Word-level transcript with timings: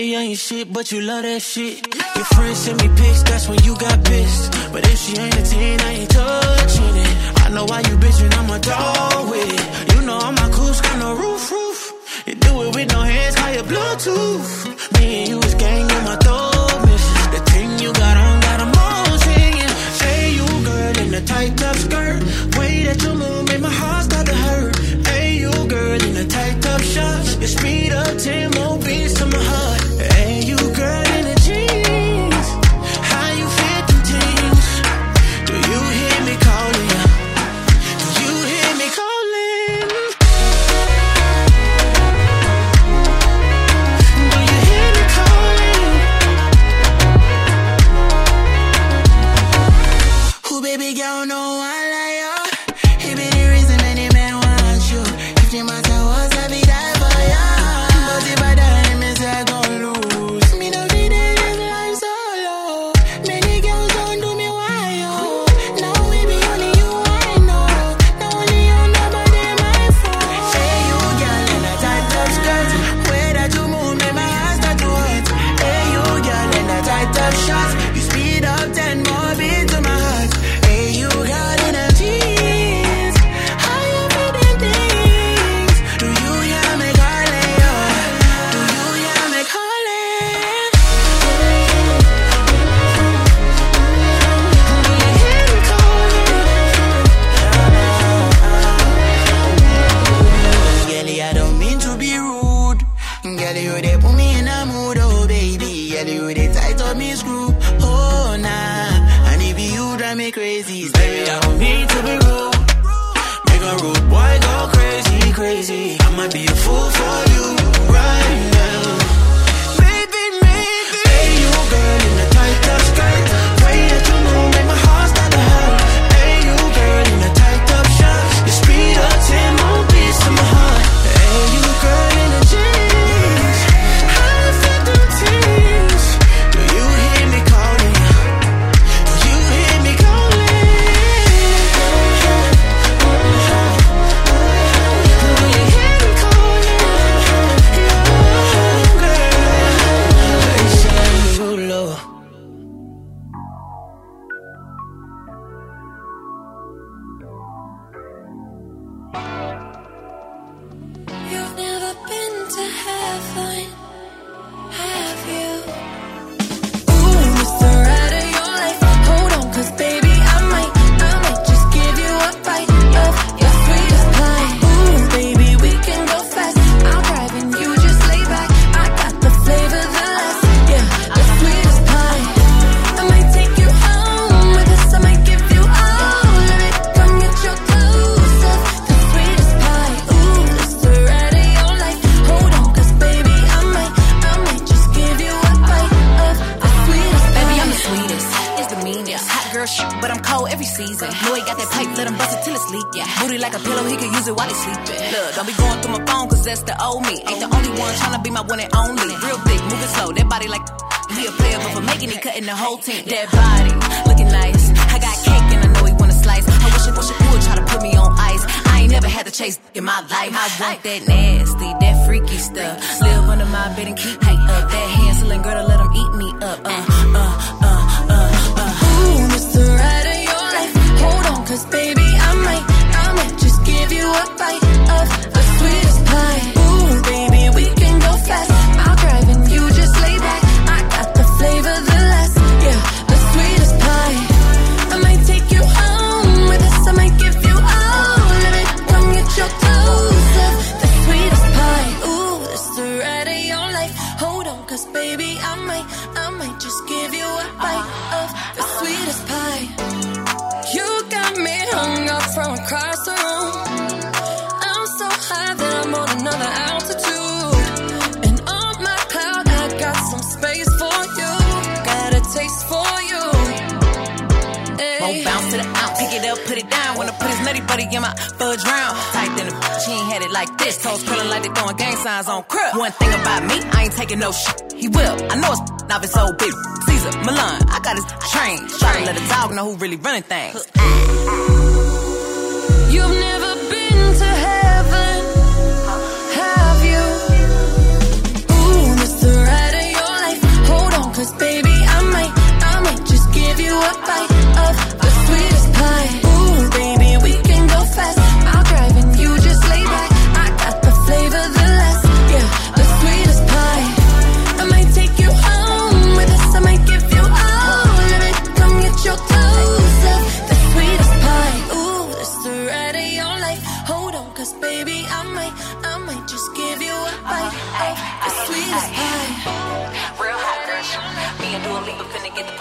Say 0.00 0.06
you 0.06 0.18
ain't 0.18 0.38
shit, 0.38 0.72
but 0.72 0.90
you 0.92 1.02
love 1.02 1.24
that 1.24 1.42
shit. 1.42 1.76
Your 2.16 2.24
friends 2.32 2.58
send 2.60 2.80
me 2.80 2.88
pics, 2.96 3.22
that's 3.22 3.46
when 3.50 3.62
you 3.64 3.76
got 3.76 4.02
pissed. 4.02 4.72
But 4.72 4.82
if 4.86 4.98
she 4.98 5.12
ain't 5.20 5.36
a 5.36 5.42
10, 5.42 5.80
I 5.80 5.92
ain't 5.92 6.10
touching 6.10 6.96
it. 7.04 7.14
I 7.44 7.50
know 7.50 7.66
why 7.66 7.80
you 7.80 7.94
bitchin', 8.00 8.32
I'm 8.38 8.48
a 8.48 8.58
dog 8.60 9.30
with 9.30 9.44
it. 9.58 9.92
You 9.92 10.00
know 10.06 10.16
I'm 10.16 10.34
my 10.36 10.48
cool's 10.56 10.80
got 10.80 10.96
no 10.98 11.12
roof, 11.12 11.52
roof. 11.52 11.78
You 12.26 12.34
do 12.34 12.62
it 12.62 12.74
with 12.76 12.88
no 12.94 13.00
hands, 13.02 13.36
call 13.36 13.52
your 13.52 13.64
Bluetooth. 13.64 14.48
Me 14.96 15.04
and 15.20 15.28
you 15.28 15.38
is 15.40 15.54
gang, 15.56 15.84
you 15.92 16.00
my 16.08 16.16
thug 16.16 16.80
missions. 16.88 17.28
The 17.34 17.40
thing 17.52 17.68
you 17.84 17.92
got 17.92 18.16
on, 18.24 18.40
got 18.40 18.58
them 18.62 18.72
all 18.80 19.18
singing. 19.18 19.74
Say 20.00 20.32
you 20.32 20.46
girl 20.64 20.94
in 21.04 21.12
a 21.12 21.22
tight 21.26 21.52
top 21.58 21.76
skirt. 21.76 22.20
Way 22.56 22.84
that 22.88 22.98
you 23.04 23.12
move 23.12 23.48
made 23.48 23.60
my 23.60 23.68
heart 23.68 24.04
start 24.08 24.24
to 24.24 24.34
hurt. 24.34 24.72
Hey, 25.08 25.40
you 25.44 25.52
girl 25.68 26.00
in 26.08 26.16
a 26.16 26.26
tight 26.26 26.56
top 26.62 26.80
shot. 26.80 27.20
Your 27.38 27.52
speed 27.56 27.92
up 27.92 28.16
10 28.16 28.50
more 28.56 28.78
beats 28.78 29.12
to 29.20 29.26
my 29.26 29.44
heart. 29.52 29.79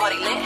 Party 0.10 0.24
lit. 0.24 0.40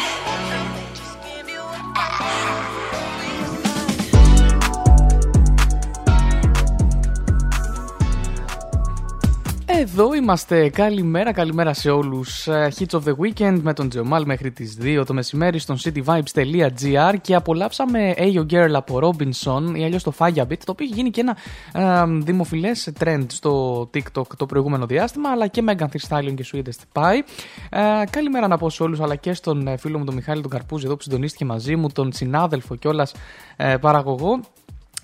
Εδώ 9.96 10.14
είμαστε. 10.14 10.70
Καλημέρα, 10.70 11.32
καλημέρα 11.32 11.74
σε 11.74 11.90
όλους. 11.90 12.48
Hits 12.48 13.00
of 13.00 13.02
the 13.04 13.14
Weekend 13.16 13.60
με 13.62 13.74
τον 13.74 13.90
Τζεωμάλ 13.90 14.26
μέχρι 14.26 14.52
τις 14.52 14.78
2 14.82 15.04
το 15.06 15.14
μεσημέρι 15.14 15.60
στον 15.60 15.78
cityvibes.gr 15.84 17.14
και 17.22 17.36
απολαύσαμε 17.36 18.14
Ayo 18.18 18.46
Girl 18.52 18.72
από 18.74 19.00
Robinson 19.02 19.76
ή 19.76 19.84
αλλιώς 19.84 20.04
το 20.04 20.14
Fire 20.18 20.42
Beat, 20.42 20.58
το 20.58 20.72
οποίο 20.72 20.86
έχει 20.86 20.94
γίνει 20.94 21.10
και 21.10 21.22
ένα 21.22 21.38
ε, 21.74 22.06
δημοφιλές 22.24 22.92
trend 23.00 23.26
στο 23.28 23.82
TikTok 23.94 24.28
το 24.38 24.46
προηγούμενο 24.46 24.86
διάστημα, 24.86 25.30
αλλά 25.30 25.48
και 25.48 25.64
Megan 25.68 25.86
Thee 25.86 26.08
Stallion 26.10 26.34
και 26.36 26.46
Sweetest 26.54 27.02
Pie. 27.02 27.22
Ε, 27.70 28.04
καλημέρα 28.10 28.48
να 28.48 28.58
πω 28.58 28.70
σε 28.70 28.84
όλους, 28.84 29.00
αλλά 29.00 29.16
και 29.16 29.34
στον 29.34 29.68
ε, 29.68 29.78
φίλο 29.78 29.98
μου 29.98 30.06
τον 30.06 30.16
Μιχάλη 30.16 30.42
τον 30.42 30.52
Καρπούζη 30.52 30.86
εδώ 30.86 30.96
που 30.96 31.04
συντονίστηκε 31.04 31.46
μαζί 31.46 31.76
μου, 31.76 31.90
τον 31.90 32.12
συνάδελφο 32.14 32.76
κιόλας 32.76 33.14
ε, 33.56 33.78
παραγωγό. 33.78 34.40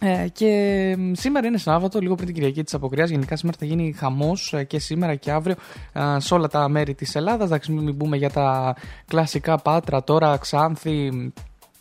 Ε, 0.02 0.28
και 0.32 0.98
σήμερα 1.12 1.48
είναι 1.48 1.58
Σάββατο, 1.58 2.00
λίγο 2.00 2.16
πριν 2.16 2.26
την 2.26 2.36
Κυριακή 2.36 2.64
της 2.64 2.74
Αποκριά. 2.74 3.06
Γενικά 3.06 3.36
σήμερα 3.36 3.58
θα 3.60 3.66
γίνει 3.66 3.94
χαμός 3.98 4.54
ε, 4.54 4.64
και 4.64 4.80
σήμερα 4.80 5.16
και 5.16 5.32
αύριο 5.32 5.56
ε, 5.94 6.20
σε 6.20 6.34
όλα 6.34 6.48
τα 6.48 6.70
μέρη 6.70 6.94
της 6.94 7.16
Ελλάδας. 7.16 7.48
Εντάξει, 7.48 7.72
μην 7.72 7.96
μπούμε 7.96 8.18
για 8.18 8.30
τα 8.30 8.76
κλασικά 9.08 9.58
πάτρα 9.58 10.04
τώρα, 10.04 10.38
Ξάνθη, 10.38 11.32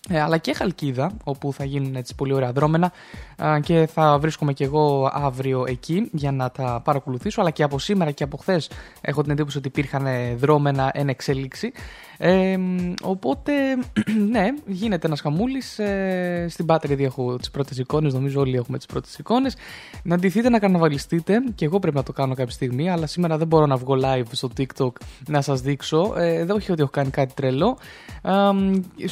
ε, 0.09 0.21
αλλά 0.21 0.39
και 0.39 0.55
Χαλκίδα, 0.55 1.11
όπου 1.25 1.53
θα 1.53 1.65
γίνουν 1.65 1.97
έτσι 1.97 2.15
πολύ 2.15 2.33
ωραία 2.33 2.53
δρόμενα 2.53 2.93
ε, 3.37 3.61
και 3.61 3.89
θα 3.93 4.19
βρίσκομαι 4.19 4.53
και 4.53 4.65
εγώ 4.65 5.11
αύριο 5.13 5.65
εκεί 5.67 6.09
για 6.13 6.33
να 6.33 6.51
τα 6.51 6.81
παρακολουθήσω. 6.85 7.41
Αλλά 7.41 7.51
και 7.51 7.63
από 7.63 7.79
σήμερα 7.79 8.11
και 8.11 8.25
από 8.25 8.37
χθες 8.37 8.71
έχω 9.01 9.23
την 9.23 9.31
εντύπωση 9.31 9.59
ότι 9.59 9.69
υπήρχαν 9.69 10.07
δρόμενα 10.37 10.91
εν 10.95 11.09
εξελίξη. 11.09 11.73
Ε, 12.19 12.59
οπότε, 13.03 13.53
ναι, 14.31 14.49
γίνεται 14.67 15.07
ένας 15.07 15.21
χαμούλης. 15.21 15.79
Ε, 15.79 16.47
στην 16.49 16.67
Πάτρη 16.67 16.93
ήδη 16.93 17.05
έχω 17.05 17.37
τις 17.37 17.51
πρώτες 17.51 17.79
εικόνες. 17.79 18.15
Νομίζω 18.15 18.41
όλοι 18.41 18.57
έχουμε 18.57 18.77
τις 18.77 18.87
πρώτες 18.87 19.19
εικόνες. 19.19 19.57
Να 20.03 20.17
ντυθείτε, 20.17 20.49
να 20.49 20.59
καρναβαλιστείτε. 20.59 21.43
Και 21.55 21.65
εγώ 21.65 21.79
πρέπει 21.79 21.97
να 21.97 22.03
το 22.03 22.13
κάνω 22.13 22.35
κάποια 22.35 22.53
στιγμή. 22.53 22.91
Αλλά 22.91 23.07
σήμερα 23.07 23.39
δεν 23.39 23.47
μπορώ 23.47 23.67
να 23.67 23.77
βγω 23.77 23.99
live 24.03 24.27
στο 24.31 24.51
TikTok 24.57 24.93
να 25.29 25.41
σας 25.41 25.61
δείξω. 25.61 26.15
Ε, 26.17 26.45
δεν 26.45 26.57
όχι 26.57 26.73
ότι 26.73 26.83
έχω 26.83 26.91
κάνει 26.91 27.11
κάτι 27.11 27.35
τρελό. 27.35 27.79
Ε, 28.23 28.31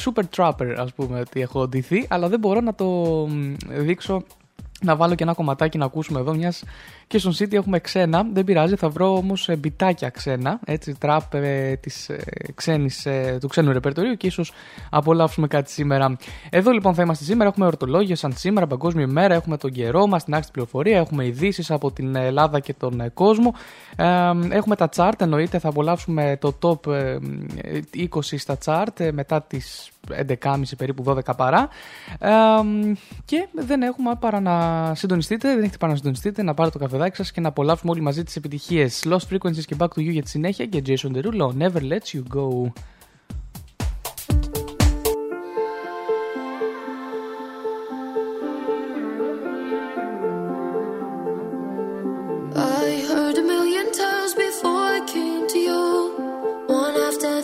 super 0.05 0.23
Trapper, 0.35 0.75
ας 0.77 0.93
πούμε, 0.93 1.19
ότι 1.19 1.41
έχω 1.41 1.67
ντυθεί. 1.67 2.05
Αλλά 2.09 2.29
δεν 2.29 2.39
μπορώ 2.39 2.61
να 2.61 2.75
το 2.75 3.27
δείξω 3.69 4.23
να 4.81 4.95
βάλω 4.95 5.15
και 5.15 5.23
ένα 5.23 5.33
κομματάκι 5.33 5.77
να 5.77 5.85
ακούσουμε 5.85 6.19
εδώ, 6.19 6.33
μιας 6.35 6.63
και 7.07 7.17
στον 7.17 7.33
City 7.33 7.53
έχουμε 7.53 7.79
ξένα. 7.79 8.27
Δεν 8.33 8.43
πειράζει, 8.43 8.75
θα 8.75 8.89
βρω 8.89 9.15
όμως 9.15 9.49
μπιτάκια 9.57 10.09
ξένα. 10.09 10.59
Έτσι, 10.65 10.95
τραπ 10.99 11.33
ε, 11.33 11.75
της, 11.75 12.09
ε, 12.09 12.19
ξένης, 12.55 13.05
ε, 13.05 13.37
του 13.41 13.47
ξένου 13.47 13.71
ρεπερτορίου 13.71 14.13
και 14.13 14.27
ίσως 14.27 14.51
απολαύσουμε 14.89 15.47
κάτι 15.47 15.71
σήμερα. 15.71 16.17
Εδώ 16.49 16.71
λοιπόν 16.71 16.93
θα 16.93 17.01
είμαστε 17.01 17.23
σήμερα. 17.23 17.49
Έχουμε 17.49 17.65
ορτολόγια 17.65 18.15
σαν 18.15 18.33
σήμερα, 18.35 18.67
Παγκόσμια 18.67 19.03
ημέρα. 19.03 19.33
Έχουμε 19.33 19.57
τον 19.57 19.71
καιρό 19.71 20.07
μας, 20.07 20.23
την 20.23 20.33
άξιτη 20.33 20.51
πληροφορία. 20.51 20.97
Έχουμε 20.97 21.25
ειδήσεις 21.25 21.71
από 21.71 21.91
την 21.91 22.15
Ελλάδα 22.15 22.59
και 22.59 22.73
τον 22.73 22.99
ε, 22.99 23.09
κόσμο. 23.13 23.53
Ε, 23.95 24.05
έχουμε 24.49 24.75
τα 24.75 24.89
chart, 24.95 25.19
εννοείται. 25.19 25.59
Θα 25.59 25.69
απολαύσουμε 25.69 26.37
το 26.41 26.53
top 26.61 26.91
20 28.09 28.19
στα 28.21 28.57
chart 28.65 29.09
μετά 29.13 29.41
τις 29.41 29.91
11.30 30.41 30.61
περίπου 30.77 31.03
12 31.07 31.19
παρά. 31.37 31.69
Ε, 32.19 32.29
και 33.25 33.47
δεν 33.53 33.81
έχουμε 33.81 34.15
παρά 34.19 34.39
να 34.39 34.95
συντονιστείτε, 34.95 35.47
δεν 35.47 35.63
έχετε 35.63 35.77
παρά 35.77 35.91
να 35.91 35.97
συντονιστείτε, 35.97 36.43
να 36.43 36.53
πάρετε 36.53 36.77
το 36.77 36.85
καφεδάκι 36.97 37.23
σα 37.23 37.33
και 37.33 37.41
να 37.41 37.47
απολαύσουμε 37.47 37.91
όλοι 37.91 38.01
μαζί 38.01 38.23
τι 38.23 38.33
επιτυχίε. 38.37 38.89
Lost 39.03 39.27
Frequencies 39.31 39.65
και 39.65 39.75
Back 39.77 39.87
to 39.87 39.99
You 39.99 40.11
για 40.11 40.23
τη 40.23 40.29
συνέχεια 40.29 40.65
και 40.65 40.81
Jason 40.85 41.11
Derulo, 41.15 41.51
Never 41.57 41.81
Let 41.91 42.05
You 42.13 42.23
Go. 42.35 42.71
I 52.55 52.89
heard 53.09 53.37
a 53.43 53.45
million 53.53 53.87
times 54.01 54.31
before 54.45 54.83
I 54.97 54.99
came 55.15 55.43
to 55.53 55.59
you. 55.69 55.83
One 56.83 56.95
after 57.07 57.36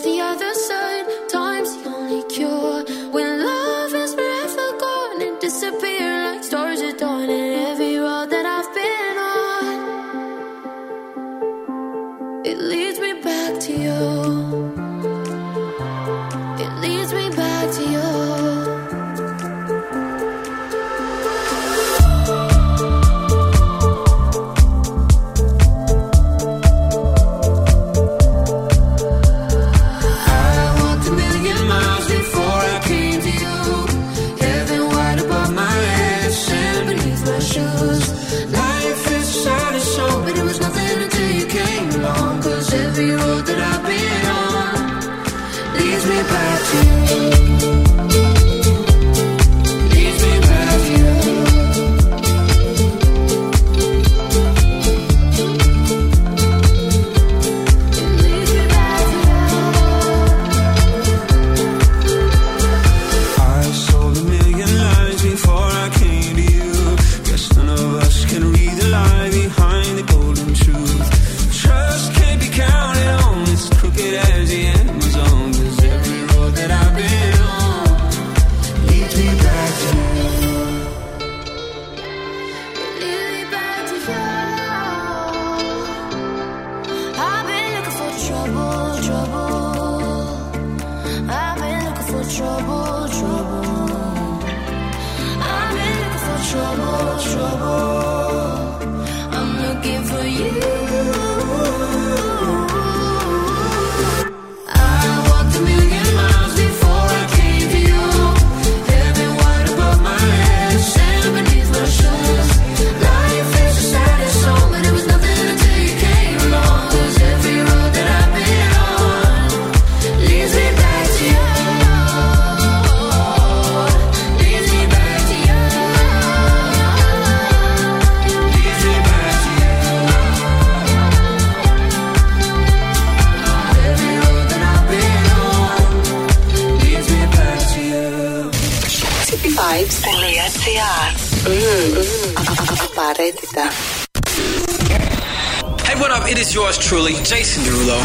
is 146.46 146.54
yours 146.54 146.78
truly, 146.78 147.14
Jason 147.22 147.62
Derulo. 147.62 147.98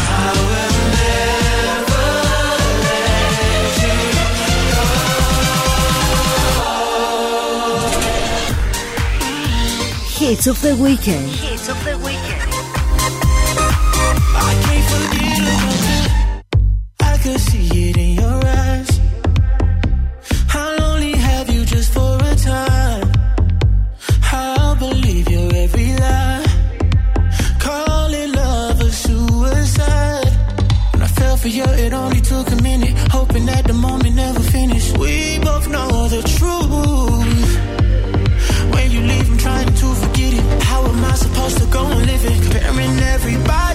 Hits 10.18 10.46
of 10.46 10.60
the 10.62 10.76
weekend. 10.76 11.30
Hits 11.30 11.68
of 11.68 11.84
the 11.84 11.98
know 35.68 36.08
the 36.08 36.22
truth. 36.36 37.50
When 38.72 38.90
you 38.90 39.00
leave, 39.00 39.30
I'm 39.30 39.38
trying 39.38 39.74
to 39.74 39.94
forget 39.94 40.32
it. 40.34 40.62
How 40.62 40.84
am 40.84 41.04
I 41.04 41.14
supposed 41.14 41.58
to 41.58 41.66
go 41.66 41.80
on 41.80 42.06
living. 42.06 42.40
Comparing 42.42 42.98
everybody. 43.14 43.69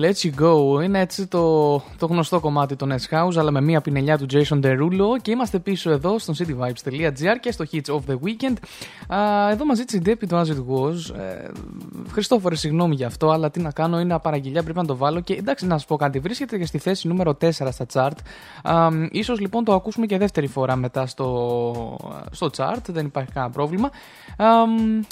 Let 0.00 0.26
you 0.26 0.30
go. 0.40 0.82
Είναι 0.82 1.00
έτσι 1.00 1.26
το, 1.26 1.74
το 1.98 2.06
γνωστό 2.06 2.40
κομμάτι 2.40 2.76
των 2.76 2.92
S 2.92 3.14
House, 3.14 3.36
αλλά 3.36 3.50
με 3.50 3.60
μία 3.60 3.80
πινελιά 3.80 4.18
του 4.18 4.26
Jason 4.32 4.60
Derulo. 4.64 5.20
Και 5.22 5.30
είμαστε 5.30 5.58
πίσω 5.58 5.90
εδώ 5.90 6.18
στο 6.18 6.34
cityvibes.gr 6.38 7.36
και 7.40 7.52
στο 7.52 7.64
Hits 7.72 7.94
of 7.94 8.00
the 8.10 8.14
Weekend. 8.14 8.56
Α, 9.14 9.50
εδώ 9.50 9.64
μαζί 9.64 9.84
της 9.84 10.00
Ντέπη 10.00 10.26
το 10.26 10.40
As 10.40 10.44
It 10.44 10.64
Was. 10.74 11.14
Ε, 12.06 12.10
Χριστόφορε, 12.12 12.54
συγγνώμη 12.54 12.94
γι' 12.94 13.04
αυτό, 13.04 13.30
αλλά 13.30 13.50
τι 13.50 13.60
να 13.60 13.70
κάνω, 13.70 14.00
είναι 14.00 14.14
απαραγγελιά, 14.14 14.62
πρέπει 14.62 14.78
να 14.78 14.84
το 14.84 14.96
βάλω. 14.96 15.20
Και 15.20 15.34
εντάξει, 15.34 15.66
να 15.66 15.78
σα 15.78 15.86
πω 15.86 15.96
κάτι, 15.96 16.18
βρίσκεται 16.18 16.58
και 16.58 16.66
στη 16.66 16.78
θέση 16.78 17.08
νούμερο 17.08 17.36
4 17.40 17.50
στα 17.50 17.86
chart. 17.92 18.16
Α, 18.62 18.88
ίσως 19.10 19.40
λοιπόν 19.40 19.64
το 19.64 19.74
ακούσουμε 19.74 20.06
και 20.06 20.18
δεύτερη 20.18 20.46
φορά 20.46 20.76
μετά 20.76 21.06
στο, 21.06 21.96
στο 22.30 22.50
chart, 22.56 22.82
δεν 22.86 23.06
υπάρχει 23.06 23.32
κανένα 23.32 23.52
πρόβλημα. 23.52 23.86
Α, 24.36 24.46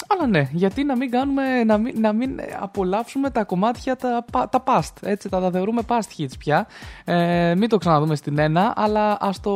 αλλά 0.07 0.27
ναι, 0.27 0.49
γιατί 0.51 0.83
να 0.83 0.95
μην 0.95 1.09
κάνουμε, 1.09 1.63
να 1.63 1.77
μην, 1.77 1.99
να 1.99 2.13
μην 2.13 2.39
απολαύσουμε 2.59 3.29
τα 3.29 3.43
κομμάτια 3.43 3.95
τα, 3.95 4.25
πα- 4.31 4.49
τα 4.49 4.63
past. 4.65 4.93
Έτσι, 5.01 5.29
τα, 5.29 5.39
τα 5.39 5.51
θεωρούμε 5.51 5.81
past 5.87 6.21
hits 6.21 6.37
πια. 6.39 6.67
Ε, 7.05 7.55
μην 7.55 7.69
το 7.69 7.77
ξαναδούμε 7.77 8.15
στην 8.15 8.37
ένα, 8.37 8.73
αλλά 8.75 9.17
ας 9.19 9.39
το 9.39 9.51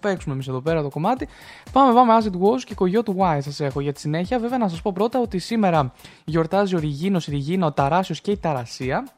παίξουμε 0.00 0.34
εμείς 0.34 0.48
εδώ 0.48 0.60
πέρα 0.60 0.82
το 0.82 0.88
κομμάτι. 0.88 1.28
Πάμε, 1.72 1.94
πάμε, 1.94 2.12
as 2.20 2.24
it 2.24 2.40
was 2.48 2.60
και 2.64 2.74
κογιό 2.74 3.02
του 3.02 3.16
Y 3.18 3.38
σας 3.40 3.60
έχω 3.60 3.80
για 3.80 3.92
τη 3.92 4.00
συνέχεια. 4.00 4.38
Βέβαια, 4.38 4.58
να 4.58 4.68
σας 4.68 4.82
πω 4.82 4.92
πρώτα 4.94 5.20
ότι 5.20 5.38
σήμερα 5.38 5.92
γιορτάζει 6.24 6.61
ο 6.70 6.78
Ριγίνος, 6.78 7.26
η 7.26 7.30
Ριγίνα, 7.30 7.66
ο 7.66 7.72
Ταράσιος 7.72 8.20
και 8.20 8.30
η 8.30 8.36
Ταρασία. 8.36 9.08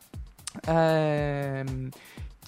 Ε, 0.67 1.63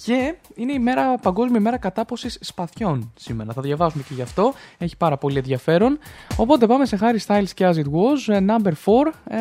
και 0.04 0.34
είναι 0.54 0.72
η 0.72 0.78
μέρα, 0.78 1.18
Παγκόσμια 1.18 1.58
ημέρα 1.58 1.78
κατάποσης 1.78 2.38
σπαθιών 2.40 3.12
σήμερα. 3.16 3.52
Θα 3.52 3.60
διαβάσουμε 3.60 4.02
και 4.08 4.14
γι' 4.14 4.22
αυτό. 4.22 4.54
Έχει 4.78 4.96
πάρα 4.96 5.16
πολύ 5.16 5.38
ενδιαφέρον. 5.38 5.98
Οπότε 6.36 6.66
πάμε 6.66 6.86
σε 6.86 6.98
Harry 7.00 7.18
Styles 7.26 7.50
και 7.54 7.66
As 7.68 7.74
It 7.74 7.84
Was, 7.84 8.34
ε, 8.34 8.38
number 8.48 8.72
4. 8.84 9.12
Ε, 9.24 9.38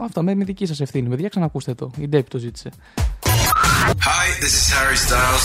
αυτό 0.00 0.22
με, 0.22 0.34
με 0.34 0.44
δική 0.44 0.66
σας 0.66 0.80
ευθύνη. 0.80 1.08
Παιδιά, 1.08 1.28
ξανακούστε 1.28 1.74
το. 1.74 1.90
Η 1.98 2.08
Ντέπη 2.08 2.30
το 2.30 2.38
ζήτησε. 2.38 2.70
Hi, 4.06 4.28
this 4.42 4.54
is 4.60 4.66
Harry 4.74 4.98
Styles. 5.04 5.44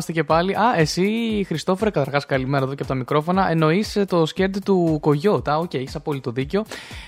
Είμαστε 0.00 0.20
και 0.20 0.24
πάλι. 0.24 0.54
Α, 0.54 0.74
εσύ, 0.76 1.08
Χριστόφορε, 1.46 1.90
καταρχάς 1.90 2.26
καλημέρα 2.26 2.64
εδώ 2.64 2.74
και 2.74 2.82
από 2.82 2.92
τα 2.92 2.96
μικρόφωνα. 2.98 3.50
Εννοείς 3.50 3.98
το 4.08 4.26
σκέρντι 4.26 4.58
του 4.58 4.98
Κογιώτα. 5.00 5.58
OK, 5.58 5.70
okay, 5.70 5.74
έχεις 5.74 5.94
απόλυτο 5.94 6.30
δίκιο. 6.30 6.64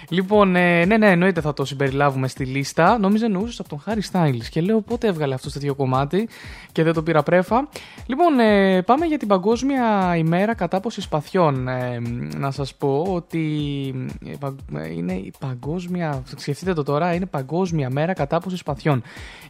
Λοιπόν, 0.08 0.56
ε, 0.56 0.84
ναι, 0.84 0.96
ναι, 0.96 1.10
εννοείται 1.10 1.40
θα 1.40 1.52
το 1.52 1.64
συμπεριλάβουμε 1.64 2.28
στη 2.28 2.44
λίστα. 2.44 2.98
Νόμιζα 2.98 3.24
εννοούσες 3.24 3.60
από 3.60 3.68
τον 3.68 3.80
Χάρι 3.80 4.00
Στάιλ. 4.00 4.42
Και 4.50 4.60
λέω 4.60 4.80
πότε 4.80 5.06
έβγαλε 5.06 5.34
αυτός 5.34 5.52
τέτοιο 5.52 5.74
κομμάτι 5.74 6.28
και 6.72 6.82
δεν 6.82 6.92
το 6.92 7.02
πήρα 7.02 7.22
πρέφα. 7.22 7.68
Λοιπόν, 8.06 8.38
ε, 8.38 8.82
πάμε 8.82 9.06
για 9.06 9.18
την 9.18 9.28
Παγκόσμια 9.28 10.16
ημέρα 10.16 10.54
κατάποση 10.54 11.00
σπαθιών. 11.00 11.68
Ε, 11.68 12.00
να 12.36 12.50
σας 12.50 12.74
πω 12.74 13.06
ότι 13.08 13.44
ε, 14.74 14.92
είναι 14.92 15.12
η 15.12 15.32
Παγκόσμια. 15.38 16.22
Σκεφτείτε 16.36 16.72
το 16.72 16.82
τώρα, 16.82 17.14
είναι 17.14 17.26
Παγκόσμια 17.26 17.90
μέρα 17.90 18.12
κατάποση 18.12 18.56
σπαθιών. 18.56 19.02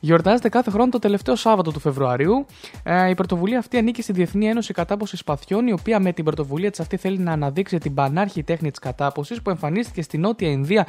Γιορτάζεται 0.05 0.49
κάθε 0.49 0.71
χρόνο 0.71 0.91
το 0.91 0.99
τελευταίο 0.99 1.37
Σάββατο 1.37 1.73
του 1.73 1.81
Φεβρουαρίου. 1.81 2.47
Ε, 2.83 3.11
η 3.11 3.15
πρωτοβουλία 3.15 3.59
αυτή 3.59 3.77
ανήκει 3.77 4.03
στη 4.03 4.12
Διεθνή 4.12 4.49
Ένωση 4.49 4.73
Κατάποσης 4.73 5.19
Σπαθιών, 5.19 5.67
η 5.67 5.73
οποία 5.73 6.01
με 6.01 6.12
την 6.12 6.25
πρωτοβουλία 6.25 6.71
της 6.71 6.81
αυτή 6.81 6.97
θέλει 6.97 7.19
να 7.19 7.33
αναδείξει 7.33 7.79
την 7.79 7.95
πανάρχη 7.95 8.43
τέχνη 8.43 8.71
της 8.71 8.79
κατάποσης 8.79 9.43
που 9.43 9.51
εμφανίστηκε 9.51 10.03
στη 10.03 10.19
Νότια 10.19 10.49
Ινδία 10.49 10.87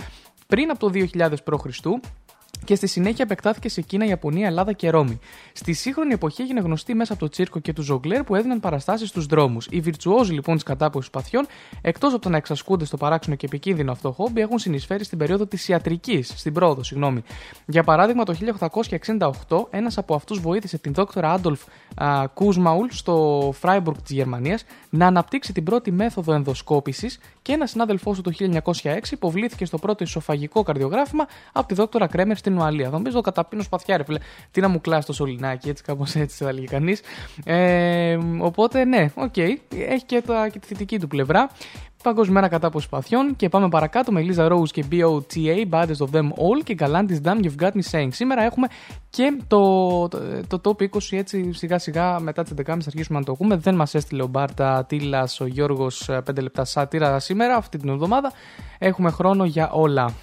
πριν 0.48 0.70
από 0.70 0.80
το 0.80 0.92
2000 0.94 1.34
π.Χ 1.44 1.66
και 2.66 2.76
στη 2.76 2.88
συνέχεια 2.88 3.26
επεκτάθηκε 3.26 3.70
σε 3.70 3.82
Κίνα, 3.82 4.06
Ιαπωνία, 4.06 4.48
Ελλάδα 4.48 4.74
και 4.74 4.90
Ρώμη. 4.90 5.20
Στη 5.54 5.74
σύγχρονη 5.74 6.14
εποχή 6.14 6.42
έγινε 6.42 6.60
γνωστή 6.60 6.94
μέσα 6.94 7.14
από 7.14 7.22
το 7.22 7.30
τσίρκο 7.30 7.60
και 7.60 7.74
του 7.74 7.82
ζογκλέρ 7.82 8.24
που 8.24 8.36
έδιναν 8.36 8.60
παραστάσεις 8.60 9.10
στους 9.10 9.26
δρόμους. 9.26 9.68
Οι 9.70 9.80
βιρτσουόζοι 9.80 10.34
λοιπόν 10.34 10.56
της 10.56 10.64
κατάποση 10.64 11.08
σπαθιών, 11.08 11.46
εκτός 11.82 12.14
από 12.14 12.22
το 12.22 12.30
να 12.30 12.38
εξασκούνται 12.38 12.86
στο 12.86 12.98
παράξενο 12.98 13.36
και 13.36 13.46
επικίνδυνο 13.46 13.92
αυτό 13.92 14.12
χόμπι, 14.12 14.42
έχουν 14.42 14.60
συνεισφέρει 14.60 15.04
στην 15.04 15.18
περίοδο 15.18 15.46
της 15.46 15.68
ιατρικής, 15.68 16.34
στην 16.36 16.54
πρόοδο, 16.54 16.84
συγγνώμη. 16.84 17.24
Για 17.66 17.84
παράδειγμα, 17.84 18.24
το 18.24 18.34
1868 19.48 19.68
ένας 19.70 19.98
από 19.98 20.16
αυτούς 20.16 20.40
βοήθησε 20.40 20.78
τον 20.78 20.94
δόκτωρα 20.94 21.32
Άντολφ 21.32 21.62
Κούσμαουλ 22.34 22.88
στο 22.90 23.50
Φράιμπουργκ 23.60 23.98
της 23.98 24.12
Γερμανίας 24.12 24.64
να 24.90 25.08
αναπτύξει 25.08 25.54
την 25.54 25.64
πρώτη 25.64 25.92
μέθοδο 25.92 26.34
ενδοσκόπησης 26.34 27.20
και 27.44 27.52
ένα 27.52 27.66
συνάδελφό 27.66 28.14
του 28.14 28.22
το 28.22 28.32
1906 28.82 28.98
υποβλήθηκε 29.12 29.66
στο 29.66 29.78
πρώτο 29.78 30.04
οισοφαγικό 30.04 30.64
καρδιογράφημα 30.64 31.28
από 31.52 31.68
τη 31.68 31.74
δόκτωρα 31.74 32.08
Κρέμερ 32.08 32.38
στην 32.38 32.58
Ουαλία. 32.58 32.86
Θα 32.86 32.92
νομίζω 32.92 33.22
καταπίνω 33.22 33.64
σπαθιά, 33.64 33.98
ρε 33.98 34.04
φίλε. 34.04 34.20
Τι 34.52 34.62
να 34.62 34.68
μου 34.68 34.82
κλάσεις 34.82 35.06
το 35.06 35.14
σωληνάκι, 35.14 35.70
έτσι 35.70 35.84
κάπως 35.84 36.16
έτσι 36.16 36.44
θα 36.44 36.50
έλεγε 36.50 36.66
κανείς. 36.66 37.02
Ε, 37.46 38.18
οπότε 38.40 38.86
ναι, 38.86 39.12
OK, 39.16 39.34
okay, 39.36 39.56
έχει 39.70 40.06
και, 40.06 40.22
τα, 40.22 40.50
και 40.50 40.60
τη 40.60 40.68
θετική 40.68 41.00
του 41.00 41.08
πλευρά. 41.08 41.50
Παγκόσμια 42.04 42.34
μέρα 42.34 42.48
κατάποσης 42.48 42.68
σπαθιών 42.68 43.36
και 43.36 43.50
πάμε 43.50 43.70
παρακάτω 43.70 44.12
με 44.12 44.26
Eliza 44.28 44.52
Rose 44.52 44.70
και 44.72 44.86
BOTA, 44.92 45.70
Baddest 45.70 46.06
of 46.06 46.16
Them 46.16 46.28
All 46.28 46.64
και 46.64 46.76
Galantis 46.80 47.22
Damn 47.24 47.44
You've 47.44 47.64
Got 47.64 47.72
Me 47.72 47.82
Saying. 47.92 48.08
Σήμερα 48.12 48.44
έχουμε 48.44 48.68
και 49.10 49.38
το, 49.48 50.08
το, 50.08 50.20
το 50.60 50.76
top 50.80 50.84
20 50.84 50.88
έτσι 51.10 51.54
σιγά 51.54 51.80
σιγά 51.80 52.20
μετά 52.20 52.44
τις 52.44 52.54
11.30 52.58 52.64
θα 52.66 52.74
αρχίσουμε 52.74 53.20
να 53.20 53.26
το 53.26 53.32
ακούμε. 53.32 53.56
Δεν 53.56 53.76
μας 53.76 53.96
έστειλε 53.96 54.24
ο 54.24 54.28
Μπάρτα 54.28 54.86
Τίλας, 54.88 55.40
ο 55.40 55.46
Γιώργος 55.46 56.10
5 56.10 56.42
λεπτά 56.42 56.66
σάτυρα 56.66 57.20
σήμερα, 57.20 57.56
αυτή 57.56 57.78
την 57.78 57.90
εβδομάδα. 57.90 58.32
Έχουμε 58.78 59.10
χρόνο 59.10 59.46
για 59.46 59.72
όλα. 59.72 60.14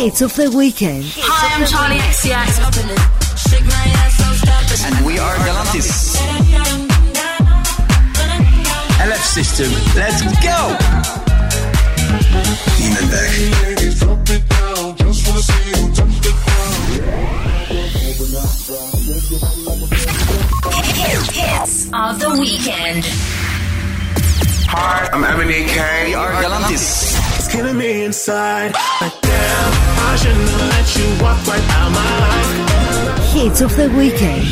Hits 0.00 0.22
of 0.22 0.34
the 0.34 0.50
weekend. 0.56 1.04
Hi, 1.14 1.60
I'm 1.60 1.66
Charlie 1.68 2.00
XCX. 2.00 2.56
And 4.86 5.04
we 5.04 5.18
are 5.18 5.34
Galantis. 5.44 6.16
LF 8.96 9.20
System, 9.20 9.68
let's 9.94 10.22
go! 10.40 10.72
Iman 12.80 13.10
Hits 21.28 21.92
of 21.92 22.18
the 22.20 22.30
weekend. 22.40 23.04
Hi, 24.64 25.10
I'm 25.12 25.24
Emily 25.24 25.64
K. 25.66 26.06
We 26.06 26.14
are 26.14 26.32
Galantis. 26.42 27.12
It's 27.36 27.48
killing 27.52 27.76
me 27.76 28.04
inside. 28.04 28.72
You 31.00 31.08
walk 31.22 31.40
right 31.46 31.66
out 31.78 31.90
my 32.00 32.12
life. 32.24 32.52
Hits 33.34 33.60
of 33.60 33.72
the 33.76 33.88
weekend. 33.98 34.44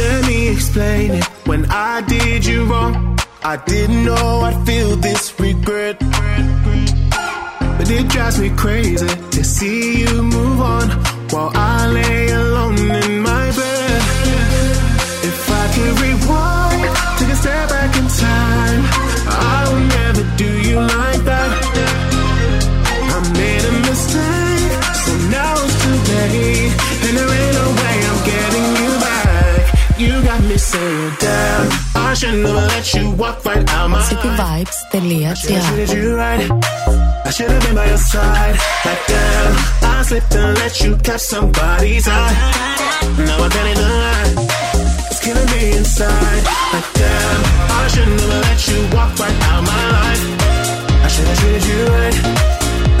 Let 0.00 0.26
me 0.26 0.48
explain 0.48 1.10
it. 1.12 1.24
When 1.50 1.66
I 1.70 2.00
did 2.02 2.44
you 2.46 2.64
wrong, 2.64 3.18
I 3.42 3.56
didn't 3.56 4.04
know 4.04 4.40
I'd 4.48 4.66
feel 4.66 4.96
this 4.96 5.38
regret. 5.38 5.96
But 7.78 7.90
it 7.90 8.08
drives 8.08 8.38
me 8.40 8.50
crazy 8.50 9.08
to 9.36 9.44
see 9.44 10.02
you 10.02 10.22
move 10.22 10.60
on 10.60 10.88
while 11.32 11.50
I 11.54 11.90
lay 11.90 12.30
alone 12.30 12.51
saying, 30.72 31.12
damn, 31.20 31.68
I 31.94 32.14
should 32.14 32.36
never 32.42 32.64
let 32.74 32.94
you 32.94 33.10
walk 33.12 33.44
right 33.44 33.68
out 33.76 33.88
my 33.90 34.00
cityvibes.gr 34.08 35.34
treated 35.68 35.90
you 35.96 36.16
right. 36.16 36.48
I 37.26 37.30
should 37.30 37.50
have 37.50 37.62
been 37.64 37.74
by 37.74 37.86
your 37.92 38.02
side. 38.12 38.56
Like 38.86 39.02
damn, 39.06 39.52
I 39.92 40.02
slipped 40.08 40.34
and 40.34 40.58
let 40.62 40.74
you 40.82 40.96
catch 40.96 41.20
somebody's 41.20 42.08
eye. 42.08 42.34
Now 43.26 43.44
I 43.44 43.48
can't 43.54 43.68
even 43.72 43.88
lie. 44.00 44.32
It's 45.10 45.20
killing 45.24 45.48
me 45.54 45.62
inside. 45.76 46.42
Like 46.72 46.90
damn, 47.00 47.40
I 47.80 47.82
should 47.92 48.08
never 48.20 48.38
let 48.48 48.60
you 48.68 48.78
walk 48.96 49.12
right 49.22 49.38
out 49.50 49.62
my 49.72 49.84
life. 49.98 50.24
I 51.04 51.08
should 51.12 51.28
have 51.30 51.38
treated 51.40 51.64
you 51.70 51.80
right. 51.96 52.16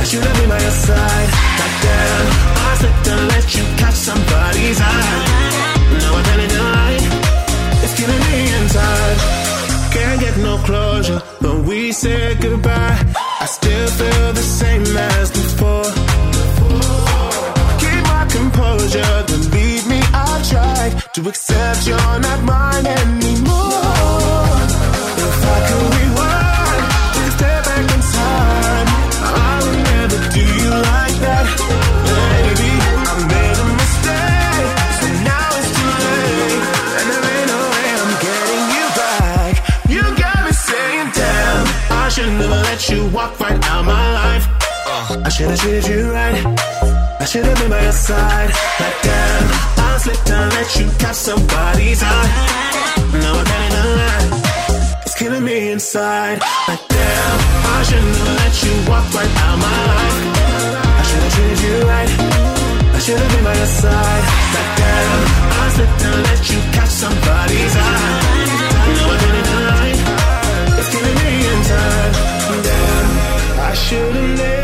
I 0.00 0.04
should 0.04 0.24
have 0.26 0.36
been 0.38 0.48
by 0.48 0.60
your 0.60 0.76
side. 0.86 1.30
Like 1.60 1.76
damn, 1.84 2.26
I 2.68 2.70
slipped 2.80 3.08
and 3.12 3.22
let 3.32 3.46
you 3.56 3.64
catch 3.80 3.98
somebody's 4.08 4.78
eye. 4.80 5.62
Now 6.00 6.18
I 6.18 6.22
can't 6.26 6.42
even 6.44 6.58
lie. 6.58 7.21
Killing 8.02 8.24
me 8.32 8.52
inside. 8.58 9.18
Can't 9.92 10.20
get 10.20 10.36
no 10.38 10.56
closure 10.66 11.20
when 11.38 11.64
we 11.64 11.92
said 11.92 12.40
goodbye. 12.40 12.98
I 13.40 13.46
still 13.46 13.88
feel 13.98 14.32
the 14.32 14.42
same 14.60 14.82
as 14.96 15.30
before. 15.30 15.84
Keep 17.82 18.02
my 18.14 18.26
composure, 18.28 19.24
believe 19.28 19.86
me, 19.86 20.00
I 20.12 20.32
tried 20.50 21.14
to 21.14 21.28
accept 21.28 21.86
you're 21.86 22.18
not 22.26 22.42
mine 22.42 22.86
anymore. 22.86 23.51
I 45.42 45.54
should 45.56 45.74
have 45.74 45.84
treated 45.84 45.86
you 45.90 46.12
right. 46.12 46.38
I 47.20 47.24
should 47.24 47.44
have 47.44 47.58
been 47.58 47.70
by 47.70 47.82
your 47.82 47.92
side. 47.92 48.50
Like 48.78 48.98
damn, 49.02 49.44
I 49.76 49.98
slipped 49.98 50.30
and 50.30 50.52
let 50.54 50.70
you 50.78 50.86
catch 51.02 51.16
somebody's 51.16 52.02
eye. 52.02 52.30
Now 53.18 53.34
I 53.40 53.44
can't 53.50 53.74
even 53.74 53.88
lie. 53.98 55.02
It's 55.02 55.14
killing 55.18 55.44
me 55.44 55.72
inside. 55.72 56.38
Like 56.68 56.86
damn, 56.86 57.38
I 57.74 57.82
should 57.82 58.04
never 58.04 58.34
let 58.42 58.54
you 58.62 58.72
walk 58.86 59.06
right 59.14 59.32
out 59.44 59.56
my 59.58 59.78
life. 59.90 60.18
I 60.98 61.02
should 61.08 61.22
have 61.26 61.34
treated 61.34 61.60
you 61.66 61.74
right. 61.90 62.10
I 62.94 62.98
should 63.02 63.18
have 63.18 63.30
been 63.34 63.44
by 63.44 63.56
your 63.56 63.72
side. 63.82 64.24
Like 64.54 64.70
damn, 64.78 65.20
I 65.58 65.64
slipped 65.74 66.02
and 66.06 66.22
let 66.22 66.40
you 66.50 66.58
catch 66.70 66.92
somebody's 67.02 67.74
eye. 67.74 68.62
Now 68.94 69.10
I 69.10 69.16
can't 69.20 69.36
even 69.42 69.60
lie. 69.70 69.96
It's 70.78 70.88
killing 70.92 71.18
me 71.18 71.32
inside. 71.50 72.12
Damn, 72.62 73.08
I 73.58 73.74
should 73.74 74.14
have 74.14 74.38
never 74.38 74.61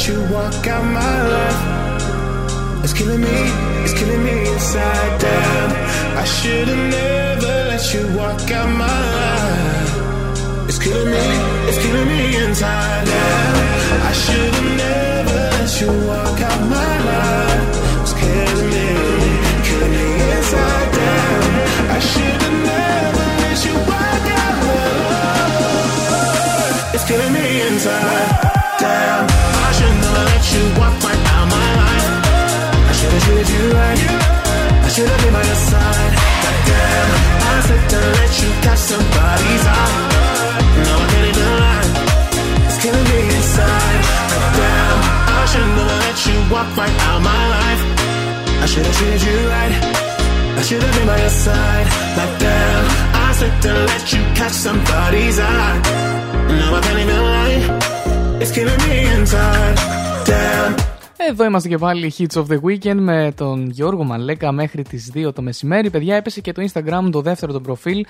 let 0.00 0.08
you 0.08 0.34
walk 0.34 0.66
out 0.66 0.84
my 0.84 1.28
life. 1.28 2.84
It's 2.84 2.94
killing 2.94 3.20
me, 3.20 3.38
it's 3.84 3.92
killing 3.92 4.24
me 4.24 4.48
inside. 4.48 5.20
Damn, 5.20 5.70
I 6.16 6.24
should 6.24 6.68
have 6.68 6.90
never 6.90 7.52
let 7.68 7.92
you 7.92 8.06
walk 8.16 8.50
out 8.50 8.70
my 8.84 9.00
life. 9.18 10.68
It's 10.68 10.78
killing 10.78 11.10
me, 11.10 11.26
it's 11.68 11.78
killing 11.84 12.08
me 12.08 12.34
inside. 12.44 13.04
Damn, 13.04 13.56
I 14.10 14.12
should 14.22 14.54
have 14.54 14.70
never 14.84 15.38
let 15.58 15.80
you 15.82 15.90
walk 16.08 16.40
out 16.48 16.60
my 16.76 16.94
life. 17.10 17.68
It's 18.00 18.14
killing 18.20 18.68
me, 18.72 18.88
killing 19.68 19.92
me 19.98 20.08
inside. 20.32 20.88
Damn, 20.96 21.90
I 21.90 21.98
should 22.10 22.40
have 22.46 22.58
never 22.72 23.26
let 23.42 23.58
you 23.66 23.74
walk 23.92 24.24
out 24.40 24.56
my 24.64 24.86
life. 26.32 26.94
It's 26.94 27.04
killing 27.04 27.32
me 27.34 27.39
inside. 27.80 28.28
Damn, 28.78 29.24
I 29.24 29.70
should 29.72 29.96
never 30.04 30.24
let 30.28 30.44
you 30.52 30.62
walk 30.76 30.94
right 31.00 31.22
out 31.32 31.46
my 31.48 31.68
life. 31.80 32.08
I 32.76 32.92
should 32.92 33.12
have 33.16 33.24
treated 33.24 33.48
you 33.56 33.64
right. 33.72 34.00
I 34.84 34.88
should 34.92 35.08
have 35.08 35.20
been 35.24 35.32
by 35.32 35.44
your 35.48 35.60
side. 35.72 36.12
Damn, 36.68 37.08
I 37.40 37.52
slipped 37.64 37.92
and 37.96 38.08
let 38.20 38.32
you 38.42 38.50
catch 38.64 38.82
somebody's 38.92 39.64
eye. 39.64 39.96
No, 40.84 40.92
I 40.92 41.06
can't 41.08 41.28
even 41.32 41.48
lie. 41.64 41.88
It's 42.68 42.78
killing 42.84 43.06
me 43.12 43.20
inside. 43.32 44.00
Damn, 44.60 44.98
I 45.40 45.44
should 45.48 45.68
never 45.76 45.96
let 46.04 46.18
you 46.28 46.36
walk 46.52 46.68
right 46.76 46.96
out 47.08 47.20
my 47.32 47.42
life. 47.56 47.82
I 48.60 48.66
should 48.68 48.84
have 48.84 48.96
treated 49.00 49.22
you 49.24 49.36
right. 49.56 49.74
I 50.58 50.62
should 50.68 50.82
have 50.84 50.94
been 50.96 51.06
by 51.08 51.16
your 51.16 51.32
side. 51.32 51.86
Like 52.18 52.34
damn, 52.44 52.84
I 53.24 53.32
slipped 53.32 53.64
and 53.64 53.78
let 53.88 54.04
you 54.12 54.20
catch 54.36 54.52
somebody's 54.52 55.38
eye. 55.40 56.29
No, 56.58 56.66
I 56.76 56.80
can't 56.84 56.98
even 57.04 57.20
lie. 57.28 58.40
It's 58.42 58.52
killing 58.56 58.80
me 58.88 58.96
inside. 59.16 59.76
Damn. 60.26 60.90
Εδώ 61.28 61.44
είμαστε 61.44 61.68
και 61.68 61.78
πάλι 61.78 62.12
Hits 62.18 62.42
of 62.42 62.44
the 62.46 62.58
Weekend 62.60 62.94
με 62.94 63.32
τον 63.36 63.70
Γιώργο 63.70 64.04
Μαλέκα 64.04 64.52
μέχρι 64.52 64.82
τις 64.82 65.12
2 65.14 65.34
το 65.34 65.42
μεσημέρι. 65.42 65.90
Παιδιά, 65.90 66.16
έπεσε 66.16 66.40
και 66.40 66.52
το 66.52 66.62
Instagram 66.72 67.08
το 67.12 67.20
δεύτερο 67.20 67.52
το 67.52 67.60
προφίλ. 67.60 68.04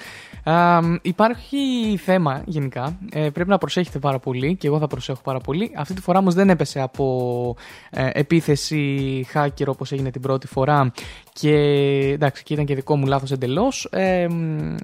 Α, 0.45 0.79
υπάρχει 1.03 1.57
θέμα 2.05 2.43
γενικά. 2.47 2.99
Ε, 3.13 3.29
πρέπει 3.31 3.49
να 3.49 3.59
προσέχετε 3.59 3.99
πάρα 3.99 4.19
πολύ 4.19 4.57
και 4.57 4.67
εγώ 4.67 4.79
θα 4.79 4.87
προσέχω 4.87 5.21
πάρα 5.23 5.39
πολύ. 5.39 5.71
Αυτή 5.77 5.95
τη 5.95 6.01
φορά 6.01 6.19
όμως 6.19 6.35
δεν 6.35 6.51
έπεσε 6.51 6.81
από 6.81 7.57
ε, 7.91 8.09
επίθεση 8.13 9.27
hacker 9.35 9.67
όπως 9.67 9.93
έγινε 9.93 10.11
την 10.11 10.21
πρώτη 10.21 10.47
φορά 10.47 10.93
και 11.33 11.55
εντάξει 12.13 12.43
και 12.43 12.53
ήταν 12.53 12.65
και 12.65 12.75
δικό 12.75 12.97
μου 12.97 13.07
λάθος 13.07 13.31
εντελώς. 13.31 13.89
Ε, 13.91 14.27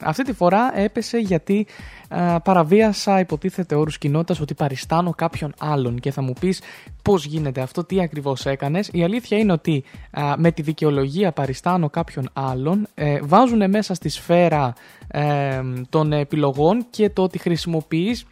αυτή 0.02 0.22
τη 0.22 0.32
φορά 0.32 0.78
έπεσε 0.78 1.18
γιατί 1.18 1.66
α, 1.68 1.95
παραβίασα 2.42 3.20
υποτίθεται 3.20 3.74
όρους 3.74 3.98
κοινότητας 3.98 4.40
ότι 4.40 4.54
παριστάνω 4.54 5.10
κάποιον 5.10 5.54
άλλον 5.58 6.00
και 6.00 6.10
θα 6.10 6.22
μου 6.22 6.32
πεις 6.40 6.60
πώς 7.02 7.24
γίνεται 7.24 7.60
αυτό, 7.60 7.84
τι 7.84 8.00
ακριβώς 8.00 8.46
έκανες. 8.46 8.88
Η 8.92 9.02
αλήθεια 9.02 9.38
είναι 9.38 9.52
ότι 9.52 9.84
α, 10.10 10.34
με 10.38 10.52
τη 10.52 10.62
δικαιολογία 10.62 11.32
παριστάνω 11.32 11.90
κάποιον 11.90 12.28
άλλον 12.32 12.86
ε, 12.94 13.18
βάζουν 13.22 13.70
μέσα 13.70 13.94
στη 13.94 14.08
σφαίρα 14.08 14.74
ε, 15.08 15.62
των 15.88 16.12
επιλογών 16.12 16.86
και 16.90 17.10
το 17.10 17.22
ότι 17.22 17.38
χρησιμοποιείς 17.38 18.24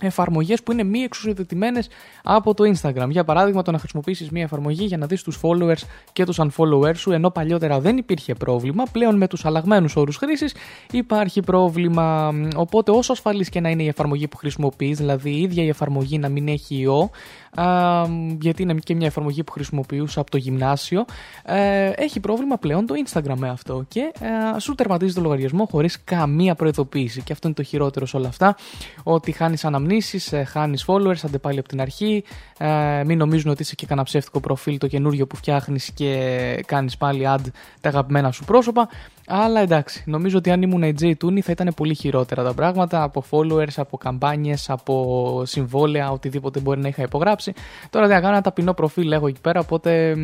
εφαρμογές 0.00 0.62
που 0.62 0.72
είναι 0.72 0.82
μη 0.82 0.98
εξουσιοδοτημένες 0.98 1.88
από 2.22 2.54
το 2.54 2.64
Instagram. 2.74 3.08
Για 3.08 3.24
παράδειγμα, 3.24 3.62
το 3.62 3.70
να 3.70 3.78
χρησιμοποιήσεις 3.78 4.30
μια 4.30 4.42
εφαρμογή 4.42 4.84
για 4.84 4.96
να 4.96 5.06
δεις 5.06 5.22
τους 5.22 5.40
followers 5.42 5.82
και 6.12 6.24
τους 6.24 6.40
unfollowers 6.40 6.96
σου, 6.96 7.12
ενώ 7.12 7.30
παλιότερα 7.30 7.80
δεν 7.80 7.96
υπήρχε 7.96 8.34
πρόβλημα. 8.34 8.84
Πλέον 8.92 9.16
με 9.16 9.26
τους 9.26 9.44
αλλαγμένους 9.44 9.96
όρους 9.96 10.16
χρήσης 10.16 10.54
υπάρχει 10.90 11.40
πρόβλημα. 11.40 12.34
Οπότε, 12.56 12.90
όσο 12.90 13.12
ασφαλής 13.12 13.48
και 13.48 13.60
να 13.60 13.70
είναι 13.70 13.82
η 13.82 13.88
εφαρμογή 13.88 14.28
που 14.28 14.36
χρησιμοποιείς, 14.36 14.98
δηλαδή 14.98 15.30
η 15.30 15.40
ίδια 15.40 15.62
η 15.62 15.68
εφαρμογή 15.68 16.18
να 16.18 16.28
μην 16.28 16.48
έχει 16.48 16.80
ιό, 16.80 17.10
α, 17.54 18.04
γιατί 18.40 18.62
είναι 18.62 18.74
και 18.74 18.94
μια 18.94 19.06
εφαρμογή 19.06 19.44
που 19.44 19.52
χρησιμοποιούσα 19.52 20.20
από 20.20 20.30
το 20.30 20.36
γυμνάσιο, 20.36 21.04
ε, 21.44 21.90
έχει 21.96 22.20
πρόβλημα 22.20 22.56
πλέον 22.56 22.86
το 22.86 22.94
Instagram 23.06 23.36
με 23.36 23.48
αυτό 23.48 23.84
και 23.88 24.12
ε, 24.20 24.58
σου 24.58 24.74
τερματίζει 24.74 25.14
το 25.14 25.20
λογαριασμό 25.20 25.68
χωρίς 25.70 26.04
καμία 26.04 26.54
προειδοποίηση. 26.54 27.22
Και 27.22 27.32
αυτό 27.32 27.46
είναι 27.46 27.56
το 27.56 27.62
χειρότερο 27.62 28.06
σε 28.06 28.16
όλα 28.16 28.28
αυτά, 28.28 28.56
ότι 29.02 29.32
χάνεις 29.32 29.64
αναμνήσεις 29.64 30.28
εμφανίσει, 30.32 30.44
χάνεις 30.44 30.84
followers, 30.86 31.24
άντε 31.24 31.38
πάλι 31.38 31.58
από 31.58 31.68
την 31.68 31.80
αρχή. 31.80 32.24
Ε, 32.58 33.02
μην 33.04 33.18
νομίζουν 33.18 33.50
ότι 33.50 33.62
είσαι 33.62 33.74
και 33.74 33.86
κανένα 33.86 34.06
ψεύτικο 34.06 34.40
προφίλ 34.40 34.78
το 34.78 34.86
καινούριο 34.86 35.26
που 35.26 35.36
φτιάχνεις 35.36 35.90
και 35.90 36.64
κάνεις 36.66 36.96
πάλι 36.96 37.24
ad 37.26 37.40
τα 37.80 37.88
αγαπημένα 37.88 38.30
σου 38.30 38.44
πρόσωπα. 38.44 38.88
Αλλά 39.30 39.60
εντάξει, 39.60 40.02
νομίζω 40.06 40.38
ότι 40.38 40.50
αν 40.50 40.62
ήμουν 40.62 40.82
η 40.82 40.94
J 41.00 41.04
Tooney 41.04 41.40
θα 41.40 41.52
ήταν 41.52 41.72
πολύ 41.76 41.94
χειρότερα 41.94 42.42
τα 42.42 42.54
πράγματα 42.54 43.02
από 43.02 43.24
followers, 43.30 43.72
από 43.76 43.96
καμπάνιες, 43.96 44.70
από 44.70 45.42
συμβόλαια, 45.46 46.10
οτιδήποτε 46.10 46.60
μπορεί 46.60 46.80
να 46.80 46.88
είχα 46.88 47.02
υπογράψει. 47.02 47.52
Τώρα 47.90 48.06
δεν 48.06 48.16
κάνω 48.16 48.32
ένα 48.32 48.40
ταπεινό 48.40 48.72
προφίλ 48.74 49.12
έχω 49.12 49.26
εκεί 49.26 49.40
πέρα, 49.40 49.60
οπότε 49.60 50.16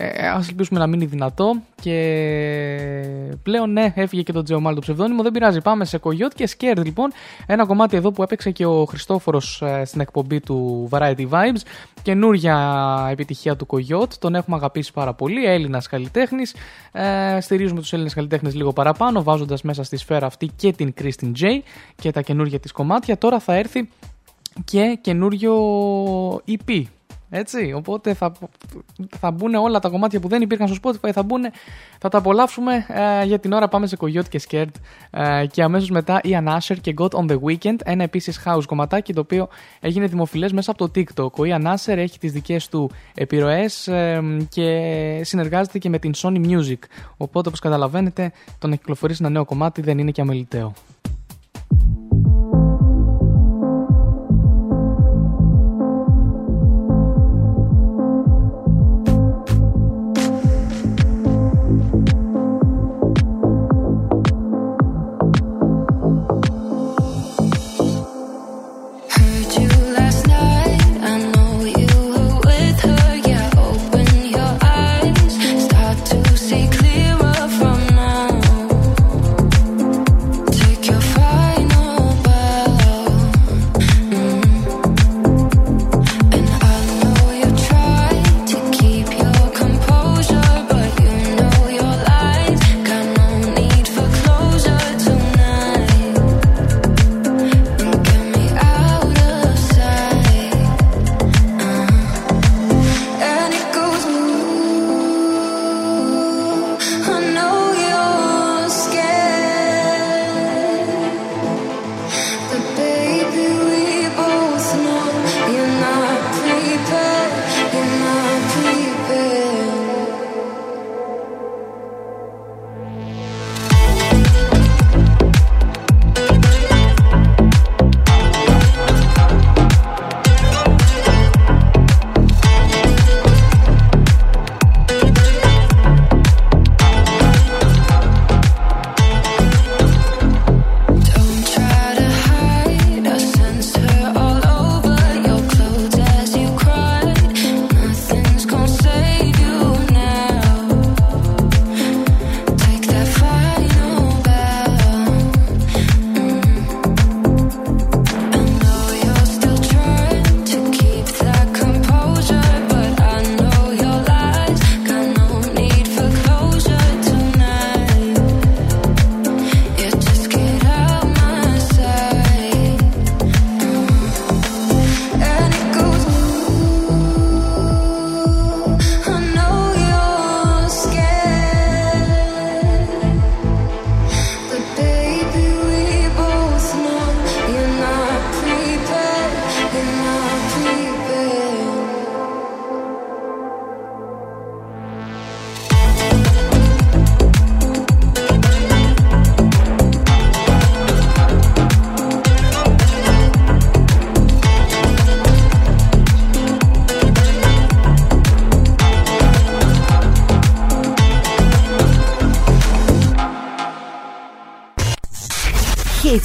ε, 0.00 0.28
ας 0.28 0.48
ελπίσουμε 0.48 0.78
να 0.78 0.86
μείνει 0.86 1.04
δυνατό 1.04 1.56
και 1.82 1.94
πλέον 3.42 3.72
ναι 3.72 3.92
έφυγε 3.94 4.22
και 4.22 4.32
το 4.32 4.42
Τζεωμάλ 4.42 4.74
το 4.74 4.80
ψευδόνυμο 4.80 5.22
δεν 5.22 5.32
πειράζει 5.32 5.60
πάμε 5.60 5.84
σε 5.84 5.98
Κογιότ 5.98 6.32
και 6.34 6.48
Scared 6.56 6.84
λοιπόν. 6.84 7.12
Ένα 7.46 7.66
κομμάτι 7.66 7.96
εδώ 7.96 8.10
που 8.10 8.22
έπαιξε 8.22 8.50
και 8.50 8.66
ο 8.66 8.84
Χριστόφορος 8.84 9.62
ε, 9.62 9.84
στην 9.84 10.00
εκπομπή 10.00 10.40
του 10.40 10.88
Variety 10.92 11.28
Vibes. 11.30 11.60
Καινούρια 12.02 13.08
επιτυχία 13.10 13.56
του 13.56 13.66
Κογιότ 13.66 14.12
τον 14.18 14.34
έχουμε 14.34 14.56
αγαπήσει 14.56 14.92
πάρα 14.92 15.14
πολύ 15.14 15.44
Έλληνας 15.44 15.88
καλλιτέχνης. 15.88 16.54
Ε, 16.92 17.40
στηρίζουμε 17.40 17.80
τους 17.80 17.92
Έλληνες 17.92 18.14
καλλιτέχνες 18.14 18.54
λίγο 18.54 18.72
παραπάνω 18.72 19.22
βάζοντας 19.22 19.62
μέσα 19.62 19.82
στη 19.82 19.96
σφαίρα 19.96 20.26
αυτή 20.26 20.50
και 20.56 20.72
την 20.72 20.94
Christine 21.00 21.32
J 21.40 21.60
και 21.96 22.10
τα 22.10 22.20
καινούργια 22.20 22.60
της 22.60 22.72
κομμάτια. 22.72 23.18
Τώρα 23.18 23.38
θα 23.38 23.54
έρθει 23.54 23.88
και 24.64 24.98
καινούριο 25.00 25.54
EP 26.34 26.82
έτσι, 27.30 27.72
οπότε 27.76 28.14
θα, 28.14 28.32
θα 29.18 29.30
μπουν 29.30 29.54
όλα 29.54 29.78
τα 29.78 29.88
κομμάτια 29.88 30.20
που 30.20 30.28
δεν 30.28 30.42
υπήρχαν 30.42 30.68
στο 30.68 30.76
Spotify, 30.82 31.10
θα 31.12 31.22
μπουν, 31.22 31.42
θα 31.98 32.08
τα 32.08 32.18
απολαύσουμε. 32.18 32.86
Ε, 32.88 33.24
για 33.24 33.38
την 33.38 33.52
ώρα 33.52 33.68
πάμε 33.68 33.86
σε 33.86 33.96
Coyote 34.00 34.28
και 34.28 34.40
Scared 34.48 34.64
ε, 35.10 35.46
και 35.46 35.62
αμέσως 35.62 35.90
μετά 35.90 36.20
η 36.22 36.38
Asher 36.44 36.76
και 36.80 36.94
Got 36.98 37.10
on 37.10 37.26
the 37.30 37.38
Weekend, 37.40 37.76
ένα 37.84 38.02
επίσης 38.02 38.42
house 38.44 38.62
κομματάκι 38.66 39.12
το 39.12 39.20
οποίο 39.20 39.48
έγινε 39.80 40.06
δημοφιλές 40.06 40.52
μέσα 40.52 40.70
από 40.70 40.88
το 40.88 40.90
TikTok. 40.94 41.30
Ο 41.32 41.42
Ian 41.42 41.74
Asher 41.74 41.96
έχει 41.96 42.18
τις 42.18 42.32
δικές 42.32 42.68
του 42.68 42.90
επιρροές 43.14 43.88
ε, 43.88 44.22
και 44.48 45.20
συνεργάζεται 45.24 45.78
και 45.78 45.88
με 45.88 45.98
την 45.98 46.12
Sony 46.16 46.46
Music. 46.46 46.78
Οπότε 47.16 47.48
όπως 47.48 47.60
καταλαβαίνετε 47.60 48.32
το 48.58 48.68
να 48.68 48.76
κυκλοφορήσει 48.76 49.18
ένα 49.22 49.30
νέο 49.30 49.44
κομμάτι 49.44 49.80
δεν 49.82 49.98
είναι 49.98 50.10
και 50.10 50.20
αμεληταίο. 50.20 50.72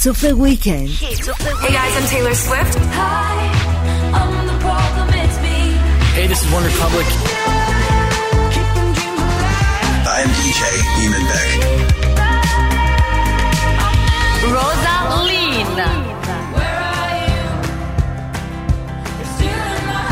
Hits 0.04 0.22
of 0.22 0.28
the 0.28 0.36
weekend. 0.36 0.90
Hey 0.90 1.14
guys, 1.16 1.96
I'm 1.96 2.04
Taylor 2.08 2.34
Swift. 2.34 2.74
Hi, 2.92 3.48
I'm 4.12 4.46
the 4.46 4.52
problem. 4.60 5.08
It's 5.14 5.38
me. 5.40 5.78
Hey, 6.12 6.26
this 6.26 6.44
is 6.44 6.52
One 6.52 6.62
Republic. 6.62 7.06
I'm 10.04 10.28
DJ 10.28 10.60
Eamon 11.00 11.24
Beck. 11.30 11.48
Rosa 14.52 14.96
Lynn. 15.24 15.72
Where 16.52 16.80
are 16.84 17.16
you? 17.24 17.42
You're 19.16 19.32
still 19.36 19.68
in 19.72 19.84
my 19.88 20.04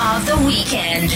eyes. 0.00 0.16
Of 0.16 0.24
the 0.24 0.36
weekend. 0.46 1.10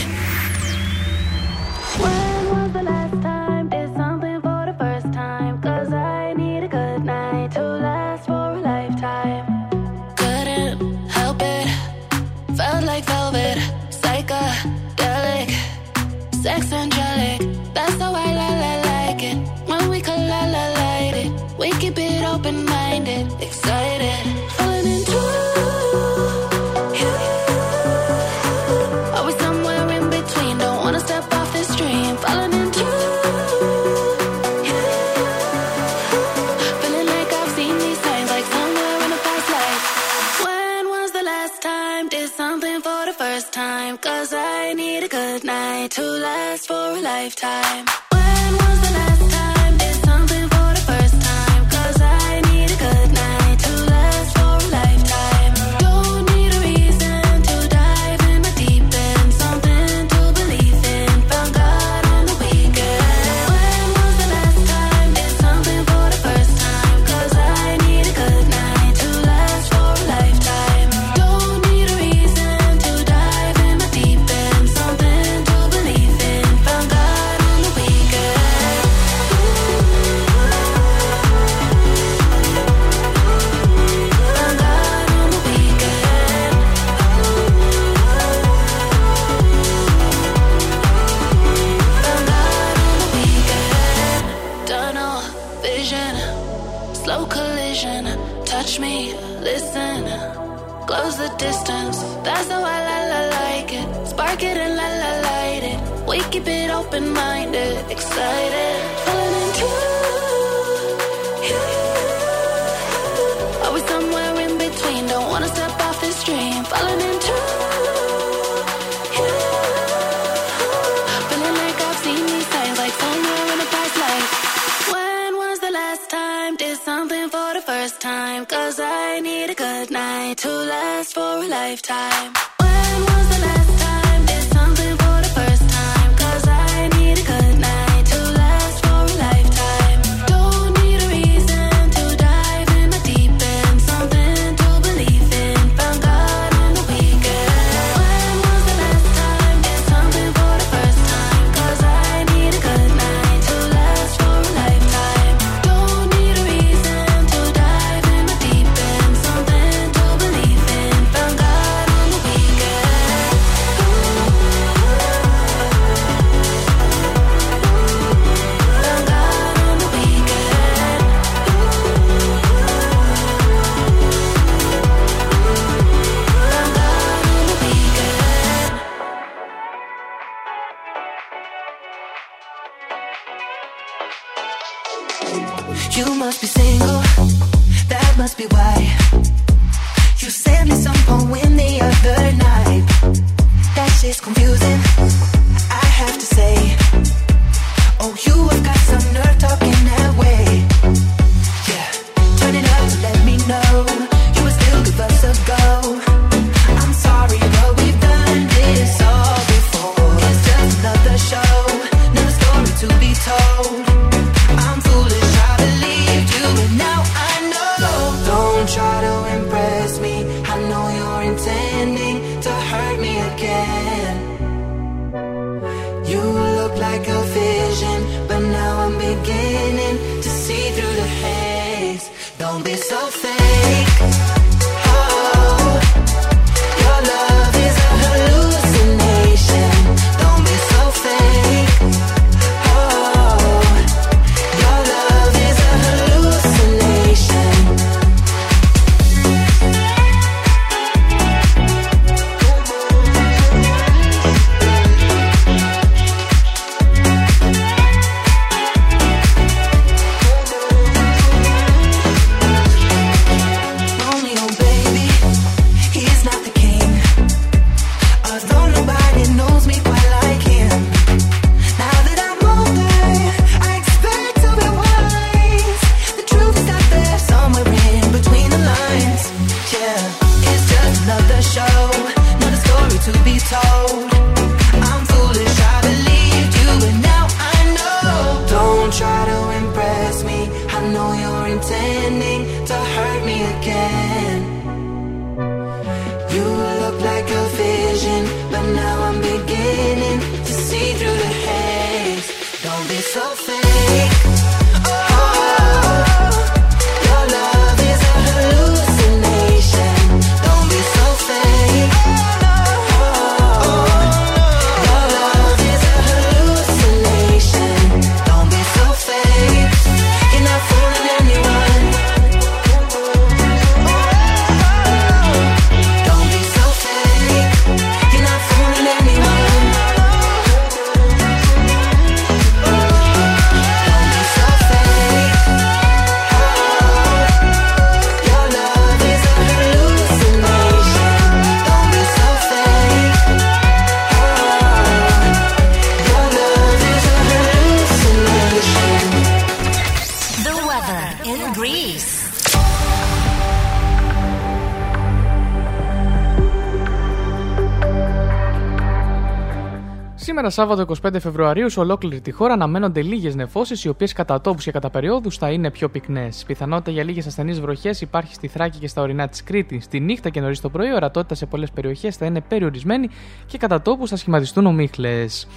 Σήμερα, 360.50 360.68
Σάββατο 360.68 361.10
25 361.12 361.20
Φεβρουαρίου, 361.20 361.70
σε 361.70 361.80
ολόκληρη 361.80 362.20
τη 362.20 362.30
χώρα 362.30 362.52
αναμένονται 362.52 363.02
λίγες 363.02 363.34
νεφώσεις, 363.34 363.84
οι 363.84 363.88
οποίες 363.88 364.12
κατά 364.12 364.40
τόπους 364.40 364.64
και 364.64 364.70
κατά 364.70 364.90
περιόδους 364.90 365.36
θα 365.36 365.50
είναι 365.50 365.70
πιο 365.70 365.88
πυκνές. 365.88 366.44
Πιθανότητα 366.46 366.90
για 366.90 367.04
λίγες 367.04 367.26
ασθενείς 367.26 367.60
βροχές 367.60 368.00
υπάρχει 368.00 368.34
στη 368.34 368.48
Θράκη 368.48 368.78
και 368.78 368.88
στα 368.88 369.02
ορεινά 369.02 369.28
της 369.28 369.42
Κρήτη. 369.42 369.80
Στη 369.80 370.00
νύχτα 370.00 370.28
και 370.28 370.40
νωρίς 370.40 370.60
το 370.60 370.68
πρωί, 370.68 370.88
η 370.88 370.92
ορατότητα 370.94 371.34
σε 371.34 371.46
πολλές 371.46 371.70
περιοχές 371.70 372.16
θα 372.16 372.26
είναι 372.26 372.40
περιορισμένη 372.40 373.08
και 373.46 373.58
κατά 373.58 373.82
τόπους 373.82 374.10
θα 374.10 374.16
σχηματιστούν 374.16 374.66
ομίχλες. 374.66 375.48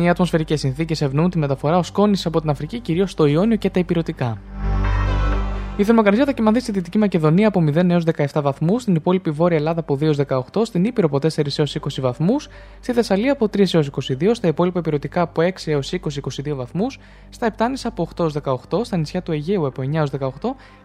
Οι 0.00 0.08
ατμοσφαιρικές 0.08 0.60
συνθήκες 0.60 1.02
ευνοούν 1.02 1.30
τη 1.30 1.38
μεταφορά 1.38 1.76
ω 1.76 1.82
από 2.24 2.40
την 2.40 2.50
Αφρική, 2.50 2.80
κυρίως 2.80 3.10
στο 3.10 3.26
Ιόνιο 3.26 3.56
και 3.56 3.70
τα 3.70 3.80
υπηρετικά. 3.80 4.38
Η 5.80 5.84
θερμοκρασία 5.84 6.24
θα 6.24 6.32
κοιμαθεί 6.32 6.60
στη 6.60 6.72
Δυτική 6.72 6.98
Μακεδονία 6.98 7.48
από 7.48 7.64
0 7.66 7.90
έως 7.90 8.04
17 8.16 8.40
βαθμούς, 8.42 8.82
στην 8.82 8.94
υπόλοιπη 8.94 9.30
Βόρεια 9.30 9.56
Ελλάδα 9.56 9.80
από 9.80 9.94
2 9.94 10.02
έως 10.02 10.18
18, 10.28 10.40
στην 10.62 10.84
Ήπειρο 10.84 11.06
από 11.06 11.16
4 11.16 11.58
έως 11.58 11.76
20 11.80 12.00
βαθμούς, 12.00 12.48
στη 12.80 12.92
Θεσσαλία 12.92 13.32
από 13.32 13.44
3 13.46 13.74
έως 13.74 13.90
22, 14.08 14.30
στα 14.32 14.48
υπόλοιπα 14.48 14.78
υπηρετικά 14.78 15.20
από 15.20 15.42
6 15.42 15.48
έως 15.64 15.92
20-22 15.92 16.54
βαθμούς, 16.54 16.98
στα 17.28 17.46
Επτάνησα 17.46 17.88
από 17.88 18.08
8 18.16 18.22
έως 18.22 18.32
18, 18.32 18.84
στα 18.84 18.96
νησιά 18.96 19.22
του 19.22 19.32
Αιγαίου 19.32 19.66
από 19.66 19.82
9 19.82 19.94
έως 19.94 20.10
18 20.10 20.28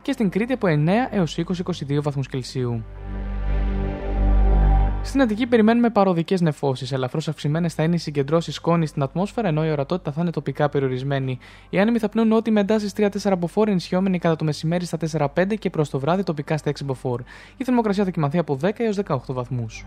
και 0.01 0.11
στην 0.11 0.29
Κρήτη 0.29 0.53
από 0.53 0.67
9 0.67 0.89
έως 1.11 1.37
20-22 1.37 2.01
βαθμούς 2.01 2.27
Κελσίου. 2.27 2.83
Στην 5.05 5.21
Αττική 5.21 5.47
περιμένουμε 5.47 5.89
παροδικές 5.89 6.41
νεφώσεις. 6.41 6.91
Ελαφρώς 6.91 7.27
αυξημένες 7.27 7.73
θα 7.73 7.83
είναι 7.83 7.95
οι 7.95 7.97
συγκεντρώσεις 7.97 8.55
σκόνης 8.55 8.89
στην 8.89 9.03
ατμόσφαιρα, 9.03 9.47
ενώ 9.47 9.65
η 9.65 9.71
ορατότητα 9.71 10.11
θα 10.11 10.21
είναι 10.21 10.29
τοπικά 10.29 10.69
περιορισμένη. 10.69 11.39
Οι 11.69 11.79
άνεμοι 11.79 11.99
θα 11.99 12.09
πνέουν 12.09 12.31
ό,τι 12.31 12.51
με 12.51 12.59
εντάσεις 12.59 12.93
3-4 12.97 13.37
μποφόρ, 13.37 13.67
ενισχυόμενοι 13.67 14.19
κατά 14.19 14.35
το 14.35 14.43
μεσημέρι 14.43 14.85
στα 14.85 14.97
4-5 14.97 15.55
και 15.59 15.69
προς 15.69 15.89
το 15.89 15.99
βράδυ 15.99 16.23
τοπικά 16.23 16.57
στα 16.57 16.69
6 16.69 16.83
μποφόρ. 16.85 17.21
Η 17.57 17.63
θερμοκρασία 17.63 18.03
θα 18.03 18.11
κοιμαθεί 18.11 18.37
από 18.37 18.59
10 18.61 18.69
έως 18.77 18.99
18 19.07 19.17
βαθμούς. 19.27 19.85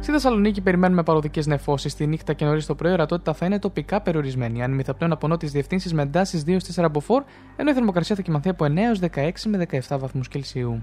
Στη 0.00 0.12
Θεσσαλονίκη 0.12 0.60
περιμένουμε 0.60 1.02
παροδικές 1.02 1.46
νεφώσεις. 1.46 1.92
Στη 1.92 2.06
νύχτα 2.06 2.32
και 2.32 2.44
νωρίς 2.44 2.66
το 2.66 2.74
πρωί, 2.74 2.90
η 2.90 2.94
ορατότητα 2.94 3.32
θα 3.32 3.46
είναι 3.46 3.58
τοπικά 3.58 4.00
περιορισμένη. 4.00 4.62
Αν 4.62 4.82
θα 4.84 4.94
πνέουν 4.94 5.12
από 5.12 5.28
νότιες 5.28 5.52
διευθύνσεις 5.52 5.92
με 5.92 6.02
εντάσεις 6.02 6.44
2-4 6.46 6.88
μποφόρ, 6.90 7.22
ενώ 7.56 7.70
η 7.70 7.74
θερμοκρασία 7.74 8.16
θα 8.16 8.22
κοιμαθεί 8.22 8.48
από 8.48 8.64
9 8.64 8.76
έως 8.76 8.98
16 8.98 9.30
με 9.44 9.66
17 9.88 9.98
βαθμούς 9.98 10.28
Κελσίου. 10.28 10.82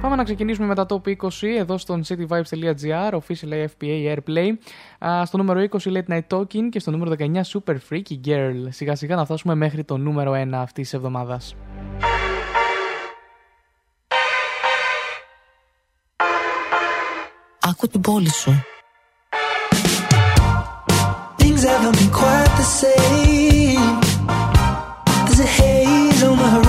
Πάμε 0.00 0.16
να 0.16 0.24
ξεκινήσουμε 0.24 0.66
με 0.66 0.74
τα 0.74 0.86
top 0.88 1.16
20 1.16 1.28
εδώ 1.58 1.78
στο 1.78 2.00
cityvibes.gr, 2.08 3.10
official 3.10 3.66
FPA 3.66 4.16
Airplay. 4.16 4.48
στο 5.24 5.36
νούμερο 5.36 5.64
20 5.70 5.78
Late 5.78 6.08
Night 6.08 6.38
Talking 6.38 6.68
και 6.70 6.78
στο 6.80 6.90
νούμερο 6.90 7.14
19 7.18 7.40
Super 7.52 7.76
Freaky 7.90 8.20
Girl. 8.24 8.66
Σιγά 8.68 8.94
σιγά 8.94 9.16
να 9.16 9.24
φτάσουμε 9.24 9.54
μέχρι 9.54 9.84
το 9.84 9.96
νούμερο 9.96 10.32
1 10.32 10.48
αυτής 10.52 10.84
της 10.84 10.94
εβδομάδας. 10.94 11.54
Άκου 17.60 17.88
την 17.88 18.00
πόλη 18.00 18.30
σου. 18.30 18.62
Things 21.38 21.62
haven't 21.64 21.96
been 22.00 22.12
quite 22.20 22.52
the 22.60 22.68
same. 22.82 24.00
There's 25.24 25.40
a 25.40 25.50
haze 25.58 26.22
on 26.28 26.36
the 26.44 26.67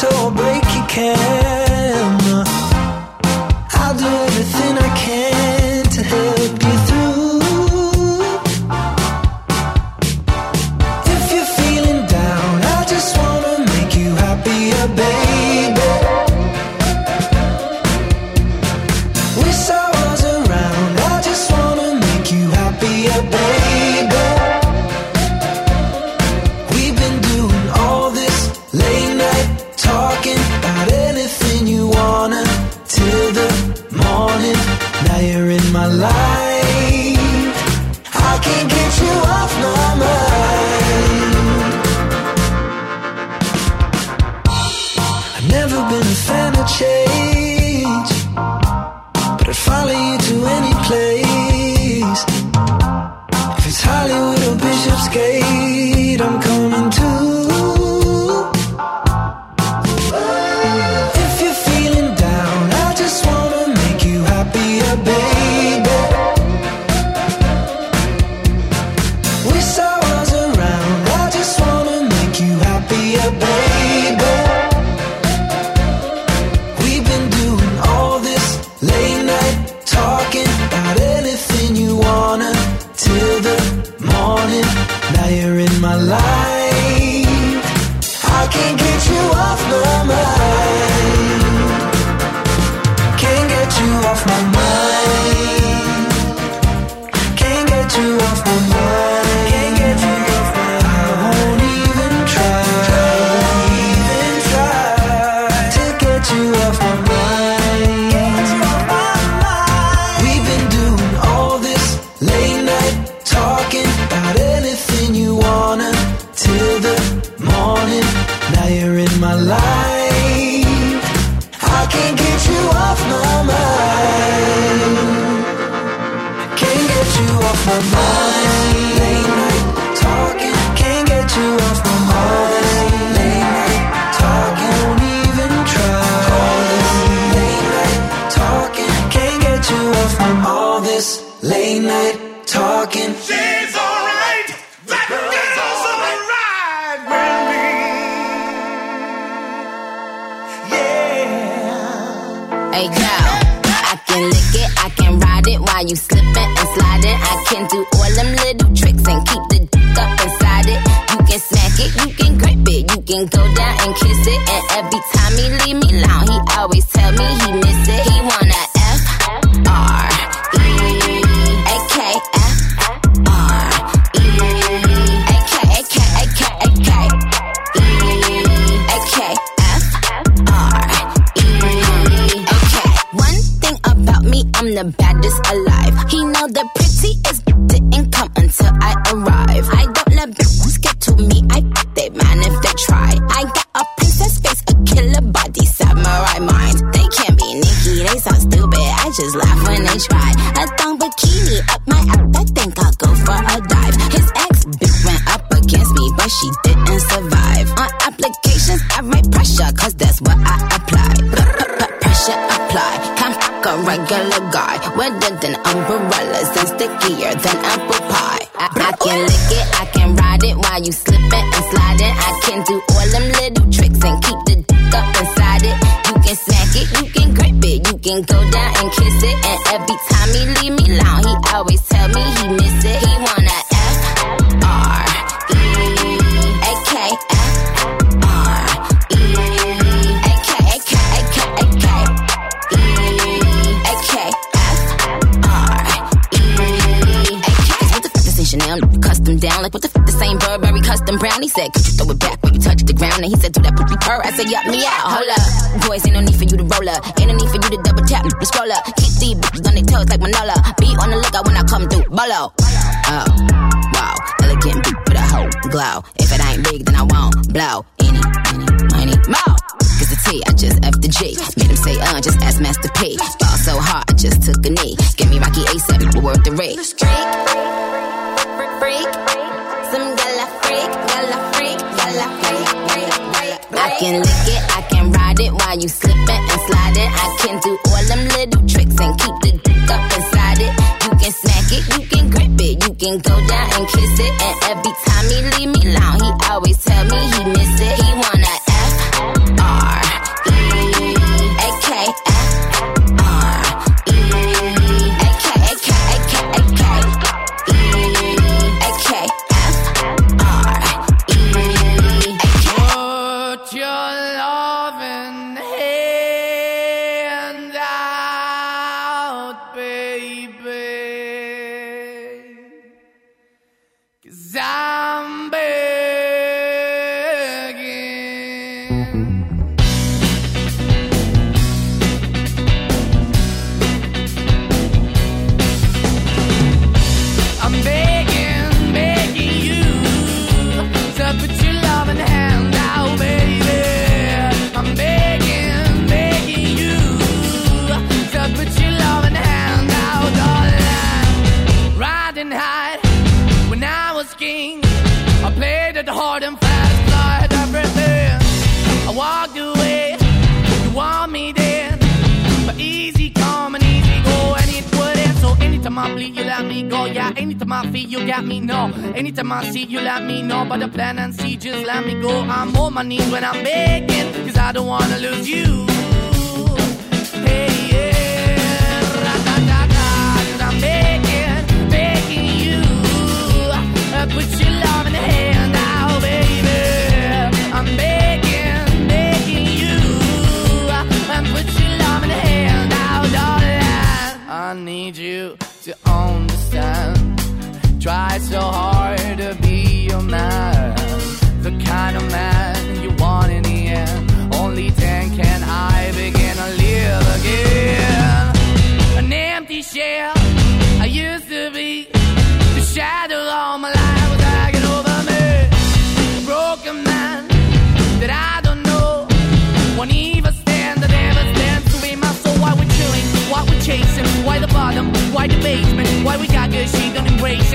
toe 0.00 0.30
break 0.30 0.62
your 0.74 0.86
camera. 0.86 1.57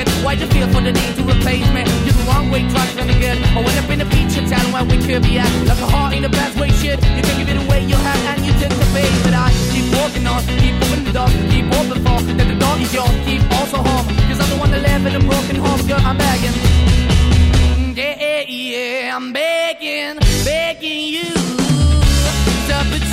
naked. 0.03 0.23
Why 0.23 0.35
the 0.35 0.47
feel 0.47 0.67
for 0.67 0.81
the 0.81 0.91
need 0.91 1.15
to 1.15 1.23
replace 1.23 1.67
me? 1.71 1.83
You're 2.05 2.13
the 2.13 2.25
wrong 2.27 2.49
way, 2.49 2.67
trying 2.69 2.95
to 2.97 3.03
again? 3.03 3.37
I 3.55 3.61
went 3.61 3.77
up 3.77 3.89
in 3.89 4.01
a 4.01 4.05
feature 4.05 4.45
town 4.47 4.71
where 4.71 4.83
we 4.85 4.97
could 4.97 5.23
be 5.23 5.39
at. 5.39 5.51
Like 5.67 5.79
a 5.79 5.87
heart 5.87 6.13
in 6.15 6.23
a 6.25 6.29
bad 6.29 6.59
way, 6.59 6.69
shit. 6.69 6.99
You 7.15 7.23
can 7.23 7.37
give 7.39 7.49
it 7.49 7.59
away, 7.65 7.85
you 7.85 7.95
have, 7.95 8.21
and 8.31 8.45
you 8.45 8.53
tend 8.53 8.73
to 8.73 8.87
pay. 8.93 9.07
But 9.23 9.33
I 9.33 9.49
keep 9.71 9.87
walking 9.95 10.25
on, 10.27 10.41
keep 10.59 10.75
moving 10.81 11.03
the 11.05 11.13
dog, 11.13 11.31
keep 11.51 11.65
open 11.79 11.99
for. 12.03 12.17
That 12.37 12.47
the 12.47 12.57
dog 12.59 12.81
is 12.81 12.93
yours, 12.93 13.15
keep 13.25 13.43
also 13.51 13.77
home. 13.77 14.07
Cause 14.27 14.39
I'm 14.39 14.49
the 14.49 14.57
one 14.57 14.71
that 14.71 14.81
live 14.81 15.05
in 15.05 15.15
a 15.15 15.23
broken 15.23 15.55
home, 15.57 15.81
girl, 15.87 16.01
I'm 16.01 16.17
begging. 16.17 16.55
Yeah, 17.95 18.17
yeah, 18.19 18.43
yeah, 18.47 19.15
I'm 19.15 19.31
begging, 19.33 20.17
begging 20.43 21.05
you. 21.15 21.33
To 22.67 22.75
put 22.89 23.12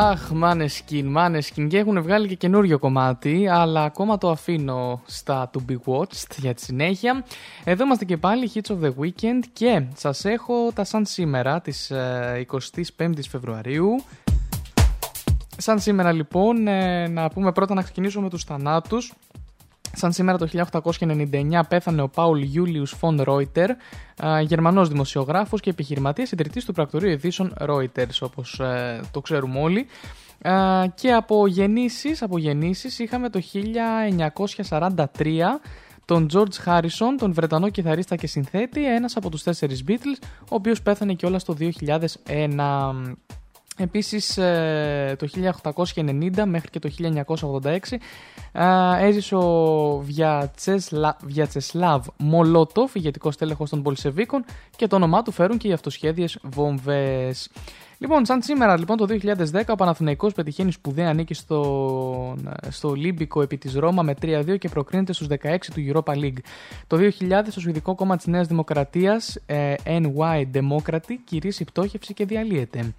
Αχ, 0.00 0.30
Maneskin, 0.42 1.16
Maneskin. 1.16 1.66
Και 1.68 1.78
έχουν 1.78 2.02
βγάλει 2.02 2.28
και 2.28 2.34
καινούριο 2.34 2.78
κομμάτι, 2.78 3.48
αλλά 3.48 3.84
ακόμα 3.84 4.18
το 4.18 4.30
αφήνω 4.30 5.02
στα 5.06 5.50
To 5.52 5.58
Be 5.70 5.76
Watched 5.84 6.36
για 6.36 6.54
τη 6.54 6.60
συνέχεια. 6.60 7.24
Εδώ 7.64 7.84
είμαστε 7.84 8.04
και 8.04 8.16
πάλι, 8.16 8.50
Hits 8.54 8.72
of 8.72 8.84
the 8.84 8.92
Weekend 9.00 9.40
και 9.52 9.82
σας 9.94 10.24
έχω 10.24 10.72
τα 10.74 10.84
σαν 10.84 11.06
σήμερα, 11.06 11.60
της 11.60 11.90
ε, 11.90 12.46
25ης 12.98 13.24
Φεβρουαρίου. 13.28 14.04
Σαν 15.56 15.80
σήμερα 15.80 16.12
λοιπόν, 16.12 16.66
ε, 16.66 17.08
να 17.08 17.28
πούμε 17.28 17.52
πρώτα 17.52 17.74
να 17.74 17.82
ξεκινήσουμε 17.82 18.24
με 18.24 18.30
τους 18.30 18.44
θανάτους. 18.44 19.12
Σαν 19.98 20.12
σήμερα 20.12 20.38
το 20.38 20.48
1899 20.98 21.60
πέθανε 21.68 22.02
ο 22.02 22.08
Πάουλ 22.08 22.42
Γιούλιους 22.42 22.90
Φον 22.90 23.22
Ρόιτερ, 23.22 23.70
γερμανός 24.42 24.88
δημοσιογράφος 24.88 25.60
και 25.60 25.70
επιχειρηματίας 25.70 26.32
ιδρυτής 26.32 26.64
του 26.64 26.72
πρακτορείου 26.72 27.10
ειδήσεων 27.10 27.54
Reuters, 27.60 28.18
όπως 28.20 28.60
ε, 28.60 29.00
το 29.10 29.20
ξέρουμε 29.20 29.60
όλοι. 29.60 29.86
Α, 30.42 30.86
Και 30.94 31.12
από 31.12 31.46
γεννήσεις, 31.46 32.22
από 32.22 32.38
γεννήσεις 32.38 32.98
είχαμε 32.98 33.28
το 33.28 33.40
1943 33.40 35.60
τον 36.04 36.28
George 36.32 36.66
Harrison, 36.66 37.14
τον 37.18 37.32
Βρετανό 37.32 37.68
κιθαρίστα 37.68 38.16
και 38.16 38.26
συνθέτη, 38.26 38.94
ένας 38.94 39.16
από 39.16 39.30
τους 39.30 39.42
τέσσερις 39.42 39.84
Beatles, 39.88 40.22
ο 40.40 40.54
οποίος 40.54 40.82
πέθανε 40.82 41.14
κιόλας 41.14 41.44
το 41.44 41.54
2001. 41.54 43.16
Επίσης 43.78 44.38
ε, 44.38 45.16
το 45.18 45.28
1890 45.94 46.44
μέχρι 46.46 46.68
και 46.70 46.78
το 46.78 46.90
1986 47.62 47.78
ε, 48.52 49.06
έζησε 49.06 49.34
ο 49.34 49.98
Βιατσεσλα... 49.98 51.16
Βιατσεσλάβ 51.24 52.06
Μολότοφ, 52.16 52.94
ηγετικός 52.94 53.36
τέλεχος 53.36 53.70
των 53.70 53.82
Πολσεβίκων 53.82 54.44
και 54.76 54.86
το 54.86 54.96
όνομά 54.96 55.22
του 55.22 55.30
φέρουν 55.30 55.58
και 55.58 55.68
οι 55.68 55.72
αυτοσχέδιες 55.72 56.38
βόμβες. 56.42 57.50
Λοιπόν, 58.00 58.24
σαν 58.24 58.42
σήμερα 58.42 58.78
λοιπόν 58.78 58.96
το 58.96 59.06
2010 59.52 59.62
ο 59.68 59.74
Παναθηναϊκός 59.74 60.32
πετυχαίνει 60.32 60.72
σπουδαία 60.72 61.12
νίκη 61.12 61.34
στο, 61.34 62.36
στο 62.68 62.88
Ολύμπικο 62.88 63.42
επί 63.42 63.58
της 63.58 63.74
Ρώμα 63.74 64.02
με 64.02 64.14
3-2 64.22 64.58
και 64.58 64.68
προκρίνεται 64.68 65.12
στους 65.12 65.26
16 65.30 65.56
του 65.74 65.92
Europa 65.92 66.14
League. 66.14 66.38
Το 66.86 66.96
2000 66.96 67.42
το 67.54 67.60
Σουηδικό 67.60 67.94
Κόμμα 67.94 68.16
της 68.16 68.26
Νέας 68.26 68.46
Δημοκρατίας 68.46 69.38
ε, 69.46 69.74
NY 69.84 70.44
Democracy 70.54 71.14
κηρύσσει 71.24 71.64
πτώχευση 71.64 72.14
και 72.14 72.24
διαλύεται. 72.24 72.94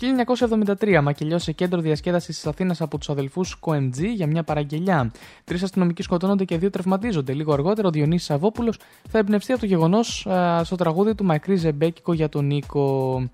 1973 0.00 1.00
μακελιώσε 1.02 1.52
κέντρο 1.52 1.80
διασκέδασης 1.80 2.34
της 2.34 2.46
Αθήνας 2.46 2.80
από 2.80 2.98
τους 2.98 3.08
αδελφούς 3.08 3.54
Κοεντζή 3.54 4.12
για 4.12 4.26
μια 4.26 4.42
παραγγελιά. 4.42 5.12
Τρεις 5.44 5.62
αστυνομικοί 5.62 6.02
σκοτώνονται 6.02 6.44
και 6.44 6.58
δύο 6.58 6.70
τραυματίζονται. 6.70 7.32
Λίγο 7.32 7.52
αργότερα 7.52 7.88
ο 7.88 7.90
Διονύσης 7.90 8.26
Σαββόπουλος 8.26 8.78
θα 9.08 9.18
εμπνευστεί 9.18 9.52
από 9.52 9.60
το 9.60 9.66
γεγονός 9.66 10.26
στο 10.62 10.76
τραγούδι 10.76 11.14
του 11.14 11.24
Μακρύ 11.24 11.56
Ζεμπέκικο 11.56 12.12
για 12.12 12.28
τον 12.28 12.46
Νίκο. 12.46 13.30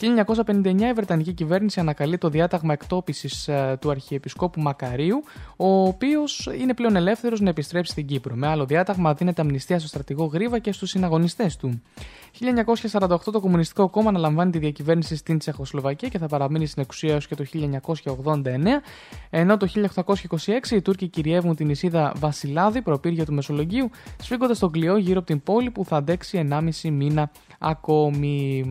1959 0.00 0.88
η 0.88 0.92
Βρετανική 0.94 1.32
κυβέρνηση 1.32 1.80
ανακαλεί 1.80 2.18
το 2.18 2.28
διάταγμα 2.28 2.72
εκτόπισης 2.72 3.50
του 3.80 3.90
Αρχιεπισκόπου 3.90 4.60
Μακαρίου, 4.60 5.24
ο 5.56 5.86
οποίος 5.86 6.50
είναι 6.60 6.74
πλέον 6.74 6.96
ελεύθερος 6.96 7.40
να 7.40 7.48
επιστρέψει 7.48 7.92
στην 7.92 8.06
Κύπρο. 8.06 8.34
Με 8.34 8.46
άλλο 8.46 8.66
διάταγμα 8.66 9.14
δίνεται 9.14 9.40
αμνηστία 9.40 9.78
στο 9.78 9.88
στρατηγό 9.88 10.24
Γρίβα 10.24 10.58
και 10.58 10.72
στους 10.72 10.90
συναγωνιστές 10.90 11.56
του. 11.56 11.82
1948 12.40 13.18
το 13.32 13.40
Κομμουνιστικό 13.40 13.88
Κόμμα 13.88 14.08
αναλαμβάνει 14.08 14.50
τη 14.50 14.58
διακυβέρνηση 14.58 15.16
στην 15.16 15.38
Τσεχοσλοβακία 15.38 16.08
και 16.08 16.18
θα 16.18 16.26
παραμείνει 16.26 16.66
στην 16.66 16.82
εξουσία 16.82 17.12
έως 17.12 17.26
και 17.26 17.34
το 17.34 17.44
1989, 17.54 18.44
ενώ 19.30 19.56
το 19.56 19.68
1826 20.04 20.70
οι 20.70 20.82
Τούρκοι 20.82 21.08
κυριεύουν 21.08 21.56
την 21.56 21.66
νησίδα 21.66 22.12
Βασιλάδη, 22.16 22.82
προπύργια 22.82 23.24
του 23.24 23.32
Μεσολογγίου, 23.32 23.90
σφίγγοντας 24.22 24.58
τον 24.58 24.70
κλειό 24.70 24.96
γύρω 24.96 25.18
από 25.18 25.26
την 25.26 25.42
πόλη 25.42 25.70
που 25.70 25.84
θα 25.84 25.96
αντέξει 25.96 26.48
1,5 26.50 26.90
μήνα 26.90 27.30
ακόμη. 27.58 28.64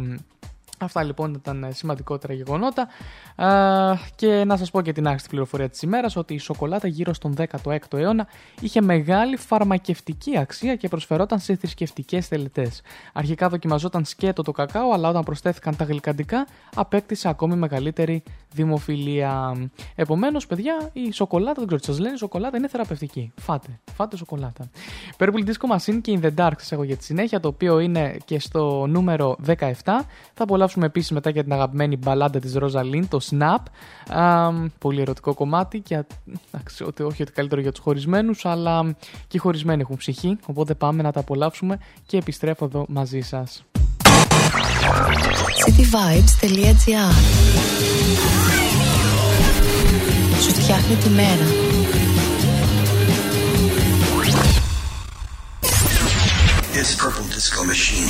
Αυτά 0.79 1.03
λοιπόν 1.03 1.33
ήταν 1.33 1.67
σημαντικότερα 1.73 2.33
γεγονότα. 2.33 2.87
Α, 3.35 3.97
και 4.15 4.43
να 4.45 4.57
σας 4.57 4.71
πω 4.71 4.81
και 4.81 4.91
την 4.91 5.07
άξιτη 5.07 5.29
πληροφορία 5.29 5.69
της 5.69 5.81
ημέρας 5.81 6.15
ότι 6.15 6.33
η 6.33 6.37
σοκολάτα 6.37 6.87
γύρω 6.87 7.13
στον 7.13 7.35
16ο 7.37 7.97
αιώνα 7.97 8.27
είχε 8.61 8.81
μεγάλη 8.81 9.37
φαρμακευτική 9.37 10.37
αξία 10.37 10.75
και 10.75 10.87
προσφερόταν 10.87 11.39
σε 11.39 11.55
θρησκευτικές 11.55 12.27
τελετές. 12.27 12.81
Αρχικά 13.13 13.49
δοκιμαζόταν 13.49 14.05
σκέτο 14.05 14.41
το 14.41 14.51
κακάο, 14.51 14.91
αλλά 14.91 15.09
όταν 15.09 15.23
προσθέθηκαν 15.23 15.75
τα 15.75 15.83
γλυκαντικά 15.83 16.47
απέκτησε 16.75 17.29
ακόμη 17.29 17.55
μεγαλύτερη 17.55 18.23
δημοφιλία. 18.53 19.53
Επομένως, 19.95 20.47
παιδιά, 20.47 20.89
η 20.93 21.11
σοκολάτα, 21.11 21.53
δεν 21.53 21.65
ξέρω 21.65 21.79
τι 21.79 21.85
σας 21.85 21.99
λένε, 21.99 22.13
η 22.13 22.17
σοκολάτα 22.17 22.57
είναι 22.57 22.67
θεραπευτική. 22.67 23.31
Φάτε, 23.35 23.79
φάτε 23.93 24.17
σοκολάτα. 24.17 24.69
Purple 25.17 25.45
Disco 25.45 25.75
Machine 25.75 25.99
και 26.01 26.19
In 26.21 26.25
the 26.25 26.31
Dark 26.35 26.53
σας 26.57 26.71
έχω 26.71 26.83
για 26.83 26.97
τη 26.97 27.03
συνέχεια, 27.03 27.39
το 27.39 27.47
οποίο 27.47 27.79
είναι 27.79 28.17
και 28.25 28.39
στο 28.39 28.85
νούμερο 28.87 29.37
17. 29.47 29.53
Θα 30.33 30.43
απολαύσουμε 30.43 30.71
επίσης 30.81 31.11
μετά 31.11 31.29
για 31.29 31.43
την 31.43 31.53
αγαπημένη 31.53 31.97
μπαλάντα 31.97 32.39
της 32.39 32.55
Ροζαλίν, 32.55 33.07
το 33.07 33.19
Snap. 33.29 33.57
Α, 34.17 34.51
πολύ 34.79 35.01
ερωτικό 35.01 35.33
κομμάτι 35.33 35.79
και 35.79 36.03
εντάξει, 36.51 36.83
ότι, 36.83 37.03
όχι 37.03 37.21
ότι 37.21 37.31
καλύτερο 37.31 37.61
για 37.61 37.71
τους 37.71 37.83
χωρισμένους, 37.83 38.45
αλλά 38.45 38.95
και 39.27 39.37
οι 39.37 39.39
χωρισμένοι 39.39 39.81
έχουν 39.81 39.95
ψυχή. 39.95 40.37
Οπότε 40.45 40.73
πάμε 40.73 41.01
να 41.01 41.11
τα 41.11 41.19
απολαύσουμε 41.19 41.79
και 42.05 42.17
επιστρέφω 42.17 42.65
εδώ 42.65 42.85
μαζί 42.89 43.21
σας. 43.21 43.63
cityvibes.gr 45.65 47.13
Σου 50.41 50.49
φτιάχνει 50.49 50.95
τη 50.95 51.09
μέρα. 51.09 51.45
This 56.73 56.95
purple 56.95 57.27
disco 57.35 57.63
machine. 57.71 58.09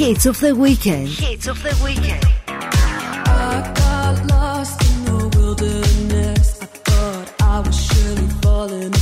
Hits 0.00 0.24
of 0.24 0.40
the 0.40 0.56
weekend. 0.56 1.08
Hits 1.08 1.46
of 1.46 1.62
the 1.62 1.78
weekend. 1.84 2.24
I 2.48 3.70
got 3.76 4.26
lost 4.30 4.82
in 4.90 5.04
the 5.04 5.28
wilderness. 5.36 6.62
I 6.62 6.64
thought 6.64 7.34
I 7.42 7.60
was 7.60 7.84
surely 7.84 8.28
falling 8.40 8.99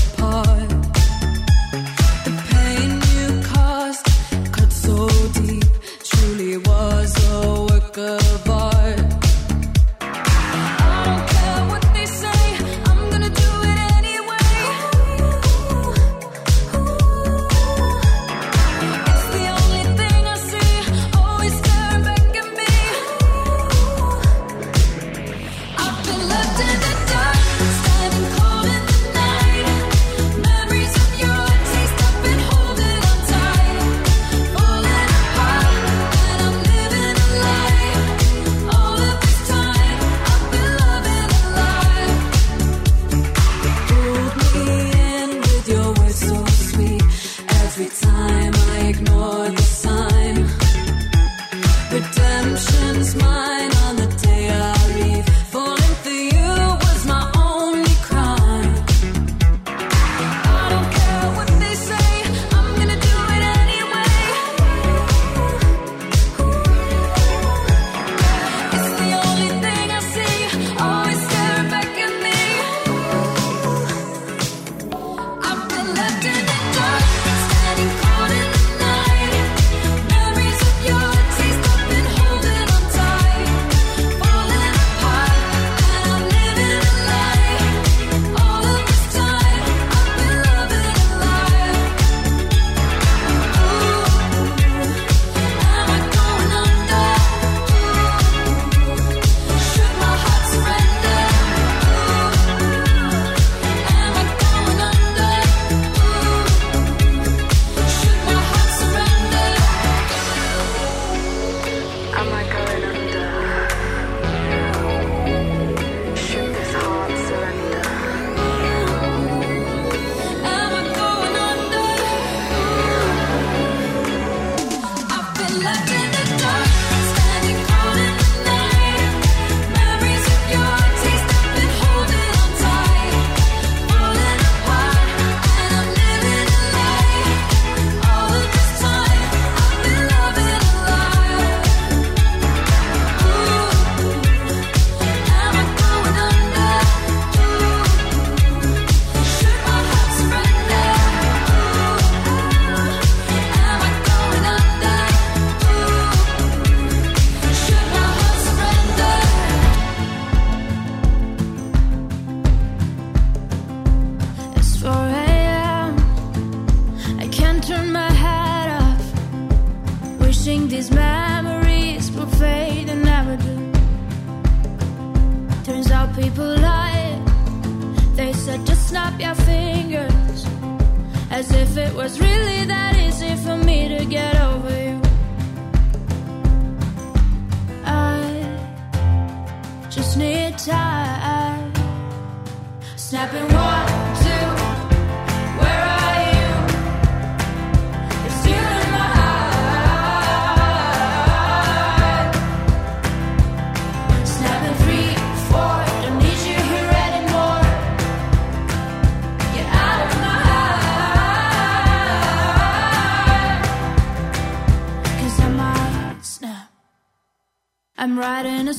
I'm 218.18 218.24
writing 218.24 218.66
a 218.66 218.74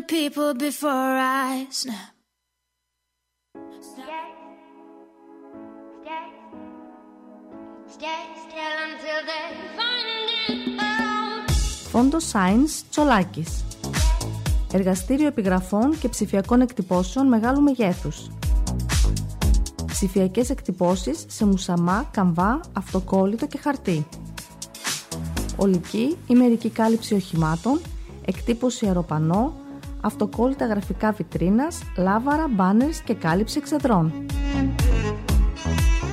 talking 0.00 0.06
to 0.06 0.30
people 0.30 0.54
before 0.54 1.16
I 1.18 1.66
snap. 1.70 2.14
Stay 7.96 8.22
still 8.44 8.76
until 8.88 9.20
they 9.30 9.46
find 9.76 10.28
it 10.48 10.80
out. 10.80 11.52
Φόντο 11.90 12.18
Science 12.32 12.82
Τσολάκης. 12.90 13.64
Εργαστήριο 14.72 15.26
επιγραφών 15.26 15.98
και 15.98 16.08
ψηφιακών 16.08 16.60
εκτυπώσεων 16.60 17.26
μεγάλου 17.26 17.60
μεγέθους. 17.62 18.30
Ψηφιακές 19.86 20.50
εκτυπώσεις 20.50 21.24
σε 21.28 21.46
μουσαμά, 21.46 22.08
καμβά, 22.12 22.60
αυτοκόλλητο 22.72 23.46
και 23.46 23.58
χαρτί. 23.58 24.06
Ολική 25.56 26.16
ή 26.26 26.34
μερική 26.34 26.70
κάλυψη 26.70 27.14
οχημάτων, 27.14 27.80
εκτύπωση 28.24 28.86
αεροπανό, 28.86 29.59
αυτοκόλλητα 30.00 30.66
γραφικά 30.66 31.12
βιτρίνας, 31.12 31.82
λάβαρα, 31.96 32.48
μπάνερς 32.48 33.00
και 33.00 33.14
κάλυψη 33.14 33.58
εξεδρών. 33.58 34.12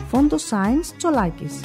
Φόντο 0.07 0.35
Science 0.35 0.93
Τσολάκης. 0.97 1.59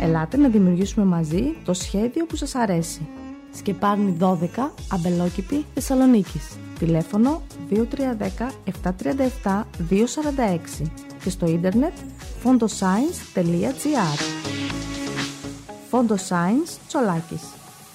Ελάτε 0.00 0.36
να 0.36 0.48
δημιουργήσουμε 0.48 1.06
μαζί 1.06 1.56
το 1.64 1.74
σχέδιο 1.74 2.26
που 2.26 2.36
σας 2.36 2.54
αρέσει. 2.54 3.08
Σκεπάρνη 3.56 4.16
12, 4.20 4.70
Αμπελόκηπη, 4.92 5.64
Θεσσαλονίκης. 5.74 6.56
Τηλέφωνο 6.78 7.42
2310 7.70 8.52
737 9.42 9.64
246 9.90 10.90
και 11.22 11.30
στο 11.30 11.46
ίντερνετ 11.46 11.92
fondoscience.gr 12.44 14.18
Φόντο 15.90 16.14
Science 16.14 16.78
Τσολάκης. 16.86 17.42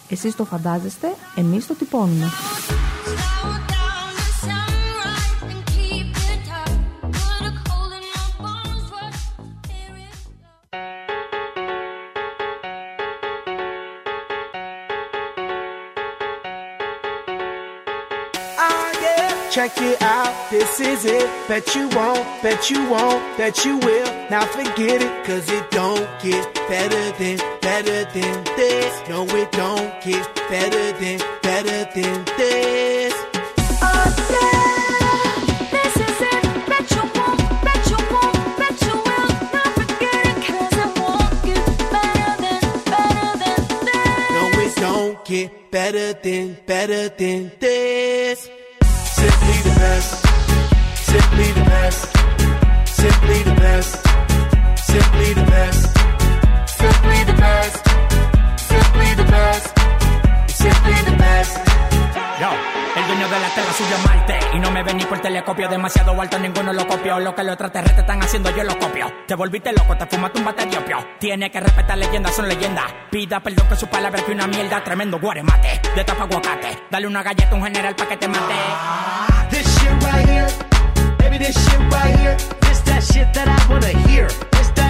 Εσείς 0.09 0.35
το 0.35 0.45
φαντάζεστε, 0.45 1.07
εμείς 1.35 1.67
το 1.67 1.73
τυπώνουμε. 1.73 2.25
Check 19.51 19.81
it 19.81 20.01
out, 20.01 20.49
this 20.49 20.79
is 20.79 21.03
it. 21.03 21.29
Bet 21.49 21.75
you 21.75 21.89
won't, 21.89 22.25
bet 22.41 22.69
you 22.69 22.87
won't, 22.89 23.37
bet 23.37 23.65
you 23.65 23.77
will. 23.79 24.20
Now 24.31 24.45
forget 24.45 25.01
it, 25.01 25.25
cause 25.25 25.51
it 25.51 25.69
don't 25.71 26.07
get 26.23 26.55
better 26.69 27.11
than, 27.19 27.37
better 27.59 28.05
than 28.13 28.43
this. 28.55 29.09
No, 29.09 29.25
it 29.25 29.51
don't 29.51 30.01
get 30.01 30.23
better 30.47 30.93
than, 30.93 31.19
better 31.43 31.83
than 31.93 32.23
this. 32.37 33.13
Get 45.25 45.71
better 45.71 46.13
than, 46.13 46.57
better 46.65 47.09
than 47.09 47.51
this. 47.59 48.49
Simply 48.83 49.57
the 49.67 49.75
best. 49.77 50.25
Simply 51.05 51.51
the 51.51 51.65
best. 51.65 52.17
Simply 52.87 53.43
the 53.43 53.55
best 53.55 54.10
de 63.31 63.39
la 63.39 63.49
tela 63.49 63.73
suyo 63.73 63.97
Marte. 64.05 64.39
Y 64.53 64.59
no 64.59 64.71
me 64.71 64.83
ven 64.83 64.97
ni 64.97 65.05
por 65.05 65.19
telescopio, 65.19 65.69
demasiado 65.69 66.19
alto, 66.19 66.37
ninguno 66.37 66.73
lo 66.73 66.85
copió. 66.85 67.19
Lo 67.19 67.33
que 67.33 67.43
los 67.43 67.53
extraterrestres 67.53 67.99
están 67.99 68.21
haciendo, 68.21 68.55
yo 68.55 68.63
lo 68.63 68.77
copio. 68.77 69.11
Te 69.25 69.35
volviste 69.35 69.71
loco, 69.71 69.95
te 69.95 70.05
fumaste 70.05 70.39
un 70.39 70.45
bate 70.45 70.65
diopio. 70.65 70.97
Tiene 71.19 71.49
que 71.49 71.59
respetar 71.61 71.97
leyendas, 71.97 72.35
son 72.35 72.49
leyendas. 72.49 72.85
Pida 73.09 73.39
perdón 73.39 73.67
que 73.69 73.75
su 73.75 73.87
palabra 73.87 74.21
que 74.23 74.33
una 74.33 74.47
mierda, 74.47 74.83
tremendo 74.83 75.19
guaremate. 75.19 75.81
De 75.95 76.03
tapa 76.03 76.23
aguacate, 76.23 76.83
dale 76.89 77.07
una 77.07 77.23
galleta 77.23 77.51
a 77.51 77.55
un 77.55 77.63
general 77.63 77.95
pa' 77.95 78.05
que 78.07 78.17
te 78.17 78.27
mate. 78.27 78.53
This 79.49 79.65
shit 79.79 80.03
right 80.03 80.27
here, 80.27 80.47
baby, 81.17 81.37
this 81.37 81.55
shit 81.55 81.79
right 81.93 82.19
here, 82.19 82.35
this 82.61 82.81
that 82.83 83.01
shit 83.01 83.33
that 83.33 83.47
I 83.47 83.71
wanna 83.71 83.87
hear. 84.09 84.27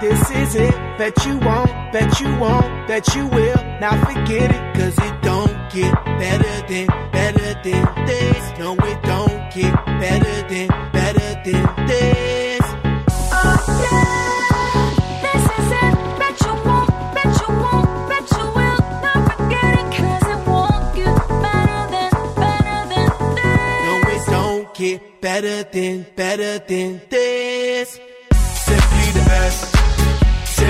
this 0.00 0.30
is 0.30 0.54
it. 0.54 0.74
Bet 0.98 1.14
you 1.26 1.38
won't, 1.38 1.70
bet 1.92 2.20
you 2.20 2.36
won't, 2.38 2.88
bet 2.88 3.14
you 3.14 3.26
will. 3.26 3.56
Now 3.80 4.02
forget 4.04 4.50
it, 4.50 4.74
cause 4.74 4.96
it 4.98 5.22
don't 5.22 5.56
get 5.72 5.92
better 6.04 6.66
than, 6.66 6.86
better 7.12 7.54
than 7.62 8.06
this. 8.06 8.58
No, 8.58 8.74
it 8.74 9.02
don't 9.02 9.52
get 9.52 9.74
better 9.86 10.48
than, 10.48 10.68
better 10.92 11.30
than 11.44 11.86
this. 11.86 12.60
Oh, 13.32 13.58
yeah. 13.84 14.02
This 15.24 15.44
is 15.58 15.70
it. 15.82 15.94
Bet 16.18 16.40
you 16.40 16.54
won't, 16.66 16.90
bet 17.14 17.32
you 17.40 17.50
won't, 17.62 18.08
bet 18.08 18.30
you 18.36 18.44
will. 18.56 18.80
Not 19.04 19.20
forget 19.30 19.72
it, 19.78 20.30
it 20.32 20.40
won't 20.46 20.94
get 20.94 21.14
better 21.42 21.82
than, 21.94 22.10
better 22.42 22.80
than 22.92 23.08
this. 23.34 23.86
No, 23.86 23.94
it 24.14 24.26
don't 24.26 24.74
get 24.74 25.20
better 25.20 25.62
than, 25.64 26.06
better 26.16 26.58
than 26.58 27.00
this. 27.10 28.00
Simply 28.66 29.10
the 29.12 29.24
best. 29.26 29.87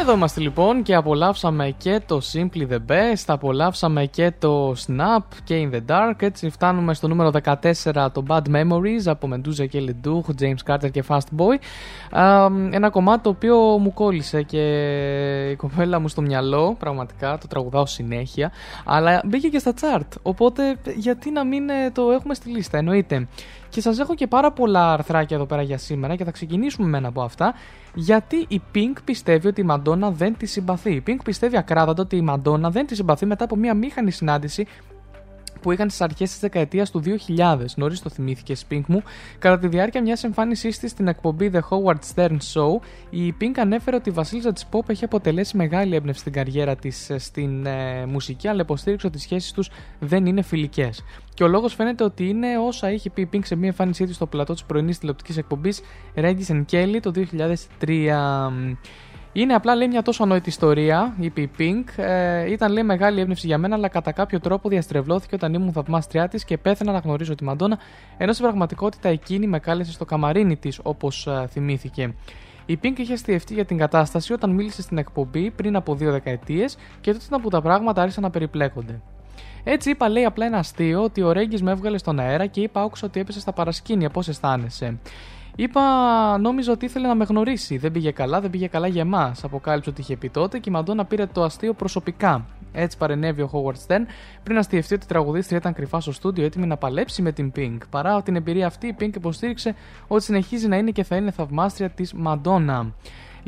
Εδώ 0.00 0.12
είμαστε 0.12 0.40
λοιπόν 0.40 0.82
και 0.82 0.94
απολαύσαμε 0.94 1.74
και 1.78 2.00
το 2.06 2.20
Simply 2.32 2.68
the 2.70 2.78
Best, 2.88 3.24
απολαύσαμε 3.26 4.06
και 4.06 4.32
το 4.38 4.74
Snap 4.86 5.22
και 5.44 5.68
In 5.70 5.74
the 5.74 5.80
Dark. 5.90 6.14
Έτσι 6.18 6.50
φτάνουμε 6.50 6.94
στο 6.94 7.08
νούμερο 7.08 7.30
14 7.44 8.08
το 8.12 8.24
Bad 8.28 8.42
Memories 8.52 9.02
από 9.04 9.28
Medusa 9.32 9.68
και 9.68 9.82
Ledoux, 9.86 10.42
James 10.42 10.72
Carter 10.72 10.90
και 10.90 11.04
Fast 11.08 11.18
Boy. 11.36 11.58
Α, 12.18 12.46
ένα 12.70 12.90
κομμάτι 12.90 13.22
το 13.22 13.28
οποίο 13.28 13.56
μου 13.58 13.92
κόλλησε 13.92 14.42
και 14.42 14.62
η 15.50 15.56
κοπέλα 15.56 15.98
μου 15.98 16.08
στο 16.08 16.20
μυαλό, 16.20 16.76
πραγματικά, 16.78 17.38
το 17.38 17.46
τραγουδάω 17.46 17.86
συνέχεια. 17.86 18.52
Αλλά 18.84 19.20
μπήκε 19.24 19.48
και 19.48 19.58
στα 19.58 19.72
chart, 19.80 20.08
οπότε 20.22 20.76
γιατί 20.96 21.30
να 21.30 21.44
μην 21.44 21.68
ε, 21.68 21.90
το 21.90 22.10
έχουμε 22.10 22.34
στη 22.34 22.50
λίστα, 22.50 22.78
εννοείται. 22.78 23.26
Και 23.68 23.80
σας 23.80 23.98
έχω 23.98 24.14
και 24.14 24.26
πάρα 24.26 24.52
πολλά 24.52 24.92
αρθράκια 24.92 25.36
εδώ 25.36 25.46
πέρα 25.46 25.62
για 25.62 25.78
σήμερα 25.78 26.16
και 26.16 26.24
θα 26.24 26.30
ξεκινήσουμε 26.30 26.88
με 26.88 26.98
ένα 26.98 27.08
από 27.08 27.22
αυτά. 27.22 27.54
Γιατί 27.94 28.44
η 28.48 28.62
Pink 28.74 28.98
πιστεύει 29.04 29.46
ότι 29.46 29.60
η 29.60 29.64
Μαντόνα 29.64 30.10
δεν 30.10 30.36
τη 30.36 30.46
συμπαθεί; 30.46 30.92
Η 30.92 31.02
Pink 31.06 31.18
πιστεύει 31.24 31.56
ακράδαντα 31.56 32.02
ότι 32.02 32.16
η 32.16 32.20
Μαντόνα 32.20 32.70
δεν 32.70 32.86
τη 32.86 32.94
συμπαθεί 32.94 33.26
μετά 33.26 33.44
από 33.44 33.56
μια 33.56 33.74
μήχανη 33.74 34.10
συνάντηση 34.10 34.66
που 35.62 35.72
είχαν 35.72 35.88
στις 35.88 36.00
αρχές 36.00 36.30
της 36.30 36.38
δεκαετίας 36.38 36.90
του 36.90 37.02
2000. 37.36 37.74
Νωρίς 37.76 38.00
το 38.00 38.10
θυμήθηκε 38.10 38.52
η 38.52 38.56
Pink 38.70 38.82
μου. 38.86 39.02
Κατά 39.38 39.58
τη 39.58 39.68
διάρκεια 39.68 40.02
μιας 40.02 40.24
εμφάνισής 40.24 40.78
της 40.78 40.90
στην 40.90 41.08
εκπομπή 41.08 41.50
The 41.54 41.58
Howard 41.58 42.14
Stern 42.14 42.36
Show, 42.52 42.80
η 43.10 43.34
Pink 43.40 43.52
ανέφερε 43.56 43.96
ότι 43.96 44.08
η 44.08 44.12
βασίλισσα 44.12 44.52
της 44.52 44.66
Pop 44.72 44.88
έχει 44.88 45.04
αποτελέσει 45.04 45.56
μεγάλη 45.56 45.94
έμπνευση 45.94 46.20
στην 46.20 46.32
καριέρα 46.32 46.76
της 46.76 47.10
στην 47.16 47.66
ε, 47.66 48.06
μουσική, 48.06 48.48
αλλά 48.48 48.60
υποστήριξε 48.60 49.06
ότι 49.06 49.16
οι 49.16 49.20
σχέσεις 49.20 49.52
τους 49.52 49.70
δεν 49.98 50.26
είναι 50.26 50.42
φιλικές. 50.42 51.04
Και 51.34 51.44
ο 51.44 51.48
λόγος 51.48 51.74
φαίνεται 51.74 52.04
ότι 52.04 52.28
είναι 52.28 52.58
όσα 52.58 52.92
είχε 52.92 53.10
πει 53.10 53.22
η 53.22 53.28
Pink 53.32 53.44
σε 53.44 53.56
μια 53.56 53.68
εμφάνισή 53.68 54.04
της 54.04 54.14
στο 54.14 54.26
πλατό 54.26 54.52
της 54.52 54.64
πρωινής 54.64 54.98
τηλεοπτικής 54.98 55.36
εκπομπής 55.36 55.80
Regis 56.14 56.46
and 56.48 56.64
Kelly 56.70 56.98
το 57.02 57.12
2003. 57.80 58.10
Είναι 59.38 59.54
απλά 59.54 59.74
λέει 59.74 59.88
μια 59.88 60.02
τόσο 60.02 60.22
ανόητη 60.22 60.48
ιστορία, 60.48 61.14
είπε 61.20 61.40
η 61.40 61.50
Pink. 61.58 61.84
Ε, 61.96 62.50
ήταν 62.50 62.72
λέει 62.72 62.82
μεγάλη 62.82 63.20
έμπνευση 63.20 63.46
για 63.46 63.58
μένα, 63.58 63.74
αλλά 63.74 63.88
κατά 63.88 64.12
κάποιο 64.12 64.40
τρόπο 64.40 64.68
διαστρεβλώθηκε 64.68 65.34
όταν 65.34 65.54
ήμουν 65.54 65.72
θαυμάστριά 65.72 66.28
της 66.28 66.44
και 66.44 66.58
πέθανα 66.58 66.92
να 66.92 66.98
γνωρίζω 66.98 67.34
τη 67.34 67.44
Μαντόνα, 67.44 67.78
ενώ 68.18 68.32
στην 68.32 68.44
πραγματικότητα 68.44 69.08
εκείνη 69.08 69.46
με 69.46 69.58
κάλεσε 69.58 69.92
στο 69.92 70.04
καμαρίνι 70.04 70.56
της, 70.56 70.80
όπως 70.82 71.28
θυμήθηκε. 71.48 72.14
Η 72.66 72.78
Pink 72.82 72.98
είχε 72.98 73.12
αστιευτεί 73.12 73.54
για 73.54 73.64
την 73.64 73.76
κατάσταση 73.76 74.32
όταν 74.32 74.50
μίλησε 74.50 74.82
στην 74.82 74.98
εκπομπή 74.98 75.50
πριν 75.50 75.76
από 75.76 75.94
δύο 75.94 76.10
δεκαετίες 76.10 76.76
και 77.00 77.12
τότε 77.12 77.24
ήταν 77.26 77.40
που 77.40 77.48
τα 77.48 77.62
πράγματα 77.62 78.02
άρχισαν 78.02 78.22
να 78.22 78.30
περιπλέκονται. 78.30 79.00
Έτσι 79.64 79.90
είπα, 79.90 80.08
λέει 80.08 80.24
απλά 80.24 80.46
ένα 80.46 80.58
αστείο 80.58 81.02
ότι 81.02 81.22
ο 81.22 81.32
Ρέγγις 81.32 81.62
με 81.62 81.70
έβγαλε 81.70 81.98
στον 81.98 82.18
αέρα 82.18 82.46
και 82.46 82.60
είπα, 82.60 82.82
άκουσα 82.82 83.06
ότι 83.06 83.20
έπεσε 83.20 83.40
στα 83.40 83.52
παρασκήνια. 83.52 84.10
Πώς 84.10 84.28
αισθάνεσαι. 84.28 84.98
Είπα, 85.60 85.82
νόμιζα 86.38 86.72
ότι 86.72 86.84
ήθελε 86.84 87.06
να 87.06 87.14
με 87.14 87.24
γνωρίσει. 87.24 87.76
Δεν 87.76 87.92
πήγε 87.92 88.10
καλά, 88.10 88.40
δεν 88.40 88.50
πήγε 88.50 88.66
καλά 88.66 88.86
για 88.86 89.00
εμάς. 89.00 89.44
Αποκάλυψε 89.44 89.90
ότι 89.90 90.00
είχε 90.00 90.16
πει 90.16 90.28
τότε 90.28 90.58
και 90.58 90.68
η 90.68 90.72
Μαντόνα 90.72 91.04
πήρε 91.04 91.26
το 91.26 91.42
αστείο 91.42 91.72
προσωπικά. 91.72 92.46
Έτσι 92.72 92.96
παρενέβη 92.96 93.42
ο 93.42 93.50
Howard 93.52 93.86
Stern 93.86 94.04
πριν 94.42 94.58
αστιευτεί 94.58 94.94
ότι 94.94 95.04
η 95.04 95.08
τραγουδίστρια 95.08 95.58
ήταν 95.58 95.72
κρυφά 95.72 96.00
στο 96.00 96.12
στούντιο 96.12 96.44
έτοιμη 96.44 96.66
να 96.66 96.76
παλέψει 96.76 97.22
με 97.22 97.32
την 97.32 97.52
Pink. 97.56 97.78
Παρά 97.90 98.22
την 98.22 98.36
εμπειρία 98.36 98.66
αυτή, 98.66 98.86
η 98.86 98.96
Pink 99.00 99.16
υποστήριξε 99.16 99.74
ότι 100.06 100.22
συνεχίζει 100.22 100.68
να 100.68 100.76
είναι 100.76 100.90
και 100.90 101.04
θα 101.04 101.16
είναι 101.16 101.30
θαυμάστρια 101.30 101.90
της 101.90 102.12
Μαντόνα. 102.12 102.92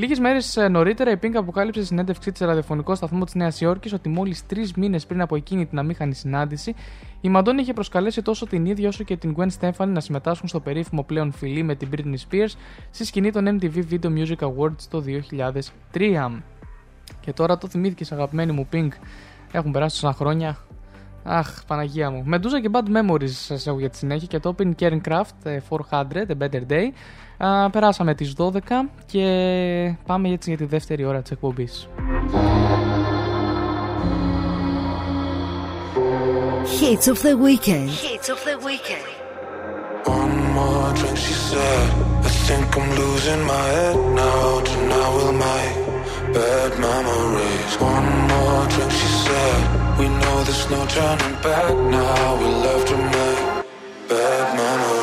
Λίγες 0.00 0.18
μέρες 0.18 0.58
νωρίτερα, 0.70 1.10
η 1.10 1.14
Pink 1.22 1.32
αποκάλυψε 1.34 1.80
στη 1.80 1.88
συνέντευξή 1.88 2.30
της 2.30 2.38
σε 2.38 2.44
ραδιοφωνικό 2.44 2.94
σταθμό 2.94 3.24
της 3.24 3.34
Νέας 3.34 3.60
Υόρκης 3.60 3.92
ότι 3.92 4.08
μόλις 4.08 4.46
τρεις 4.46 4.72
μήνες 4.74 5.06
πριν 5.06 5.20
από 5.20 5.36
εκείνη 5.36 5.66
την 5.66 5.78
αμήχανη 5.78 6.14
συνάντηση, 6.14 6.74
η 7.20 7.28
Μαντόνα 7.28 7.60
είχε 7.60 7.72
προσκαλέσει 7.72 8.22
τόσο 8.22 8.46
την 8.46 8.66
ίδια 8.66 8.88
όσο 8.88 9.04
και 9.04 9.16
την 9.16 9.36
Gwen 9.38 9.48
Stefani 9.60 9.88
να 9.88 10.00
συμμετάσχουν 10.00 10.48
στο 10.48 10.60
περίφημο 10.60 11.02
πλέον 11.02 11.32
φιλί 11.32 11.62
με 11.62 11.74
την 11.74 11.88
Britney 11.96 12.14
Spears 12.14 12.54
στη 12.90 13.04
σκηνή 13.04 13.32
των 13.32 13.58
MTV 13.60 13.82
Video 13.90 14.16
Music 14.16 14.36
Awards 14.38 14.82
το 14.90 15.04
2003. 15.92 16.42
Και 17.20 17.32
τώρα 17.32 17.58
το 17.58 17.68
θυμήθηκε, 17.68 18.14
αγαπημένη 18.14 18.52
μου 18.52 18.68
Pink. 18.72 18.88
Έχουν 19.52 19.70
περάσει 19.70 20.00
τόσα 20.00 20.14
χρόνια. 20.14 20.58
Αχ, 21.22 21.64
Παναγία 21.66 22.10
μου. 22.10 22.24
Medusa 22.32 22.60
και 22.62 22.70
Bad 22.72 22.84
Memories 22.96 23.28
σα 23.28 23.70
έχω 23.70 23.78
για 23.78 23.90
τη 23.90 23.96
συνέχεια 23.96 24.26
και 24.26 24.38
το 24.38 24.54
Open 24.58 24.72
Karen 24.78 25.00
Craft 25.08 25.60
400, 25.68 26.04
A 26.28 26.36
Better 26.38 26.62
Day. 26.68 26.88
Α, 27.42 27.70
περάσαμε 27.70 28.14
τις 28.14 28.34
12 28.36 28.48
και 29.06 29.24
πάμε 30.06 30.28
έτσι 30.28 30.48
για 30.48 30.58
τη 30.58 30.64
δεύτερη 30.64 31.04
ώρα 31.04 31.22
της 31.22 31.30
εκπομπής. 31.30 31.88
Hits 36.80 37.06
of 37.12 37.18
the 37.26 37.34
weekend. 37.46 37.88
Hits 38.06 38.28
of 38.34 38.40
the 38.48 38.56
weekend. 38.68 39.06
One 40.18 40.36
more 40.56 40.90
drink, 40.98 41.16
she 41.26 41.34
said. 41.50 41.88
I 42.28 42.30
think 42.46 42.68
I'm 42.78 42.88
losing 43.00 43.42
my 43.52 43.64
head 43.74 43.98
now. 44.22 44.46
Tonight 44.68 45.10
will 45.16 45.34
my 45.46 45.62
bad 46.36 46.72
memories. 46.86 47.72
One 47.94 48.08
more 48.32 48.62
drink, 48.72 48.92
she 49.00 49.10
said. 49.24 49.58
We 49.98 50.06
know 50.20 50.36
there's 50.46 50.66
no 50.74 50.80
turning 50.94 51.36
back 51.46 51.74
now. 51.98 52.24
We 52.40 52.48
love 52.66 52.82
to 52.90 52.96
make 53.14 53.40
bad 54.10 54.46
memories. 54.60 54.99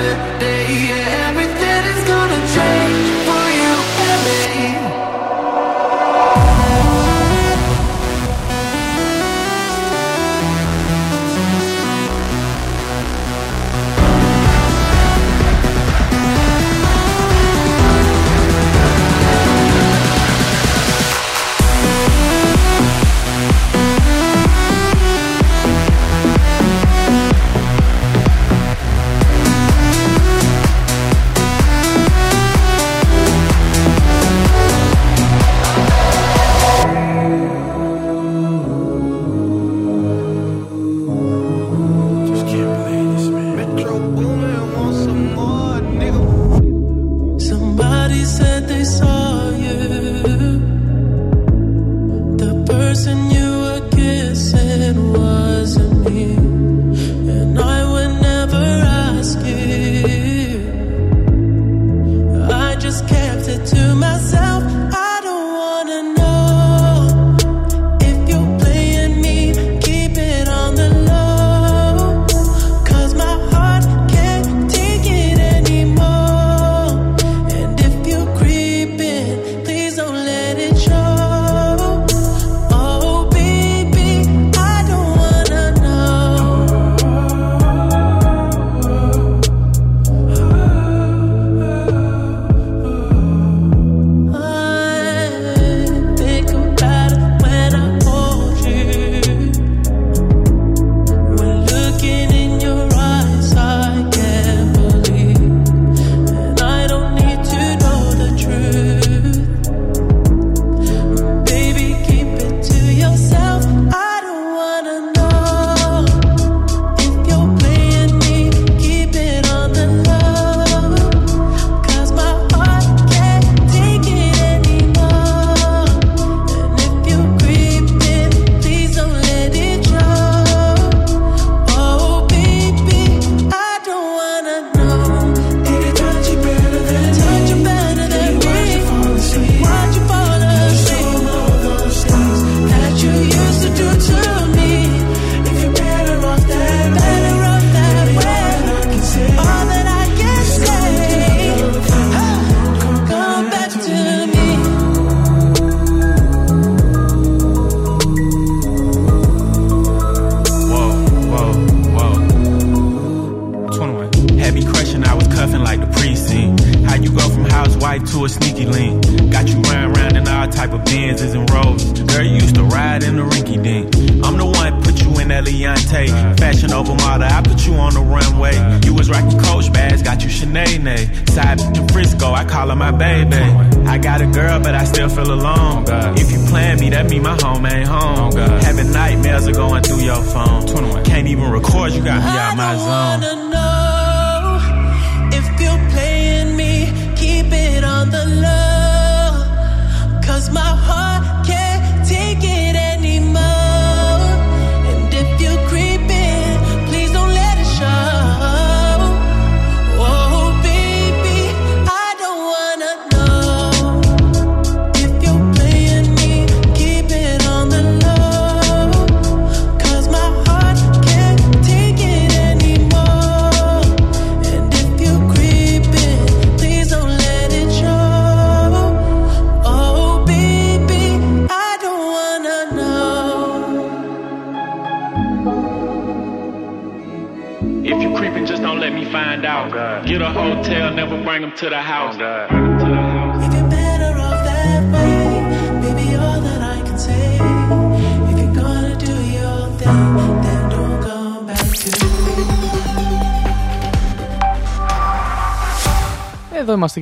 minute 0.00 0.37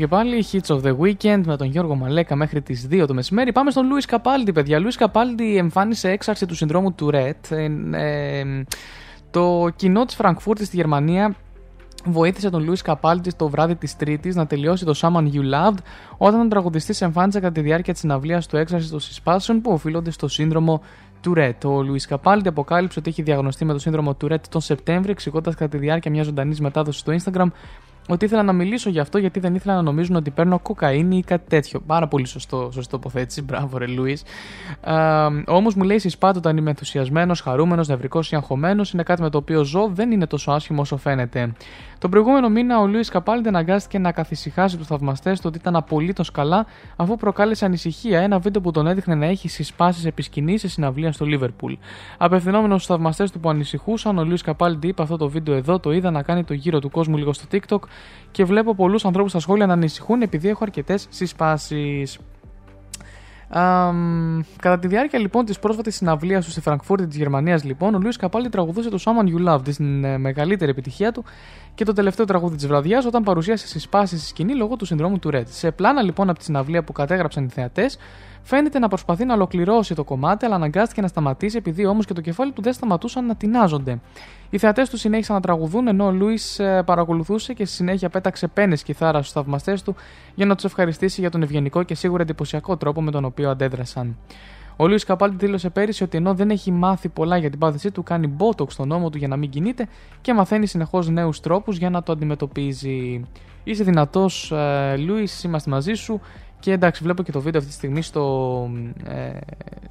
και 0.07 0.15
πάλι, 0.15 0.45
Hits 0.53 0.77
of 0.77 0.81
the 0.83 0.97
Weekend 0.99 1.41
με 1.45 1.57
τον 1.57 1.67
Γιώργο 1.67 1.95
Μαλέκα 1.95 2.37
μέχρι 2.37 2.63
τις 2.63 2.89
2 2.91 3.07
το 3.07 3.15
μεσημέρι. 3.15 3.53
Πάμε 3.53 3.71
στον 3.71 3.87
Λούις 3.87 4.07
Καπάλντι, 4.07 4.53
παιδιά. 4.53 4.79
Λούις 4.79 4.97
Καπάλντι 4.97 5.57
εμφάνισε 5.57 6.11
έξαρση 6.11 6.47
του 6.47 6.55
συνδρόμου 6.55 6.93
του 6.93 7.11
Ρετ. 7.11 7.47
το 9.31 9.69
κοινό 9.77 10.05
της 10.05 10.15
Φραγκφούρτης 10.15 10.67
στη 10.67 10.77
Γερμανία 10.77 11.35
βοήθησε 12.05 12.51
τον 12.51 12.65
Λούις 12.65 12.83
Καπάλντι 12.83 13.31
το 13.31 13.49
βράδυ 13.49 13.75
της 13.75 13.97
Τρίτης 13.97 14.35
να 14.35 14.47
τελειώσει 14.47 14.85
το 14.85 14.95
Someone 14.97 15.33
You 15.33 15.41
Loved 15.55 15.79
όταν 16.17 16.41
ο 16.41 16.49
τραγουδιστής 16.49 17.01
εμφάνισε 17.01 17.41
κατά 17.41 17.53
τη 17.53 17.61
διάρκεια 17.61 17.93
της 17.93 18.01
συναυλίας 18.03 18.47
του 18.47 18.57
έξαρσης 18.57 18.91
των 18.91 19.01
συσπάσεων 19.01 19.61
που 19.61 19.73
οφείλονται 19.73 20.11
στο 20.11 20.29
σύνδρομο 20.29 20.83
του 21.21 21.35
Ρετ. 21.35 21.65
Ο 21.65 21.83
Λουίς 21.83 22.07
Καπάλντι 22.07 22.49
αποκάλυψε 22.49 22.99
ότι 22.99 23.11
έχει 23.11 23.23
διαγνωστεί 23.23 23.65
με 23.65 23.73
το 23.73 23.79
σύνδρομο 23.79 24.15
του 24.15 24.29
Ρετ 24.29 24.45
τον 24.49 24.61
Σεπτέμβριο, 24.61 25.13
εξηγώντας 25.13 25.55
κατά 25.55 25.71
τη 25.71 25.79
διάρκεια 25.79 26.11
μια 26.11 26.23
ζωντανής 26.23 26.61
μετάδοση 26.61 26.99
στο 26.99 27.13
Instagram 27.13 27.47
ότι 28.09 28.25
ήθελα 28.25 28.43
να 28.43 28.53
μιλήσω 28.53 28.91
γι' 28.91 28.99
αυτό 28.99 29.19
γιατί 29.19 29.41
δεν 29.41 29.55
ήθελα 29.55 29.75
να 29.75 29.83
νομίζουν 29.83 30.17
ότι 30.17 30.31
παίρνω 30.31 30.59
κοκαίνη 30.59 31.17
ή 31.17 31.23
κάτι 31.23 31.49
τέτοιο. 31.49 31.81
Πάρα 31.87 32.09
πολύ 32.09 32.27
σωστό, 32.27 32.71
σωστή 32.73 32.91
τοποθέτηση. 32.91 33.43
Μπράβο, 33.47 33.79
ρε 33.79 33.87
Λουίς. 33.87 34.23
Όμως 35.47 35.75
μου 35.75 35.83
λέει 35.83 35.99
συσπάτω 35.99 36.39
όταν 36.39 36.57
είμαι 36.57 36.71
ενθουσιασμένος, 36.71 37.41
χαρούμενος, 37.41 37.89
νευρικός 37.89 38.31
ή 38.31 38.37
αγχωμένος. 38.37 38.93
Είναι 38.93 39.03
κάτι 39.03 39.23
με 39.23 39.31
το 39.31 39.39
οποίο 39.39 39.65
ζω, 39.65 39.91
δεν 39.93 40.11
είναι 40.11 40.27
τόσο 40.27 40.51
άσχημο 40.51 40.81
όσο 40.81 40.97
φαίνεται. 40.97 41.53
Τον 41.99 42.11
προηγούμενο 42.11 42.49
μήνα 42.49 42.79
ο 42.79 42.87
Λούι 42.87 43.01
Καπάλντι 43.01 43.49
αναγκάστηκε 43.49 43.99
να 43.99 44.13
καθησυχάσει 44.13 44.77
τους 44.77 44.87
θαυμαστές 44.87 45.41
του 45.41 45.45
ότι 45.49 45.59
ήταν 45.59 45.77
απολύτως 45.77 46.31
καλά 46.31 46.67
αφού 46.97 47.17
προκάλεσε 47.17 47.65
ανησυχία 47.65 48.21
ένα 48.21 48.39
βίντεο 48.39 48.61
που 48.61 48.71
τον 48.71 48.87
έδειχνε 48.87 49.15
να 49.15 49.27
έχει 49.27 49.49
συσπάσεις 49.49 50.05
επί 50.05 50.23
σκηνή 50.23 50.59
σε 50.59 50.69
συναυλία 50.69 51.13
στο 51.13 51.25
Λίβερπουλ. 51.25 51.73
Απευθυνόμενος 52.19 52.83
στους 52.83 52.95
θαυμαστές 52.95 53.31
του 53.31 53.41
που 53.41 53.49
ανησυχούσαν, 53.49 54.19
ο 54.19 54.25
Λούι 54.25 54.37
Καπάλντι 54.37 54.89
είπε 54.89 55.03
αυτό 55.03 55.17
το 55.17 55.29
βίντεο 55.29 55.55
εδώ 55.55 55.79
το 55.79 55.93
είδα 55.93 56.11
να 56.11 56.23
κάνει 56.23 56.45
το 56.45 56.55
γύρο 56.55 56.79
του 56.79 56.91
κόσμου 56.91 57.17
λίγο 57.17 57.33
στο 57.33 57.45
TikTok 57.53 57.79
και 58.31 58.45
βλέπω 58.45 58.75
πολλούς 58.75 59.05
ανθρώπους 59.05 59.31
στα 59.31 59.41
σχόλια 59.41 59.67
να 59.67 59.73
ανησυχούν 59.73 60.23
επειδή 60.23 60.49
έχω 60.49 60.65
αρκετές 60.65 61.07
συσπάσεις. 61.11 62.19
Um, 63.55 64.41
κατά 64.61 64.79
τη 64.79 64.87
διάρκεια 64.87 65.19
λοιπόν 65.19 65.45
της 65.45 65.59
πρόσφατης 65.59 65.97
συναυλίας 65.97 66.45
του 66.45 66.51
στη 66.51 66.61
Φραγκφούρτη 66.61 67.07
της 67.07 67.17
Γερμανίας, 67.17 67.65
λοιπόν, 67.65 67.95
ο 67.95 67.99
Λούι 67.99 68.13
Καπάλdi 68.21 68.49
τραγουδούσε 68.51 68.89
το 68.89 68.99
Someone 69.05 69.29
You 69.29 69.53
Love, 69.53 69.63
την 69.65 70.05
ε, 70.05 70.19
μεγαλύτερη 70.19 70.71
επιτυχία 70.71 71.13
του 71.13 71.25
και 71.75 71.85
το 71.85 71.93
τελευταίο 71.93 72.27
τραγούδι 72.27 72.57
της 72.57 72.67
βραδιάς, 72.67 73.05
όταν 73.05 73.23
παρουσίασε 73.23 73.67
συσπάσεις 73.67 74.19
στη 74.19 74.29
σκηνή 74.29 74.55
λόγω 74.55 74.77
του 74.77 74.85
συνδρόμου 74.85 75.19
του 75.19 75.31
Ρέτ. 75.31 75.49
Σε 75.49 75.71
πλάνα 75.71 76.03
λοιπόν 76.03 76.29
από 76.29 76.39
τη 76.39 76.45
συναυλία 76.45 76.85
που 76.85 76.93
κατέγραψαν 76.93 77.45
οι 77.45 77.49
θεατές, 77.49 77.99
φαίνεται 78.43 78.79
να 78.79 78.89
προσπαθεί 78.89 79.25
να 79.25 79.35
ολοκληρώσει 79.35 79.95
το 79.95 80.05
κομμάτι, 80.05 80.45
αλλά 80.45 80.55
αναγκάστηκε 80.55 81.01
να 81.01 81.09
σταματήσει 81.09 81.57
επειδή 81.57 81.87
όμως 81.87 82.07
και 82.07 82.13
το 82.13 82.21
κεφάλι 82.21 82.53
του 82.53 82.63
δεν 82.63 82.73
σταματούσαν 82.73 83.27
να 83.27 83.37
τεινάζονται. 83.37 84.01
Οι 84.51 84.59
θεατές 84.59 84.91
του 84.91 84.97
συνέχισαν 84.97 85.35
να 85.35 85.41
τραγουδούν 85.41 85.89
ενώ 85.89 86.05
ο 86.07 86.11
Λούι 86.11 86.39
παρακολουθούσε 86.85 87.53
και 87.53 87.65
στη 87.65 87.75
συνέχεια 87.75 88.09
πέταξε 88.09 88.47
πένες 88.47 88.83
κιθάρα 88.83 89.19
στους 89.19 89.33
θαυμαστές 89.33 89.83
του 89.83 89.95
για 90.35 90.47
να 90.47 90.55
τους 90.55 90.65
ευχαριστήσει 90.65 91.21
για 91.21 91.31
τον 91.31 91.43
ευγενικό 91.43 91.83
και 91.83 91.95
σίγουρα 91.95 92.23
εντυπωσιακό 92.23 92.77
τρόπο 92.77 93.03
με 93.03 93.11
τον 93.11 93.25
οποίο 93.25 93.51
αντέδρασαν. 93.51 94.17
Ο 94.77 94.89
Λούι 94.89 94.99
Καπάλτη 94.99 95.37
δήλωσε 95.37 95.71
πέρυσι 95.71 96.03
ότι 96.03 96.17
ενώ 96.17 96.35
δεν 96.35 96.51
έχει 96.51 96.73
μάθει 96.73 97.09
πολλά 97.09 97.37
για 97.37 97.51
την 97.51 97.59
πάθησή 97.59 97.91
του, 97.91 98.03
κάνει 98.03 98.27
μπότοξ 98.27 98.73
στον 98.73 98.89
ώμο 98.89 99.11
του 99.11 99.19
για 99.19 99.29
να 99.29 99.37
μην 99.37 99.51
κινείται 99.51 99.89
και 100.21 100.35
μαθαίνει 100.35 100.67
συνεχώς 100.67 101.09
νέους 101.09 101.41
τρόπους 101.41 101.77
για 101.77 101.91
να 101.91 102.03
το 102.03 102.13
αντιμετωπίζει. 102.13 103.25
Είσαι 103.65 103.85
δυνατός, 103.85 104.53
ε, 104.53 104.97
Λούι, 104.97 105.29
είμαστε 105.45 105.71
μαζί 105.71 105.93
σου. 105.93 106.21
Και 106.61 106.73
εντάξει, 106.73 107.03
βλέπω 107.03 107.23
και 107.23 107.33
το 107.33 107.41
βίντεο 107.41 107.61
αυτή 107.61 107.73
τη 107.73 107.77
στιγμή 107.77 108.03
στο, 108.03 108.69
ε, 109.05 109.31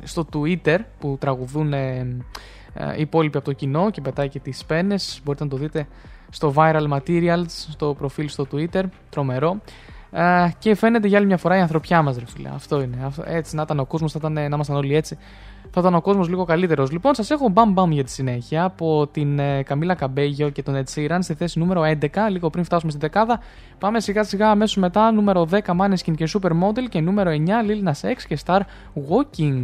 στο 0.04 0.28
Twitter 0.34 0.78
που 1.00 1.18
τραγουδούν 1.20 1.74
ε, 1.74 1.98
ε, 1.98 2.06
οι 2.06 2.65
ε, 2.78 2.94
υπόλοιποι 3.02 3.38
από 3.38 3.46
το 3.46 3.54
κοινό 3.54 3.90
και 3.90 4.02
πετάει 4.02 4.30
και 4.30 4.40
τις 4.40 4.66
πένες. 4.66 5.22
Μπορείτε 5.24 5.44
να 5.44 5.50
το 5.50 5.58
δείτε 5.58 5.88
στο 6.30 6.54
Viral 6.56 6.88
Materials, 6.90 7.46
στο 7.48 7.96
προφίλ 7.98 8.30
στο 8.30 8.48
Twitter, 8.52 8.84
τρομερό. 9.10 9.62
Ε, 10.12 10.50
και 10.60 10.76
φαίνεται 10.76 11.08
για 11.08 11.18
άλλη 11.18 11.28
μια 11.28 11.38
φορά 11.38 11.58
η 11.58 11.60
ανθρωπιά 11.60 12.02
μας. 12.02 12.18
ρε 12.18 12.26
φίλε. 12.26 12.50
Αυτό 12.56 12.82
είναι. 12.82 13.12
Έτσι 13.26 13.56
να 13.56 13.62
ήταν 13.62 13.80
ο 13.80 13.86
κόσμος, 13.86 14.14
να, 14.14 14.20
ήταν, 14.20 14.34
να 14.34 14.56
ήμασταν 14.56 14.76
όλοι 14.76 14.96
έτσι 14.96 15.18
θα 15.76 15.82
ήταν 15.82 15.96
ο 15.96 16.02
κόσμος 16.02 16.30
λίγο 16.30 16.44
καλύτερος. 16.44 16.92
Λοιπόν, 16.92 17.14
σας 17.16 17.30
έχω 17.30 17.50
μπαμ 17.50 17.72
μπαμ 17.74 17.92
για 17.92 18.04
τη 18.04 18.12
συνέχεια 18.12 18.64
από 18.64 19.08
την 19.08 19.40
ε, 19.40 19.64
Καμίλα 19.64 19.96
Καμπέγιο 19.96 20.50
και 20.50 20.64
τον 20.64 20.76
Ετσίραν 20.76 21.24
στη 21.24 21.34
θέση 21.34 21.60
νούμερο 21.60 21.82
11, 21.82 22.08
λίγο 22.30 22.50
πριν 22.50 22.64
φτάσουμε 22.64 22.92
στην 22.92 23.02
δεκάδα. 23.02 23.40
Πάμε 23.80 24.00
σιγά 24.00 24.24
σιγά 24.24 24.50
αμέσως 24.50 24.78
μετά, 24.78 25.12
νούμερο 25.12 25.48
10 25.52 25.58
Maneskin 25.60 26.14
και 26.16 26.30
Supermodel 26.34 26.90
και 26.90 27.02
νούμερο 27.02 27.32
9 27.32 27.36
Lil 27.36 27.90
Nas 27.90 28.10
X 28.10 28.16
και 28.28 28.38
Star 28.46 28.60
Walking. 29.10 29.64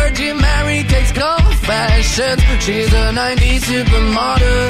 Virgin 0.00 0.36
Mary 0.40 0.82
takes 0.84 1.12
confessions. 1.12 2.40
She's 2.64 2.92
a 2.92 3.12
90s 3.12 3.62
supermodel. 3.68 4.68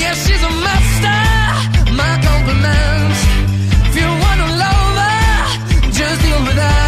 Yeah, 0.00 0.14
she's 0.14 0.42
a 0.50 0.52
master. 0.66 1.20
My 2.00 2.14
compliments. 2.28 3.20
If 3.88 3.94
you 4.00 4.08
wanna 4.24 4.48
love 4.64 4.96
her, 5.04 5.92
just 5.98 6.22
deal 6.22 6.40
with 6.46 6.56
that. 6.56 6.79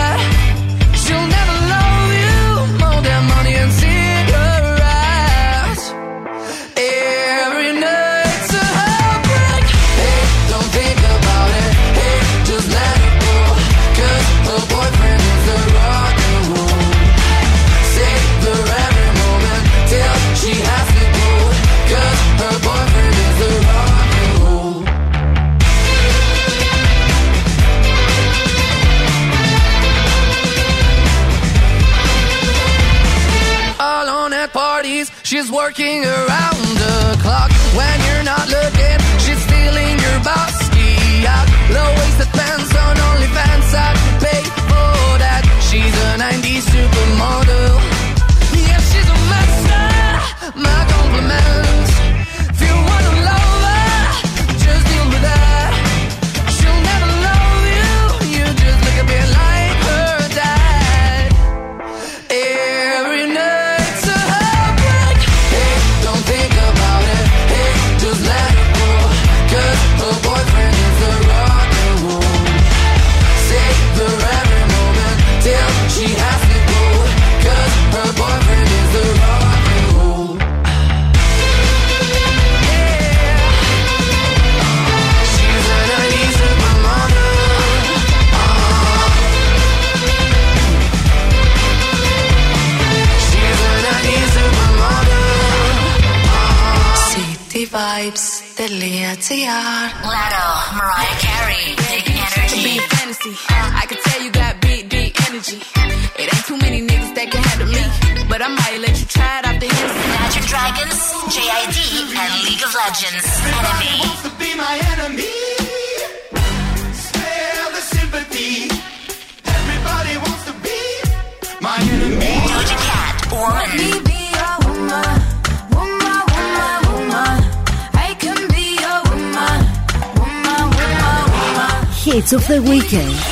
Weekend. 132.93 133.32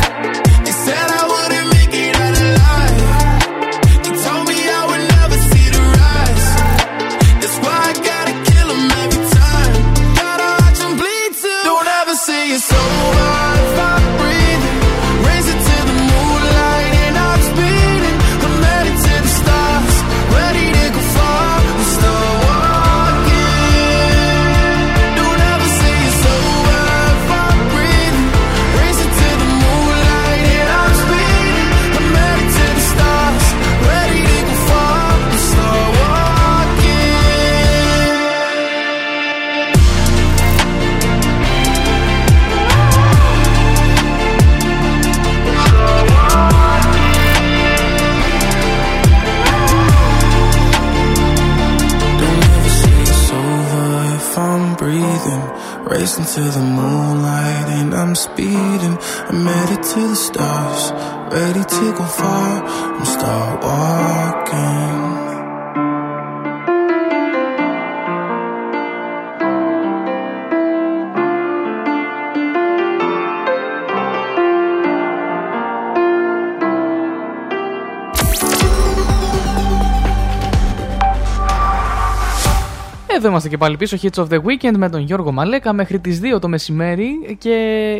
Εδώ 83.21 83.29
είμαστε 83.29 83.49
και 83.49 83.57
πάλι 83.57 83.77
πίσω, 83.77 83.97
Hits 84.01 84.23
of 84.23 84.27
the 84.27 84.37
Weekend 84.37 84.75
με 84.77 84.89
τον 84.89 85.01
Γιώργο 85.01 85.31
Μαλέκα 85.31 85.73
μέχρι 85.73 85.99
τις 85.99 86.19
2 86.35 86.39
το 86.41 86.47
μεσημέρι 86.47 87.35
και 87.37 87.55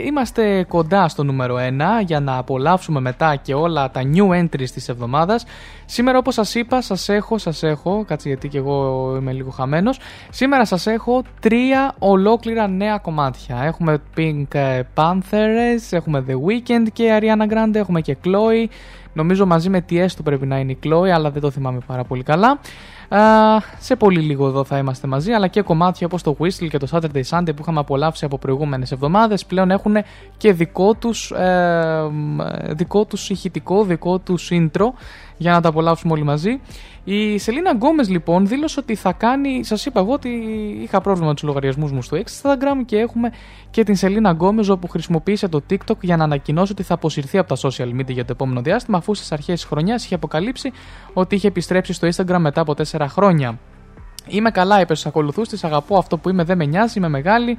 είμαστε 0.06 0.66
κοντά 0.68 1.08
στο 1.08 1.24
νούμερο 1.24 1.56
1 1.56 1.60
για 2.06 2.20
να 2.20 2.38
απολαύσουμε 2.38 3.00
μετά 3.00 3.36
και 3.36 3.54
όλα 3.54 3.92
τα 3.92 4.02
new 4.14 4.44
entries 4.44 4.70
της 4.74 4.90
εβδομάδας. 4.90 5.46
Σήμερα 5.86 6.18
όπως 6.18 6.34
σας 6.34 6.56
είπα, 6.56 6.82
σας 6.82 7.10
έχω, 7.10 7.38
σας 7.38 7.64
έχω, 7.64 8.04
κάτσε 8.08 8.28
γιατί 8.28 8.48
και 8.48 8.58
εγώ 8.58 9.16
είμαι 9.20 9.32
λίγο 9.32 9.50
χαμένος, 9.50 10.00
σήμερα 10.30 10.66
σας 10.66 10.88
έχω 10.88 11.24
τρία 11.40 11.96
ολόκληρα 12.00 12.68
νέα 12.68 12.98
κομμάτια. 12.98 13.62
Έχουμε 13.64 14.02
Pink 14.18 14.58
Panthers, 14.96 15.90
έχουμε 15.90 16.26
The 16.28 16.34
Weeknd 16.34 16.88
και 16.94 17.20
Ariana 17.20 17.54
Grande, 17.54 17.76
έχουμε 17.76 18.02
και 18.02 18.18
Chloe, 18.24 18.68
Νομίζω 19.14 19.46
μαζί 19.46 19.70
με 19.70 19.82
τι 19.82 20.00
έστω 20.00 20.24
πρέπει 20.24 20.46
να 20.46 20.60
είναι 20.60 20.72
η 20.72 20.80
Chloe, 20.84 21.08
αλλά 21.08 21.32
δεν 21.32 21.42
το 21.42 21.52
θυμάμαι 21.52 21.80
πάρα 21.88 22.04
πολύ 22.04 22.24
καλά. 22.24 22.60
Α, 23.16 23.60
σε 23.80 23.96
πολύ 23.96 24.20
λίγο 24.20 24.48
εδώ 24.48 24.64
θα 24.64 24.78
είμαστε 24.78 25.08
μαζί, 25.08 25.32
αλλά 25.32 25.48
και 25.48 25.62
κομμάτια 25.62 26.08
όπως 26.08 26.22
το 26.22 26.36
Whistle 26.40 26.68
και 26.70 26.78
το 26.78 26.88
Saturday 26.92 27.24
Sunday 27.30 27.56
που 27.56 27.62
είχαμε 27.62 27.80
απολαύσει 27.80 28.26
από 28.26 28.38
προηγούμενες 28.38 28.92
εβδομάδες 28.92 29.46
πλέον 29.46 29.72
έχουν 29.72 29.96
και 30.38 30.54
δικό 30.54 30.94
τους, 30.94 31.32
ε, 31.32 32.10
δικό 32.70 33.06
τους 33.06 33.30
ηχητικό, 33.30 33.84
δικό 33.84 34.20
τους 34.20 34.50
intro 34.52 34.88
για 35.42 35.52
να 35.52 35.62
τα 35.62 35.70
απολαύσουμε 35.70 36.14
όλοι 36.14 36.24
μαζί. 36.24 36.60
Η 37.04 37.38
Σελίνα 37.38 37.72
Γκόμες 37.72 38.10
λοιπόν 38.10 38.48
δήλωσε 38.48 38.80
ότι 38.80 38.96
θα 38.96 39.12
κάνει. 39.12 39.64
Σας 39.64 39.86
είπα 39.86 40.00
εγώ 40.00 40.14
ότι 40.14 40.30
είχα 40.82 41.02
πρόβλημα 41.02 41.28
με 41.28 41.34
τους 41.34 41.44
λογαριασμούς 41.44 41.92
μου 41.92 42.02
στο 42.02 42.18
Instagram 42.18 42.86
και 42.86 42.98
έχουμε 42.98 43.32
και 43.70 43.84
την 43.84 43.96
Σελίνα 43.96 44.32
Γκόμες 44.32 44.70
όπου 44.70 44.88
χρησιμοποίησε 44.88 45.48
το 45.48 45.62
TikTok 45.70 46.00
για 46.02 46.18
να 46.18 46.24
ανακοινώσει 46.24 46.72
ότι 46.72 46.84
θα 46.84 46.94
αποσυρθεί 46.94 47.38
από 47.38 47.56
τα 47.56 47.70
social 47.70 48.00
media 48.00 48.10
για 48.10 48.26
το 48.26 48.32
επόμενο 48.32 48.62
διάστημα 48.62 48.98
αφού 48.98 49.14
στις 49.14 49.32
αρχές 49.32 49.60
της 49.60 49.70
χρονιάς 49.70 50.04
είχε 50.06 50.16
αποκαλύψει 50.16 50.72
ότι 51.14 51.36
είχε 51.36 51.48
επιστρέψει 51.48 51.94
στο 51.94 52.08
Instagram 52.08 52.38
μετά 52.40 52.62
από 52.62 52.74
4 52.92 53.06
χρόνια. 53.10 53.60
Είμαι 54.28 54.52
καλά, 54.52 54.82
είπε 54.82 54.96
στους 54.96 55.08
ακόλουθους 55.08 55.48
της. 55.48 55.64
Αγαπώ 55.64 55.98
αυτό 55.98 56.18
που 56.18 56.30
είμαι, 56.30 56.44
δεν 56.44 56.58
με 56.58 56.66
νοιάζει, 56.66 56.98
είμαι 56.98 57.10
μεγάλη. 57.10 57.58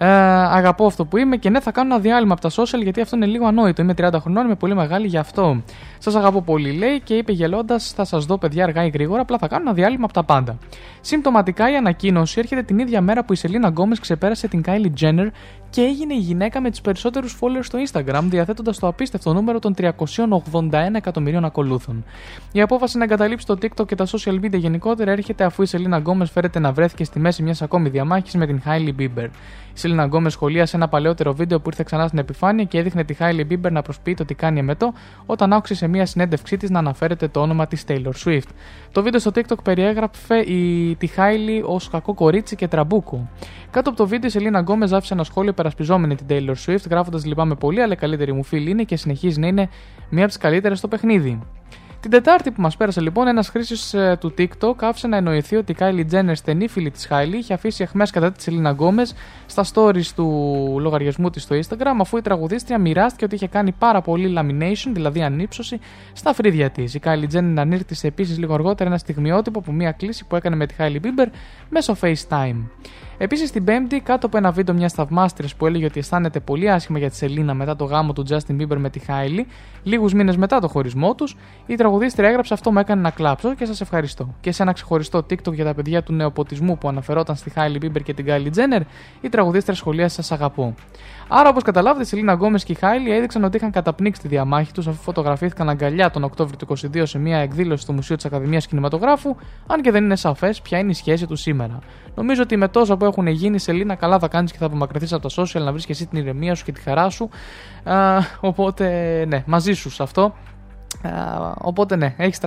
Ε, 0.00 0.06
αγαπώ 0.06 0.86
αυτό 0.86 1.04
που 1.04 1.16
είμαι 1.16 1.36
και 1.36 1.50
ναι, 1.50 1.60
θα 1.60 1.70
κάνω 1.70 1.94
ένα 1.94 2.02
διάλειμμα 2.02 2.32
από 2.32 2.48
τα 2.48 2.62
social 2.62 2.82
γιατί 2.82 3.00
αυτό 3.00 3.16
είναι 3.16 3.26
λίγο 3.26 3.46
ανόητο. 3.46 3.82
Είμαι 3.82 3.94
30 3.98 4.10
χρονών, 4.20 4.44
είμαι 4.44 4.54
πολύ 4.54 4.74
μεγάλη 4.74 5.06
γι' 5.06 5.16
αυτό. 5.16 5.62
Σας 5.98 6.14
αγαπώ 6.14 6.42
πολύ, 6.42 6.72
λέει 6.72 7.00
και 7.00 7.14
είπε 7.14 7.32
γελώντας: 7.32 7.92
Θα 7.92 8.04
σας 8.04 8.24
δω, 8.24 8.38
παιδιά, 8.38 8.64
αργά 8.64 8.84
ή 8.84 8.88
γρήγορα, 8.88 9.20
απλά 9.20 9.38
θα 9.38 9.48
κάνω 9.48 9.62
ένα 9.62 9.72
διάλειμμα 9.72 10.04
από 10.04 10.12
τα 10.12 10.24
πάντα. 10.24 10.58
Συμπτωματικά 11.00 11.72
η 11.72 11.76
ανακοίνωση 11.76 12.38
έρχεται 12.38 12.62
την 12.62 12.78
ίδια 12.78 13.00
μέρα 13.00 13.24
που 13.24 13.32
η 13.32 13.36
Σελίνα 13.36 13.68
Γκόμες 13.68 14.00
ξεπέρασε 14.00 14.48
την 14.48 14.62
Kylie 14.66 15.00
Jenner 15.00 15.26
και 15.70 15.80
έγινε 15.80 16.14
η 16.14 16.18
γυναίκα 16.18 16.60
με 16.60 16.70
τους 16.70 16.80
περισσότερους 16.80 17.38
followers 17.40 17.64
στο 17.64 17.78
Instagram, 17.86 18.22
διαθέτοντας 18.22 18.78
το 18.78 18.86
απίστευτο 18.86 19.32
νούμερο 19.32 19.58
των 19.58 19.74
381 19.78 19.88
εκατομμυρίων 20.92 21.44
ακολούθων. 21.44 22.04
Η 22.52 22.60
απόφαση 22.60 22.98
να 22.98 23.04
εγκαταλείψει 23.04 23.46
το 23.46 23.58
TikTok 23.62 23.86
και 23.86 23.94
τα 23.94 24.06
social 24.06 24.34
media 24.44 24.58
γενικότερα 24.58 25.10
έρχεται 25.10 25.44
αφού 25.44 25.62
η 25.62 25.66
Σελίνα 25.66 25.96
Γκόμες 25.96 26.30
φέρεται 26.30 26.58
να 26.58 26.72
βρέθηκε 26.72 27.04
στη 27.04 27.18
μέση 27.20 27.42
μιας 27.42 27.62
ακόμη 27.62 27.88
διαμάχης 27.88 28.34
με 28.34 28.46
την 28.46 28.62
Hailey 28.66 29.00
Bieber. 29.00 29.28
Η 29.78 29.80
Σελίνα 29.88 30.06
Γκόμες 30.06 30.32
σχολίασε 30.32 30.76
ένα 30.76 30.88
παλαιότερο 30.88 31.32
βίντεο 31.32 31.60
που 31.60 31.68
ήρθε 31.68 31.82
ξανά 31.82 32.06
στην 32.06 32.18
επιφάνεια 32.18 32.64
και 32.64 32.78
έδειχνε 32.78 33.04
τη 33.04 33.14
Hailey 33.18 33.52
Bieber 33.52 33.70
να 33.70 33.82
προσποιείται 33.82 34.16
ότι 34.20 34.34
κάνει 34.34 34.58
εμετό 34.58 34.92
όταν 35.26 35.52
άκουσε 35.52 35.74
σε 35.74 35.86
μια 35.88 36.06
συνέντευξή 36.06 36.56
της 36.56 36.70
να 36.70 36.78
αναφέρεται 36.78 37.28
το 37.28 37.40
όνομα 37.40 37.66
της 37.66 37.84
Taylor 37.88 38.12
Swift. 38.24 38.48
Το 38.92 39.02
βίντεο 39.02 39.20
στο 39.20 39.30
TikTok 39.34 39.62
περιέγραφε 39.62 40.36
η, 40.36 40.94
τη 40.96 41.08
Hailey 41.16 41.62
ως 41.64 41.88
κακό 41.90 42.14
κορίτσι 42.14 42.56
και 42.56 42.68
τραμπούκο. 42.68 43.28
Κάτω 43.70 43.88
από 43.88 43.98
το 43.98 44.06
βίντεο 44.06 44.28
η 44.28 44.32
Σελίνα 44.32 44.58
Γκόμες 44.60 44.92
άφησε 44.92 45.14
ένα 45.14 45.24
σχόλιο 45.24 45.52
υπερασπιζόμενη 45.52 46.14
την 46.14 46.26
Taylor 46.28 46.54
Swift, 46.66 46.84
γράφοντας 46.90 47.24
λυπάμαι 47.24 47.54
πολύ, 47.54 47.82
αλλά 47.82 47.92
η 47.92 47.96
καλύτερη 47.96 48.32
μου 48.32 48.42
φίλη 48.42 48.70
είναι 48.70 48.82
και 48.82 48.96
συνεχίζει 48.96 49.40
να 49.40 49.46
είναι 49.46 49.68
μία 50.08 50.22
από 50.22 50.32
τις 50.32 50.42
καλύτερες 50.42 50.78
στο 50.78 50.88
παιχνίδι. 50.88 51.40
Την 52.00 52.10
Τετάρτη 52.10 52.50
που 52.50 52.60
μας 52.60 52.76
πέρασε 52.76 53.00
λοιπόν, 53.00 53.26
ένας 53.26 53.48
χρήστης 53.48 53.98
ε, 53.98 54.16
του 54.16 54.34
TikTok 54.38 54.74
άφησε 54.80 55.06
να 55.06 55.16
εννοηθεί 55.16 55.56
ότι 55.56 55.72
η 55.72 55.76
Kylie 55.78 56.04
Jenner, 56.12 56.32
στενή 56.32 56.68
φίλη 56.68 56.90
της 56.90 57.08
Hailey, 57.10 57.34
είχε 57.38 57.54
αφήσει 57.54 57.82
αιχμές 57.82 58.06
κατά 58.12 58.32
της 58.32 58.42
Σελίνα 58.42 58.70
Γκόμε 58.70 59.02
στα 59.46 59.64
stories 59.72 60.06
του 60.14 60.26
λογαριασμού 60.80 61.30
της 61.30 61.42
στο 61.42 61.56
Instagram, 61.56 61.96
αφού 62.00 62.16
η 62.16 62.20
τραγουδίστρια 62.20 62.78
μοιράστηκε 62.78 63.24
ότι 63.24 63.34
είχε 63.34 63.46
κάνει 63.46 63.72
πάρα 63.72 64.00
πολύ 64.00 64.34
lamination, 64.38 64.90
δηλαδή 64.92 65.22
ανύψωση, 65.22 65.78
στα 66.12 66.32
φρύδια 66.34 66.70
της. 66.70 66.94
Η 66.94 67.00
Kylie 67.04 67.34
Jenner 67.34 67.54
ανήρτησε 67.56 68.06
επίσης 68.06 68.38
λίγο 68.38 68.54
αργότερα 68.54 68.88
ένα 68.88 68.98
στιγμιότυπο 68.98 69.58
από 69.58 69.72
μία 69.72 69.92
κλήση 69.92 70.24
που 70.24 70.36
έκανε 70.36 70.56
με 70.56 70.66
τη 70.66 70.74
Hailey 70.78 71.00
Bieber 71.04 71.26
μέσω 71.68 71.96
FaceTime. 72.00 72.64
Επίσης 73.20 73.50
την 73.50 73.64
Πέμπτη, 73.64 74.00
κάτω 74.00 74.26
από 74.26 74.36
ένα 74.36 74.50
βίντεο 74.50 74.74
μιας 74.74 74.92
θαυμάστριας 74.92 75.54
που 75.54 75.66
έλεγε 75.66 75.84
ότι 75.84 75.98
αισθάνεται 75.98 76.40
πολύ 76.40 76.70
άσχημα 76.70 76.98
για 76.98 77.10
τη 77.10 77.16
Σελίνα 77.16 77.54
μετά 77.54 77.76
το 77.76 77.84
γάμο 77.84 78.12
του 78.12 78.24
Justin 78.28 78.60
Bieber 78.60 78.76
με 78.76 78.90
τη 78.90 78.98
Hailey, 78.98 79.46
λίγους 79.82 80.12
μήνες 80.12 80.36
μετά 80.36 80.60
το 80.60 80.68
χωρισμό 80.68 81.14
τους, 81.14 81.36
η 81.66 81.74
τραγουδίστρια 81.74 82.28
έγραψε 82.28 82.54
αυτό 82.54 82.72
με 82.72 82.80
έκανε 82.80 83.00
να 83.00 83.10
κλάψω 83.10 83.54
και 83.54 83.64
σας 83.64 83.80
ευχαριστώ. 83.80 84.34
Και 84.40 84.52
σε 84.52 84.62
ένα 84.62 84.72
ξεχωριστό 84.72 85.18
TikTok 85.18 85.52
για 85.52 85.64
τα 85.64 85.74
παιδιά 85.74 86.02
του 86.02 86.12
νεοποτισμού 86.12 86.78
που 86.78 86.88
αναφερόταν 86.88 87.36
στη 87.36 87.50
Hailey 87.50 87.78
Bieber 87.82 88.02
και 88.02 88.14
την 88.14 88.26
Kylie 88.28 88.50
Jenner, 88.56 88.80
η 89.20 89.28
τραγουδίστρια 89.28 89.76
σχολίασε 89.76 90.14
Σας 90.14 90.32
αγαπώ. 90.32 90.74
Άρα, 91.28 91.48
όπως 91.48 91.62
καταλάβετε, 91.62 92.04
η 92.04 92.06
Σελίνα 92.06 92.32
Γκόμες 92.32 92.64
και 92.64 92.72
η 92.72 92.74
Hailey 92.74 93.12
έδειξαν 93.12 93.44
ότι 93.44 93.56
είχαν 93.56 93.70
καταπνίξει 93.70 94.20
τη 94.20 94.28
διαμάχη 94.28 94.72
τους 94.72 94.86
αφού 94.86 95.02
φωτογραφήθηκαν 95.02 95.68
αγκαλιά 95.68 96.10
τον 96.10 96.24
Οκτώβριο 96.24 96.56
του 96.56 96.76
22 96.96 97.02
σε 97.04 97.18
μια 97.18 97.38
εκδήλωση 97.38 97.82
στο 97.82 97.92
Μουσείο 97.92 98.16
της 98.16 98.24
Ακαδημίας 98.24 98.66
Κινηματογράφου, 98.66 99.36
αν 99.66 99.80
και 99.80 99.90
δεν 99.90 100.04
είναι 100.04 100.16
σαφές 100.16 100.60
ποια 100.60 100.78
είναι 100.78 100.90
η 100.90 100.94
σχέση 100.94 101.26
τους 101.26 101.40
σήμερα. 101.40 101.78
Νομίζω 102.18 102.42
ότι 102.42 102.56
με 102.56 102.68
τόσα 102.68 102.96
που 102.96 103.04
έχουν 103.04 103.26
γίνει, 103.26 103.58
Σελίνα, 103.58 103.94
καλά 103.94 104.18
θα 104.18 104.28
κάνεις 104.28 104.52
και 104.52 104.58
θα 104.58 104.66
απομακρυνθείς 104.66 105.12
από 105.12 105.28
τα 105.28 105.42
social 105.42 105.60
να 105.60 105.72
βρεις 105.72 105.86
και 105.86 105.92
εσύ 105.92 106.06
την 106.06 106.18
ηρεμία 106.18 106.54
σου 106.54 106.64
και 106.64 106.72
τη 106.72 106.80
χαρά 106.80 107.08
σου. 107.08 107.28
Α, 107.84 108.18
οπότε, 108.40 109.24
ναι, 109.28 109.42
μαζί 109.46 109.72
σου 109.72 109.90
σε 109.90 110.02
αυτό. 110.02 110.34
Α, 111.02 111.10
οπότε 111.60 111.96
ναι, 111.96 112.14
έχεις 112.16 112.40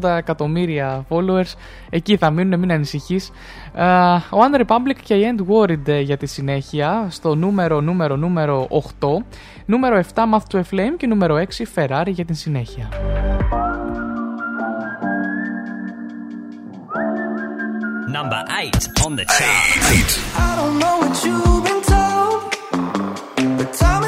380 0.00 0.02
εκατομμύρια 0.04 1.04
followers 1.08 1.52
Εκεί 1.90 2.16
θα 2.16 2.30
μείνουν, 2.30 2.58
μην 2.58 2.72
ανησυχείς 2.72 3.30
Α, 3.74 4.16
Ο 4.16 4.20
One 4.30 4.60
Republic 4.60 4.96
και 5.04 5.14
η 5.14 5.22
End 5.36 5.40
Worried 5.52 5.88
ε, 5.88 6.00
για 6.00 6.16
τη 6.16 6.26
συνέχεια 6.26 7.06
Στο 7.10 7.34
νούμερο 7.34 7.80
νούμερο 7.80 8.16
νούμερο 8.16 8.68
8 9.00 9.08
Νούμερο 9.66 10.02
7 10.14 10.20
Math 10.34 10.56
to 10.56 10.58
a 10.58 10.62
Flame 10.74 10.96
Και 10.96 11.06
νούμερο 11.06 11.36
6 11.74 11.82
Ferrari 11.82 12.10
για 12.10 12.24
την 12.24 12.34
συνέχεια 12.34 12.88
Number 18.08 18.42
8 18.48 19.04
on 19.04 19.16
the 19.16 19.24
chart. 19.26 20.18
I 23.74 24.07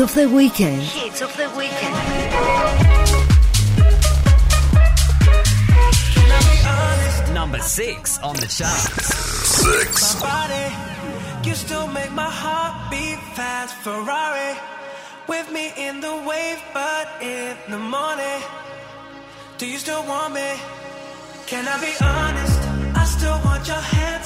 Of 0.00 0.14
the 0.14 0.30
Weekend. 0.30 0.80
Hits 0.80 1.20
of 1.20 1.36
the 1.36 1.46
Weekend. 1.58 1.94
Number 7.34 7.58
6 7.58 8.18
on 8.20 8.34
the 8.36 8.46
charts. 8.46 9.14
6. 9.60 10.22
Body, 10.22 10.74
you 11.46 11.54
still 11.54 11.86
make 11.88 12.10
my 12.12 12.30
heart 12.30 12.90
beat 12.90 13.18
fast. 13.36 13.74
Ferrari 13.84 14.58
with 15.28 15.52
me 15.52 15.70
in 15.76 16.00
the 16.00 16.16
wave, 16.26 16.62
but 16.72 17.06
in 17.20 17.54
the 17.68 17.78
morning. 17.78 18.40
Do 19.58 19.66
you 19.66 19.76
still 19.76 20.02
want 20.06 20.32
me? 20.32 20.50
Can 21.46 21.68
I 21.68 21.78
be 21.78 21.92
honest? 22.00 22.60
I 22.96 23.04
still 23.04 23.38
want 23.44 23.68
your 23.68 23.76
hand. 23.76 24.19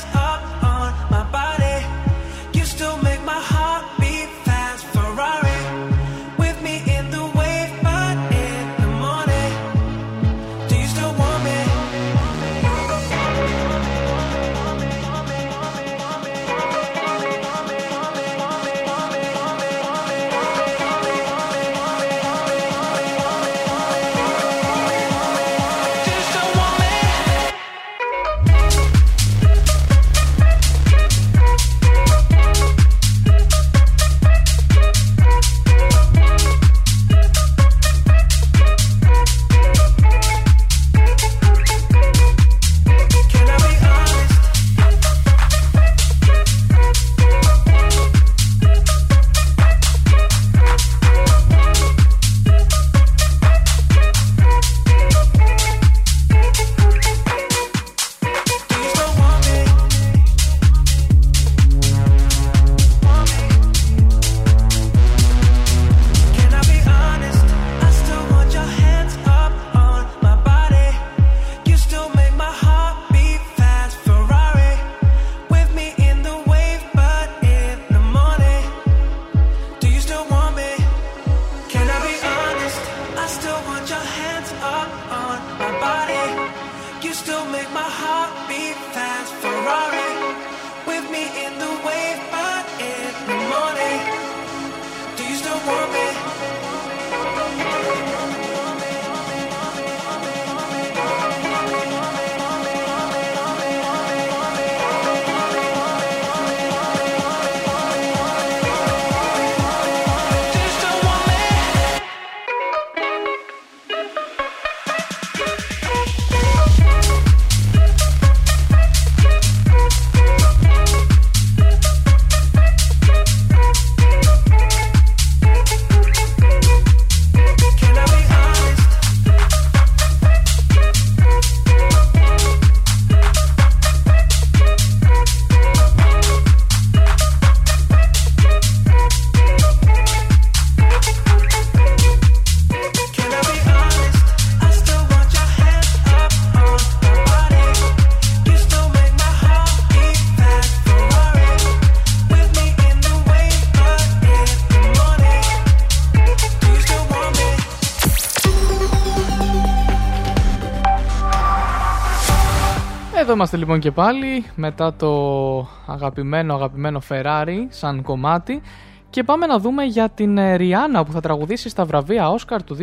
Είμαστε 163.34 163.56
λοιπόν 163.56 163.78
και 163.78 163.90
πάλι 163.90 164.44
μετά 164.54 164.94
το 164.94 165.68
αγαπημένο 165.86 166.54
αγαπημένο 166.54 167.00
Ferrari 167.08 167.66
σαν 167.68 168.02
κομμάτι 168.02 168.62
και 169.10 169.22
πάμε 169.22 169.46
να 169.46 169.58
δούμε 169.58 169.84
για 169.84 170.08
την 170.08 170.38
ε, 170.38 170.54
Ριάννα 170.54 171.04
που 171.04 171.12
θα 171.12 171.20
τραγουδήσει 171.20 171.68
στα 171.68 171.84
βραβεία 171.84 172.34
Oscar 172.34 172.58
του 172.64 172.76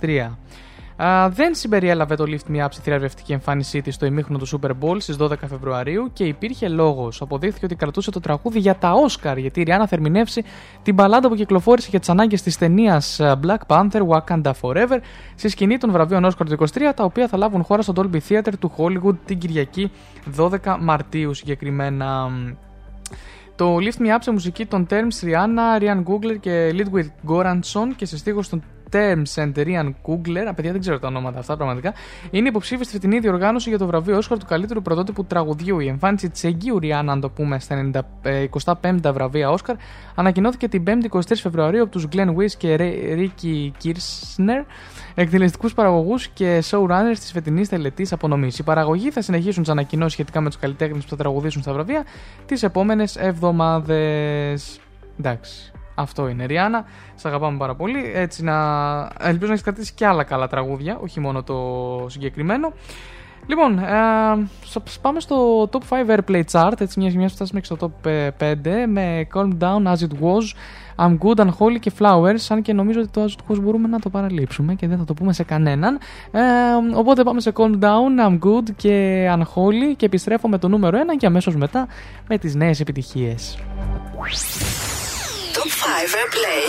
2023. 0.00 0.28
Α, 1.02 1.28
δεν 1.28 1.54
συμπεριέλαβε 1.54 2.14
το 2.14 2.24
Lift 2.26 2.52
Me 2.52 2.64
Up 2.64 2.66
στη 2.70 2.82
θηραπευτική 2.82 3.32
εμφάνισή 3.32 3.80
της 3.80 3.94
στο 3.94 4.06
ημίχρονο 4.06 4.38
του 4.38 4.46
Super 4.46 4.70
Bowl 4.80 4.96
στις 4.98 5.16
12 5.20 5.32
Φεβρουαρίου 5.48 6.10
και 6.12 6.24
υπήρχε 6.24 6.68
λόγος. 6.68 7.22
Αποδείχθηκε 7.22 7.64
ότι 7.64 7.74
κρατούσε 7.74 8.10
το 8.10 8.20
τραγούδι 8.20 8.58
για 8.58 8.74
τα 8.76 8.92
Oscar, 9.06 9.34
γιατί 9.36 9.60
η 9.60 9.62
Ριάννα 9.62 9.86
θα 9.86 9.96
ερμηνεύσει 9.96 10.44
την 10.82 10.94
μπαλάντα 10.94 11.28
που 11.28 11.34
κυκλοφόρησε 11.34 11.88
για 11.90 11.98
τις 11.98 12.08
ανάγκες 12.08 12.42
της 12.42 12.58
ταινίας 12.58 13.20
Black 13.20 13.58
Panther 13.66 14.06
Wakanda 14.08 14.50
Forever 14.60 14.98
στη 15.34 15.48
σκηνή 15.48 15.78
των 15.78 15.90
βραβείων 15.90 16.26
Oscar 16.26 16.46
του 16.46 16.66
23, 16.72 16.92
τα 16.94 17.04
οποία 17.04 17.28
θα 17.28 17.36
λάβουν 17.36 17.62
χώρα 17.62 17.82
στο 17.82 17.92
Dolby 17.96 18.18
Theater 18.28 18.52
του 18.58 18.72
Hollywood 18.76 19.16
την 19.24 19.38
Κυριακή 19.38 19.90
12 20.36 20.76
Μαρτίου 20.80 21.34
συγκεκριμένα. 21.34 22.30
Το 23.56 23.76
Lift 23.76 24.02
Me 24.02 24.06
Up 24.06 24.18
σε 24.20 24.30
μουσική 24.30 24.66
των 24.66 24.86
Terms 24.90 25.24
Rihanna, 25.24 25.82
Ryan 25.82 26.02
Googler 26.04 26.36
και 26.40 26.74
Lidwig 26.74 27.30
Goranson 27.30 27.94
και 27.96 28.06
σε 28.06 28.16
στίχους 28.16 28.48
των 28.48 28.62
Terms 28.92 29.34
and 29.34 29.52
Ryan 29.56 29.92
Googler, 30.06 30.44
α, 30.48 30.54
παιδιά 30.54 30.72
δεν 30.72 30.80
ξέρω 30.80 30.98
τα 30.98 31.08
ονόματα 31.08 31.38
αυτά 31.38 31.56
πραγματικά, 31.56 31.94
είναι 32.30 32.48
υποψήφιοι 32.48 32.84
στη 32.84 32.92
φετινή 32.92 33.18
διοργάνωση 33.18 33.68
για 33.68 33.78
το 33.78 33.86
βραβείο 33.86 34.16
Όσκαρ 34.16 34.38
του 34.38 34.46
καλύτερου 34.46 34.82
πρωτότυπου 34.82 35.24
τραγουδιού. 35.24 35.78
Η 35.80 35.88
εμφάνιση 35.88 36.30
της 36.30 36.44
εγγύου 36.44 36.78
Rihanna, 36.82 37.04
αν 37.06 37.20
το 37.20 37.30
πούμε, 37.30 37.58
στα 37.58 37.90
95 38.82 39.12
βραβεία 39.12 39.50
Όσκαρ, 39.50 39.76
ανακοινώθηκε 40.14 40.68
την 40.68 40.84
5η 40.86 41.08
23 41.10 41.20
Φεβρουαρίου 41.34 41.82
από 41.82 41.90
τους 41.90 42.06
Glenn 42.12 42.28
Weiss 42.28 42.52
και 42.58 42.76
Ricky 43.16 43.70
Kirchner, 43.84 44.64
εκτελεστικούς 45.14 45.74
παραγωγούς 45.74 46.28
και 46.28 46.62
showrunners 46.70 47.16
της 47.18 47.32
φετινής 47.32 47.68
τελετής 47.68 48.12
απονομής. 48.12 48.58
Οι 48.58 48.62
παραγωγοί 48.62 49.10
θα 49.10 49.22
συνεχίσουν 49.22 49.62
τις 49.62 49.72
ανακοινώσεις 49.72 50.12
σχετικά 50.12 50.40
με 50.40 50.48
τους 50.48 50.58
καλλιτέχνες 50.58 51.02
που 51.04 51.10
θα 51.10 51.16
τραγουδήσουν 51.16 51.62
στα 51.62 51.72
βραβεία 51.72 52.04
τις 52.46 52.62
επόμενες 52.62 53.16
εβδομάδες. 53.16 54.80
Εντάξει. 55.18 55.69
Αυτό 56.00 56.28
είναι. 56.28 56.44
Ριάννα, 56.46 56.84
σε 57.14 57.28
αγαπάμε 57.28 57.58
πάρα 57.58 57.74
πολύ. 57.74 58.10
Έτσι 58.14 58.42
να. 58.42 58.54
Ελπίζω 59.20 59.46
να 59.46 59.52
έχεις 59.52 59.62
κρατήσει 59.62 59.92
και 59.94 60.06
άλλα 60.06 60.24
καλά 60.24 60.48
τραγούδια, 60.48 60.98
όχι 61.02 61.20
μόνο 61.20 61.42
το 61.42 61.56
συγκεκριμένο. 62.08 62.72
Λοιπόν, 63.46 63.78
ε, 63.78 64.48
σ- 64.64 65.00
πάμε 65.00 65.20
στο 65.20 65.62
top 65.72 65.80
5 65.88 66.18
airplay 66.18 66.42
chart. 66.52 66.80
Έτσι, 66.80 67.00
μια 67.00 67.12
μια 67.16 67.28
φτάσαμε 67.28 67.60
και 67.60 67.66
στο 67.74 67.76
top 68.04 68.06
ε, 68.10 68.28
5 68.40 68.54
με 68.88 69.26
Calm 69.34 69.50
Down 69.60 69.82
As 69.86 69.96
It 69.96 70.22
Was, 70.22 70.54
I'm 70.96 71.18
Good, 71.18 71.46
Unholy 71.46 71.78
και 71.80 71.92
Flowers. 71.98 72.46
Αν 72.48 72.62
και 72.62 72.72
νομίζω 72.72 73.00
ότι 73.00 73.08
το 73.08 73.24
As 73.24 73.28
It 73.30 73.52
Was 73.54 73.60
μπορούμε 73.60 73.88
να 73.88 73.98
το 73.98 74.10
παραλείψουμε 74.10 74.74
και 74.74 74.86
δεν 74.88 74.98
θα 74.98 75.04
το 75.04 75.14
πούμε 75.14 75.32
σε 75.32 75.44
κανέναν. 75.44 75.98
Ε, 76.30 76.40
οπότε 76.94 77.22
πάμε 77.22 77.40
σε 77.40 77.52
Calm 77.56 77.78
Down, 77.80 78.28
I'm 78.28 78.38
Good 78.38 78.68
και 78.76 79.26
Unholy 79.38 79.94
και 79.96 80.06
επιστρέφω 80.06 80.48
με 80.48 80.58
το 80.58 80.68
νούμερο 80.68 80.98
1 80.98 81.16
και 81.18 81.26
αμέσως 81.26 81.56
μετά 81.56 81.86
με 82.28 82.38
τις 82.38 82.54
νέες 82.54 82.80
επιτυχίες. 82.80 83.58
Top 85.52 85.62
5 85.62 85.66
Airplay 86.20 86.66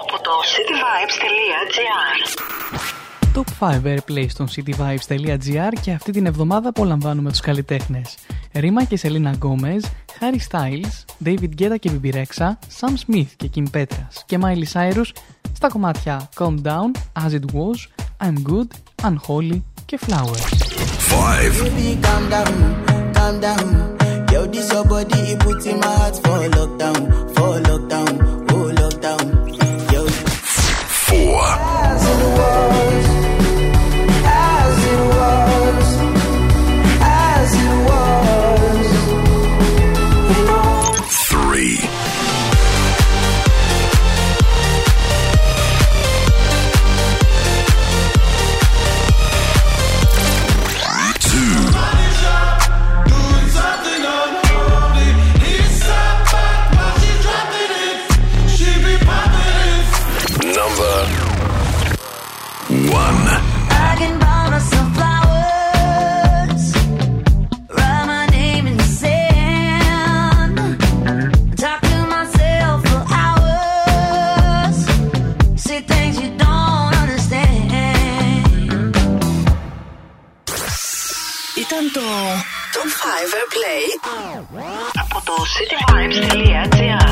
από 0.00 0.22
το 0.22 0.30
cityvibes.gr 0.52 2.16
Top 3.34 3.48
5 3.58 3.96
Airplay 3.96 4.26
στον 4.28 4.48
cityvibes.gr 4.48 5.72
και 5.82 5.92
αυτή 5.92 6.12
την 6.12 6.26
εβδομάδα 6.26 6.68
απολαμβάνουμε 6.68 7.30
τους 7.30 7.40
καλλιτέχνες. 7.40 8.14
Ρίμα 8.54 8.84
και 8.84 8.96
Σελίνα 8.96 9.30
Γκόμες, 9.30 9.84
Χάρι 10.18 10.38
Στάιλς, 10.38 11.04
David 11.24 11.48
Guetta 11.58 11.78
και 11.80 11.90
Μπιμπιρέξα, 11.90 12.58
Sam 12.80 12.88
Smith 12.88 13.28
και 13.36 13.50
Kim 13.54 13.64
Petras 13.76 14.22
και 14.26 14.38
Miley 14.42 14.72
Cyrus 14.72 15.10
στα 15.52 15.68
κομμάτια 15.68 16.28
Calm 16.38 16.54
Down, 16.62 16.90
As 17.24 17.30
It 17.30 17.44
Was, 17.54 17.78
I'm 18.26 18.36
Good, 18.50 18.68
Unholy 19.02 19.60
και 19.86 19.98
Flowers. 20.06 20.42
5. 23.22 23.91
This 24.52 24.70
your 24.72 24.84
body, 24.84 25.18
it 25.32 25.40
puts 25.40 25.66
in 25.66 25.80
my 25.80 25.86
heart 25.86 26.16
for 26.16 26.48
lockdown, 26.56 27.34
for 27.34 27.60
lockdown, 27.68 28.12
oh 28.52 28.72
lockdown. 28.80 29.92
Yo, 29.92 30.06
Four. 31.06 32.91
το 81.91 81.91
Top 82.73 82.89
5 83.03 83.33
Airplay 83.39 83.85
από 85.01 85.21
το 85.25 85.33
cityvibes.gr 85.53 87.07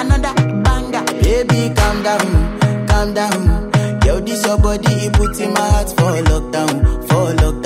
another 0.00 0.34
banger. 0.64 1.04
Baby, 1.22 1.60
calm 1.78 2.02
down, 2.02 2.28
calm 2.88 3.14
down. 3.14 3.70
Yo, 4.04 4.20
this 4.20 4.44
your 4.46 4.58
body, 4.58 4.92
it 5.06 5.12
puts 5.12 5.38
in 5.40 5.52
my 5.52 5.60
heart 5.60 5.88
for 5.90 6.12
lockdown, 6.30 6.72
for 7.08 7.26
lockdown, 7.42 7.65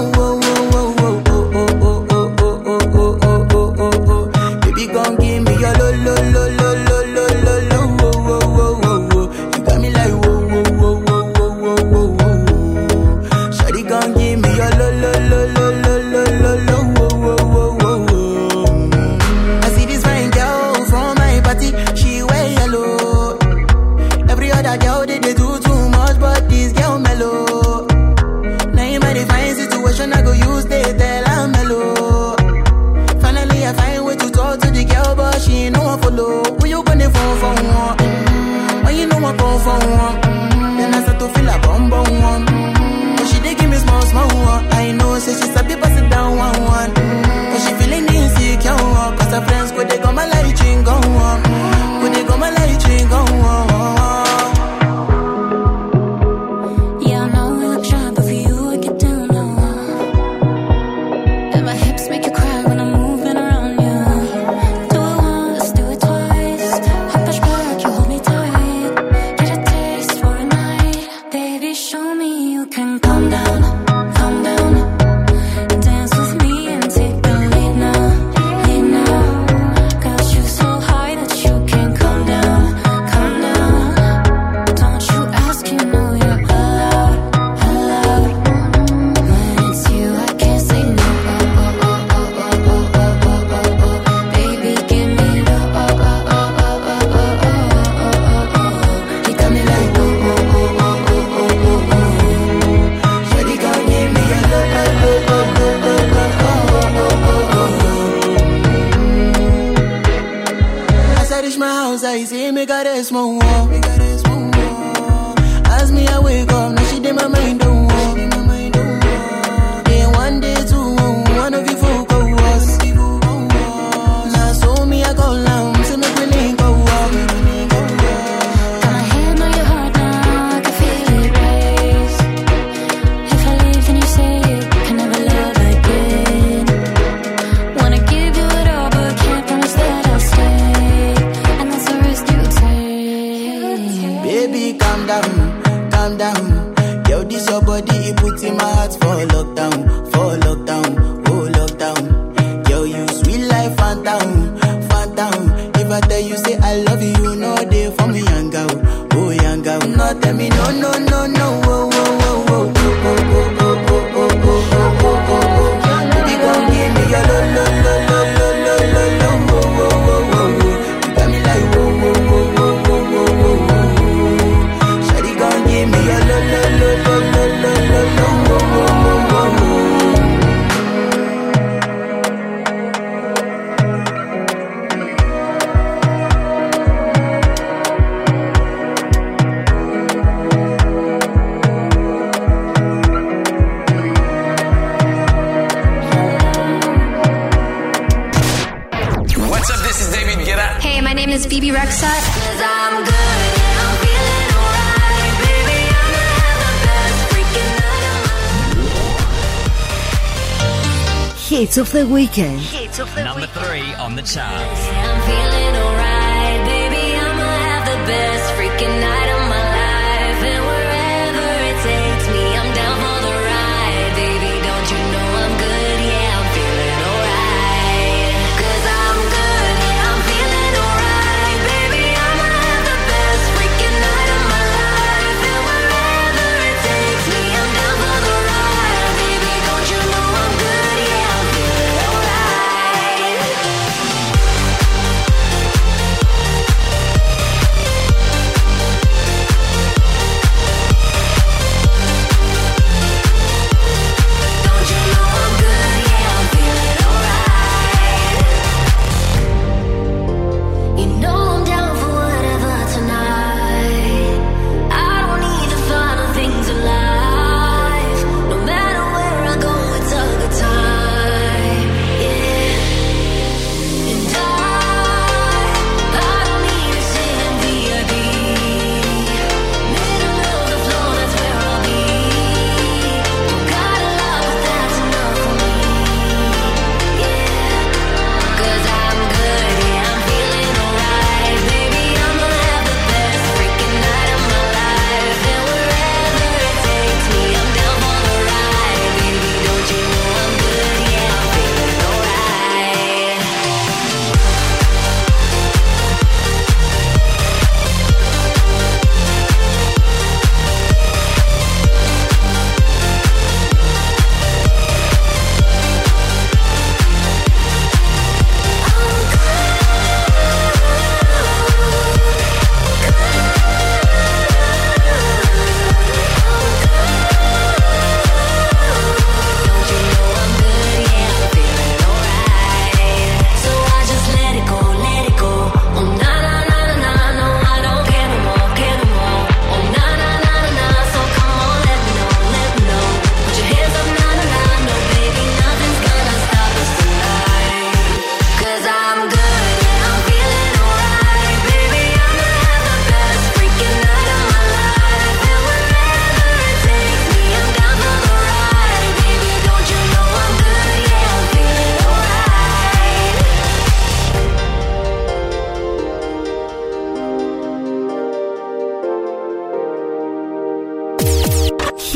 weekend. 212.11 212.60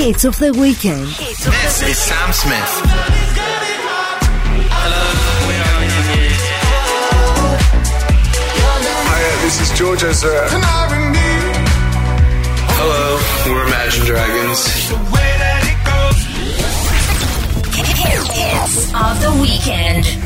Hits 0.05 0.23
of 0.23 0.37
the 0.37 0.53
weekend. 0.53 1.07
This 1.07 1.81
is 1.81 1.97
Sam 1.97 2.31
Smith. 2.31 2.61
Hi, 9.09 9.17
uh, 9.17 9.41
this 9.41 9.61
is 9.61 9.75
George 9.75 10.03
Ezra. 10.03 10.47
Hello, 12.77 13.17
we're 13.51 13.65
Imagine 13.65 14.05
Dragons. 14.05 14.63
Hits 18.29 18.93
of 18.93 19.19
the 19.23 19.31
weekend. 19.41 20.24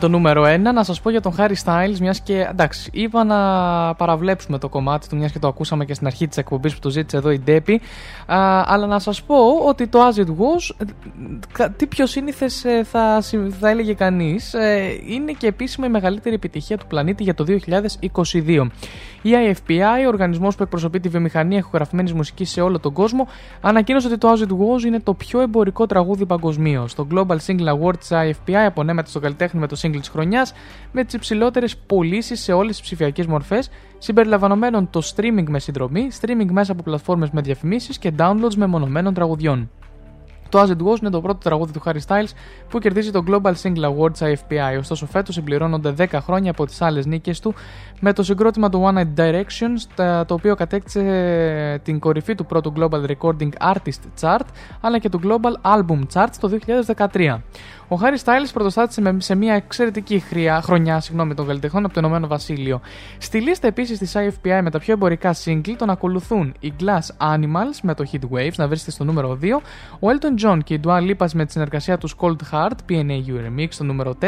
Το 0.00 0.08
νούμερο 0.08 0.44
1, 0.44 0.58
να 0.74 0.84
σας 0.84 1.00
πω 1.00 1.10
για 1.10 1.20
τον 1.20 1.34
Harry 1.38 1.54
Styles, 1.64 1.98
μιας 2.00 2.20
και 2.20 2.46
εντάξει, 2.50 2.90
είπα 2.92 3.24
να 3.24 3.36
παραβλέψουμε 3.94 4.58
το 4.58 4.68
κομμάτι 4.68 5.08
του, 5.08 5.16
μιας 5.16 5.32
και 5.32 5.38
το 5.38 5.48
ακούσαμε 5.48 5.84
και 5.84 5.94
στην 5.94 6.06
αρχή 6.06 6.28
της 6.28 6.36
εκπομπής 6.36 6.74
που 6.74 6.80
το 6.80 6.90
ζήτησε 6.90 7.16
εδώ 7.16 7.30
η 7.30 7.38
Ντέπη. 7.38 7.80
Α, 8.32 8.64
αλλά 8.66 8.86
να 8.86 8.98
σας 8.98 9.22
πω 9.22 9.36
ότι 9.68 9.86
το 9.88 9.98
As 10.08 10.18
It 10.18 10.24
Was, 10.26 10.74
ε, 10.78 10.84
κα- 11.52 11.70
τι 11.70 11.86
πιο 11.86 12.06
σύνηθες 12.06 12.64
θα, 12.84 13.20
συ- 13.20 13.52
θα 13.60 13.68
έλεγε 13.68 13.92
κανείς, 13.94 14.54
είναι 15.06 15.32
και 15.32 15.46
επίσημα 15.46 15.86
η 15.86 15.90
μεγαλύτερη 15.90 16.34
επιτυχία 16.34 16.76
του 16.78 16.86
πλανήτη 16.86 17.22
για 17.22 17.34
το 17.34 17.44
2022. 17.44 18.70
Η 19.22 19.30
IFPI, 19.32 20.04
ο 20.04 20.08
οργανισμός 20.08 20.56
που 20.56 20.62
εκπροσωπεί 20.62 21.00
τη 21.00 21.08
βιομηχανία 21.08 21.58
ηχογραφημένης 21.58 22.12
μουσικής 22.12 22.50
σε 22.50 22.60
όλο 22.60 22.78
τον 22.78 22.92
κόσμο, 22.92 23.26
ανακοίνωσε 23.60 24.06
ότι 24.06 24.18
το 24.18 24.32
As 24.32 24.38
It 24.38 24.50
Was 24.52 24.82
είναι 24.86 25.00
το 25.00 25.14
πιο 25.14 25.40
εμπορικό 25.40 25.86
τραγούδι 25.86 26.26
παγκοσμίως. 26.26 26.94
Το 26.94 27.06
Global 27.14 27.36
Single 27.46 27.74
Award 27.78 27.96
τη 27.98 28.06
IFPI 28.10 28.52
απονέμεται 28.66 29.08
στο 29.08 29.20
καλλιτέχνη 29.20 29.60
με 29.60 29.66
το 29.66 29.76
single 29.82 29.98
της 29.98 30.08
χρονιάς, 30.08 30.52
με 30.92 31.04
τις 31.04 31.14
υψηλότερες 31.14 31.76
πωλήσεις 31.76 32.40
σε 32.40 32.52
όλες 32.52 32.70
τις 32.72 32.80
ψηφιακές 32.80 33.26
μορφές, 33.26 33.70
συμπεριλαμβανομένων 34.02 34.90
το 34.90 35.02
streaming 35.14 35.44
με 35.48 35.58
συνδρομή, 35.58 36.08
streaming 36.20 36.50
μέσα 36.50 36.72
από 36.72 36.82
πλατφόρμες 36.82 37.30
με 37.30 37.40
διαφημίσεις 37.40 37.98
και 37.98 38.12
downloads 38.18 38.54
μεμονωμένων 38.56 39.14
τραγουδιών. 39.14 39.70
Το 40.48 40.60
As 40.60 40.66
It 40.66 40.70
Was 40.86 41.00
είναι 41.00 41.10
το 41.10 41.20
πρώτο 41.20 41.38
τραγούδι 41.42 41.72
του 41.72 41.80
Harry 41.84 41.98
Styles 42.06 42.30
που 42.68 42.78
κερδίζει 42.78 43.10
το 43.10 43.24
Global 43.28 43.52
Single 43.62 43.84
Awards 43.84 44.18
IFPI. 44.18 44.78
Ωστόσο, 44.78 45.06
φέτος 45.06 45.34
συμπληρώνονται 45.34 45.90
10 45.98 46.06
χρόνια 46.20 46.50
από 46.50 46.66
τις 46.66 46.82
άλλες 46.82 47.06
νίκες 47.06 47.40
του 47.40 47.54
με 48.00 48.12
το 48.12 48.22
συγκρότημα 48.22 48.68
του 48.68 48.82
One 48.86 48.98
Night 48.98 49.14
Directions, 49.20 49.82
τα- 49.94 50.24
το 50.26 50.34
οποίο 50.34 50.54
κατέκτησε 50.54 51.80
την 51.84 51.98
κορυφή 51.98 52.34
του 52.34 52.46
πρώτου 52.46 52.72
Global 52.76 53.06
Recording 53.10 53.48
Artist 53.74 54.20
Chart 54.20 54.44
αλλά 54.80 54.98
και 54.98 55.08
του 55.08 55.20
Global 55.24 55.76
Album 55.78 56.00
Chart 56.14 56.28
το 56.40 56.48
2013. 56.48 57.42
Ο 57.92 57.96
Harry 58.02 58.24
Styles 58.24 58.50
πρωτοστάτησε 58.52 59.00
με- 59.00 59.16
σε 59.20 59.34
μια 59.34 59.54
εξαιρετική 59.54 60.18
χρειά, 60.18 60.60
χρονιά 60.62 61.00
συγγνώμη, 61.00 61.34
των 61.34 61.46
καλλιτεχνών 61.46 61.84
από 61.84 61.94
το 61.94 62.00
Ηνωμένο 62.00 62.26
Βασίλειο. 62.26 62.80
Στη 63.18 63.40
λίστα 63.40 63.66
επίσης 63.66 63.98
της 63.98 64.12
IFPI 64.16 64.60
με 64.62 64.70
τα 64.70 64.78
πιο 64.78 64.92
εμπορικά 64.92 65.34
single 65.44 65.74
τον 65.78 65.90
ακολουθούν 65.90 66.54
οι 66.60 66.72
Glass 66.80 67.34
Animals 67.34 67.78
με 67.82 67.94
το 67.94 68.04
Heat 68.12 68.36
Waves, 68.36 68.52
να 68.56 68.66
βρίσκεται 68.66 68.90
στο 68.90 69.04
νούμερο 69.04 69.38
2, 69.42 69.60
ο 70.00 70.06
Elton 70.08 70.44
John 70.46 70.58
και 70.64 70.74
η 70.74 70.80
Dua 70.84 70.98
Lipa 71.10 71.26
με 71.34 71.44
τη 71.44 71.52
συνεργασία 71.52 71.98
τους 71.98 72.14
Cold 72.20 72.36
Heart, 72.52 72.70
PNAU 72.88 73.46
Remix 73.46 73.66
στο 73.68 73.84
νούμερο 73.84 74.14
4, 74.20 74.24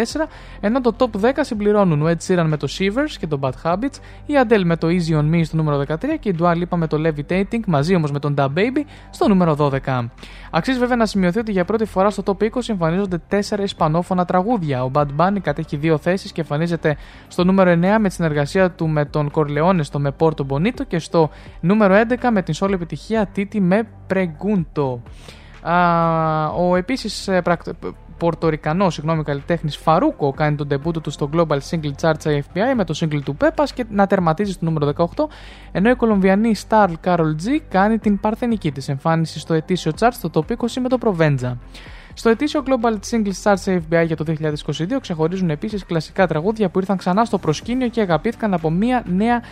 ενώ 0.60 0.80
το 0.80 0.94
top 0.98 1.20
10 1.20 1.30
συμπληρώνουν 1.40 2.02
ο 2.02 2.10
Ed 2.10 2.26
Sheeran 2.26 2.44
με 2.46 2.56
το 2.56 2.68
Shivers 2.78 3.10
και 3.18 3.26
το 3.26 3.38
Bad 3.42 3.52
Habits, 3.62 3.96
η 4.26 4.32
Adele 4.46 4.62
με 4.64 4.76
το 4.76 4.86
Easy 4.88 5.18
On 5.18 5.34
Me 5.34 5.40
στο 5.44 5.56
νούμερο 5.56 5.78
13 5.88 5.96
και 6.20 6.28
η 6.28 6.34
Dua 6.38 6.52
Lipa 6.52 6.76
με 6.76 6.86
το 6.86 6.96
Levitating, 7.06 7.60
μαζί 7.66 7.94
όμως 7.94 8.10
με 8.10 8.18
τον 8.18 8.34
Da 8.38 8.46
Baby 8.46 8.82
στο 9.10 9.28
νούμερο 9.28 9.54
12. 9.86 10.10
Αξίζει 10.50 10.78
βέβαια 10.78 10.96
να 10.96 11.06
σημειωθεί 11.06 11.38
ότι 11.38 11.52
για 11.52 11.64
πρώτη 11.64 11.84
φορά 11.84 12.10
στο 12.10 12.22
top 12.26 12.44
20 12.44 12.48
εμφανίζονται 12.68 13.18
4 13.30 13.51
ισπανόφωνα 13.60 14.24
τραγούδια. 14.24 14.84
Ο 14.84 14.90
Bad 14.94 15.06
Bunny 15.16 15.38
κατέχει 15.42 15.76
δύο 15.76 15.98
θέσεις 15.98 16.32
και 16.32 16.40
εμφανίζεται 16.40 16.96
στο 17.28 17.44
νούμερο 17.44 17.70
9 17.70 17.74
με 18.00 18.08
τη 18.08 18.14
συνεργασία 18.14 18.70
του 18.70 18.88
με 18.88 19.04
τον 19.04 19.30
Corleone 19.34 19.78
στο 19.80 19.98
με 19.98 20.10
Porto 20.18 20.46
Bonito 20.48 20.86
και 20.88 20.98
στο 20.98 21.30
νούμερο 21.60 21.94
11 21.94 22.28
με 22.32 22.42
την 22.42 22.54
solo 22.58 22.72
επιτυχία 22.72 23.28
Titi 23.36 23.58
με 23.60 23.88
Pregunto. 24.14 24.98
Α, 25.62 26.46
ο 26.46 26.76
επίσης 26.76 27.28
ε, 27.28 27.40
πρακτ- 27.42 27.70
Πορτορικανός 28.18 28.94
συγγνώμη, 28.94 29.22
καλλιτέχνης 29.22 29.76
Φαρούκο 29.76 30.32
κάνει 30.32 30.56
τον 30.56 30.68
τεμπούτο 30.68 31.00
του 31.00 31.10
στο 31.10 31.30
Global 31.32 31.58
Single 31.70 31.90
Charts 32.00 32.22
AFPI 32.24 32.74
με 32.76 32.84
το 32.84 32.94
single 33.00 33.20
του 33.24 33.36
Pepas 33.40 33.66
και 33.74 33.84
να 33.90 34.06
τερματίζει 34.06 34.52
στο 34.52 34.64
νούμερο 34.64 34.92
18, 34.96 35.04
ενώ 35.72 35.90
η 35.90 35.94
Κολομβιανή 35.94 36.54
Star 36.68 36.88
Carol 37.04 37.34
G 37.44 37.58
κάνει 37.68 37.98
την 37.98 38.20
παρθενική 38.20 38.72
της 38.72 38.88
εμφάνιση 38.88 39.38
στο 39.38 39.54
ετήσιο 39.54 39.92
chart 39.98 40.10
στο 40.10 40.30
top 40.32 40.52
20 40.52 40.66
με 40.80 40.88
το 40.88 40.98
Provenza. 41.00 41.56
Στο 42.14 42.28
ετήσιο 42.28 42.62
Global 42.66 42.94
Singles 43.10 43.42
Chart 43.42 43.54
σε 43.56 43.82
FBI 43.90 44.04
για 44.06 44.16
το 44.16 44.24
2022 44.28 44.98
ξεχωρίζουν 45.00 45.50
επίσης 45.50 45.84
κλασικά 45.84 46.26
τραγούδια 46.26 46.68
που 46.68 46.78
ήρθαν 46.78 46.96
ξανά 46.96 47.24
στο 47.24 47.38
προσκήνιο 47.38 47.88
και 47.88 48.00
αγαπήθηκαν 48.00 48.54
από 48.54 48.70
μια 48.70 49.04
νέα 49.06 49.42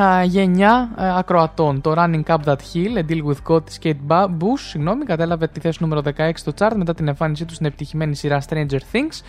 α, 0.00 0.24
γενιά 0.24 0.90
α, 0.94 1.16
ακροατών. 1.16 1.80
Το 1.80 1.94
Running 1.96 2.22
Up 2.26 2.38
That 2.44 2.56
Hill, 2.56 2.98
A 2.98 3.10
Deal 3.10 3.22
With 3.24 3.52
God 3.52 3.64
της 3.64 3.78
Kate 3.82 3.96
Ba- 4.08 4.26
Bush, 4.26 4.58
συγγνώμη, 4.68 5.04
κατέλαβε 5.04 5.48
τη 5.48 5.60
θέση 5.60 5.78
νούμερο 5.80 6.02
16 6.16 6.30
στο 6.34 6.52
chart 6.58 6.72
μετά 6.76 6.94
την 6.94 7.08
εμφάνισή 7.08 7.44
του 7.44 7.54
στην 7.54 7.66
επιτυχημένη 7.66 8.14
σειρά 8.14 8.42
Stranger 8.48 8.80
Things. 8.92 9.20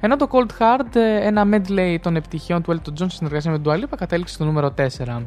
Ενώ 0.00 0.16
το 0.16 0.28
Cold 0.30 0.62
Hard, 0.62 0.96
ε, 0.96 1.26
ένα 1.26 1.46
medley 1.52 1.96
των 2.02 2.16
επιτυχιών 2.16 2.62
του 2.62 2.72
Elton 2.72 2.90
John 2.90 3.06
σε 3.08 3.16
συνεργασία 3.16 3.50
με 3.50 3.58
τον 3.58 3.72
Dua 3.72 3.84
Lipa, 3.84 3.96
κατέληξε 3.96 4.34
στο 4.34 4.44
νούμερο 4.44 4.74
4. 4.76 5.26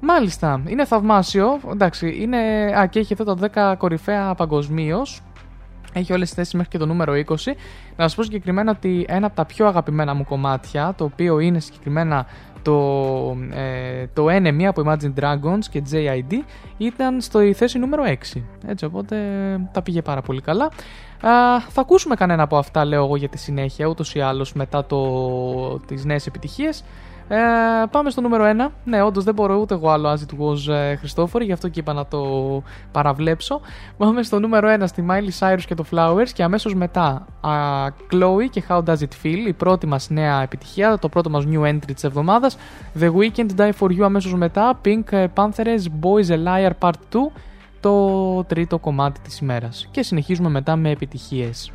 Μάλιστα, 0.00 0.62
είναι 0.66 0.84
θαυμάσιο. 0.84 1.60
Εντάξει, 1.72 2.16
είναι... 2.20 2.38
Α, 2.78 2.86
και 2.86 2.98
έχει 2.98 3.14
εδώ 3.18 3.34
τα 3.34 3.72
10 3.74 3.78
κορυφαία 3.78 4.34
παγκοσμίως. 4.34 5.22
Έχει 5.98 6.12
όλες 6.12 6.26
τις 6.26 6.36
θέσεις 6.36 6.54
μέχρι 6.54 6.70
και 6.70 6.78
το 6.78 6.86
νούμερο 6.86 7.12
20. 7.14 7.26
Να 7.96 8.04
σας 8.04 8.14
πω 8.14 8.22
συγκεκριμένα 8.22 8.70
ότι 8.70 9.04
ένα 9.08 9.26
από 9.26 9.36
τα 9.36 9.44
πιο 9.44 9.66
αγαπημένα 9.66 10.14
μου 10.14 10.24
κομμάτια, 10.24 10.94
το 10.96 11.04
οποίο 11.04 11.38
είναι 11.38 11.60
συγκεκριμένα 11.60 12.26
το, 12.62 12.76
ε, 13.50 14.06
το 14.12 14.26
Enemy 14.28 14.62
από 14.64 14.82
Imagine 14.86 15.20
Dragons 15.20 15.64
και 15.70 15.82
JID, 15.90 16.32
ήταν 16.76 17.20
στο 17.20 17.54
θέση 17.54 17.78
νούμερο 17.78 18.04
6. 18.06 18.42
Έτσι, 18.66 18.84
οπότε 18.84 19.16
τα 19.72 19.82
πήγε 19.82 20.02
πάρα 20.02 20.22
πολύ 20.22 20.40
καλά. 20.40 20.64
Α, 20.64 21.60
θα 21.60 21.80
ακούσουμε 21.80 22.14
κανένα 22.14 22.42
από 22.42 22.56
αυτά, 22.56 22.84
λέω 22.84 23.04
εγώ, 23.04 23.16
για 23.16 23.28
τη 23.28 23.38
συνέχεια, 23.38 23.86
ούτως 23.86 24.14
ή 24.14 24.20
άλλως 24.20 24.52
μετά 24.52 24.84
το, 24.84 25.78
τις 25.78 26.04
νέες 26.04 26.26
επιτυχίες. 26.26 26.84
Ε, 27.28 27.36
πάμε 27.90 28.10
στο 28.10 28.20
νούμερο 28.20 28.44
1. 28.68 28.70
Ναι, 28.84 29.02
όντως 29.02 29.24
δεν 29.24 29.34
μπορώ 29.34 29.56
ούτε 29.56 29.74
εγώ 29.74 29.90
άλλο 29.90 30.12
As 30.12 30.16
It 30.16 30.38
Was 30.38 30.72
ε, 30.72 30.96
Χριστόφορη, 30.96 31.44
γι' 31.44 31.52
αυτό 31.52 31.68
και 31.68 31.80
είπα 31.80 31.92
να 31.92 32.06
το 32.06 32.22
παραβλέψω. 32.92 33.60
Πάμε 33.96 34.22
στο 34.22 34.40
νούμερο 34.40 34.68
1 34.80 34.82
στη 34.86 35.06
Miley 35.10 35.38
Cyrus 35.38 35.62
και 35.66 35.74
το 35.74 35.84
Flowers 35.92 36.28
και 36.34 36.42
αμέσως 36.42 36.74
μετά 36.74 37.26
α, 37.40 37.50
Chloe 38.12 38.48
και 38.50 38.62
How 38.68 38.82
Does 38.84 38.98
It 38.98 39.24
Feel, 39.24 39.46
η 39.46 39.52
πρώτη 39.52 39.86
μας 39.86 40.10
νέα 40.10 40.42
επιτυχία, 40.42 40.98
το 40.98 41.08
πρώτο 41.08 41.30
μας 41.30 41.44
new 41.48 41.62
entry 41.62 41.92
της 41.94 42.04
εβδομάδας. 42.04 42.56
The 43.00 43.10
Weekend 43.12 43.48
Die 43.56 43.72
For 43.80 43.86
You 43.86 44.02
αμέσως 44.02 44.34
μετά, 44.34 44.80
Pink 44.84 45.12
ε, 45.12 45.26
Panthers 45.34 45.84
Boys 46.00 46.28
a 46.28 46.44
Liar 46.46 46.70
Part 46.80 46.90
2, 46.90 47.18
το 47.80 48.44
τρίτο 48.44 48.78
κομμάτι 48.78 49.20
της 49.20 49.38
ημέρας. 49.38 49.88
Και 49.90 50.02
συνεχίζουμε 50.02 50.48
μετά 50.48 50.76
με 50.76 50.90
επιτυχίες. 50.90 51.72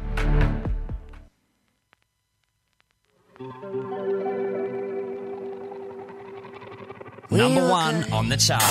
Number 7.32 7.62
one 7.62 8.12
on 8.12 8.28
the 8.28 8.36
chart. 8.36 8.62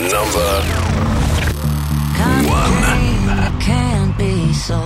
Number 0.00 0.48
It 3.44 3.60
can't 3.60 4.16
be 4.16 4.52
so. 4.54 4.80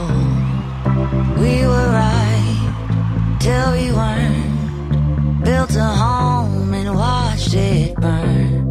We 1.39 1.65
were 1.65 1.89
right 2.03 3.37
till 3.39 3.73
we 3.75 3.93
weren't. 3.93 5.45
Built 5.45 5.77
a 5.77 5.85
home 5.85 6.75
and 6.75 6.97
watched 6.97 7.55
it 7.55 7.95
burn. 7.95 8.67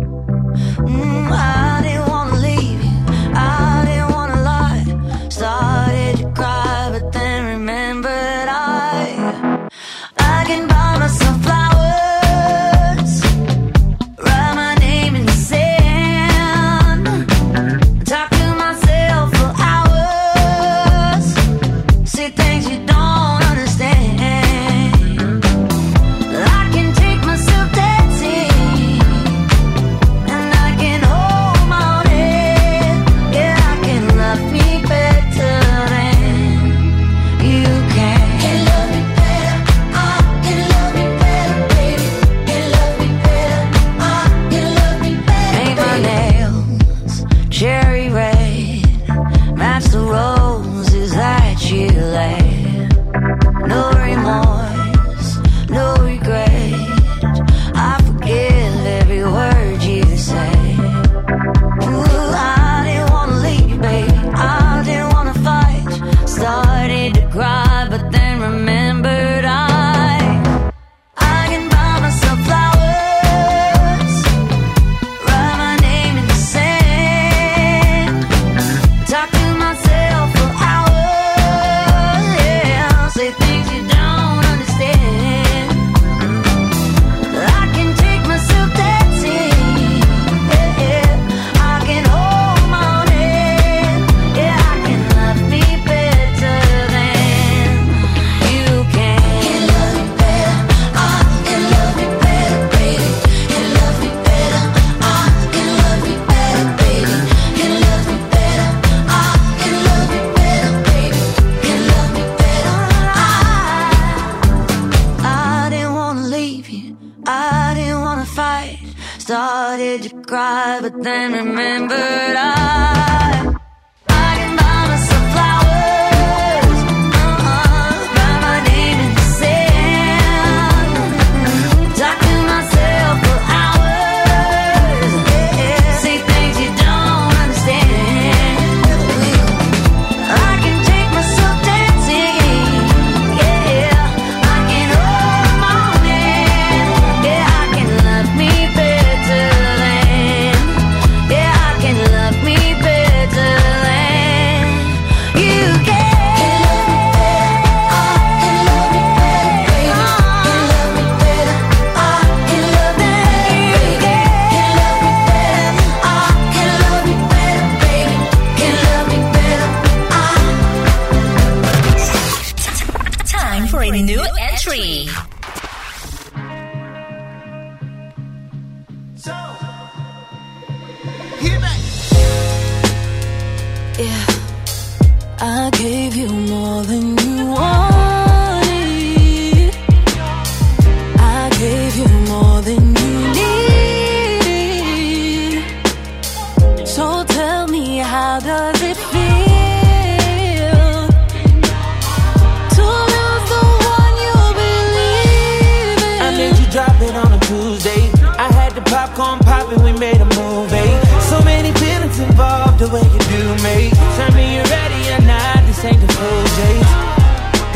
Mm, 0.79 1.31
I 1.31 1.80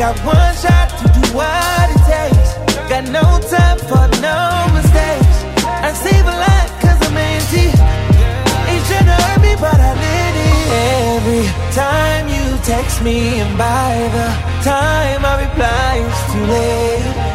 got 0.06 0.24
one 0.24 0.54
shot 0.62 0.88
to 1.00 1.04
do 1.18 1.22
what 1.34 1.86
it 1.94 2.02
takes. 2.06 2.50
Got 2.90 3.04
no 3.10 3.26
time 3.50 3.78
for 3.90 4.04
no 4.22 4.38
mistakes. 4.76 5.38
I 5.86 5.90
save 6.04 6.26
a 6.34 6.36
lot 6.44 6.66
cause 6.82 7.00
I'm 7.06 7.16
anti. 7.16 7.66
It 8.74 8.80
shouldn't 8.86 9.20
hurt 9.22 9.40
me, 9.42 9.52
but 9.66 9.78
I 9.90 9.92
did 10.04 10.34
it. 10.46 10.66
Every 11.10 11.46
time 11.82 12.24
you 12.28 12.44
text 12.62 13.02
me, 13.02 13.40
and 13.40 13.58
by 13.58 13.94
the 14.16 14.28
time 14.62 15.24
I 15.24 15.34
reply, 15.46 15.92
it's 16.06 16.22
too 16.32 16.44
late. 16.54 17.25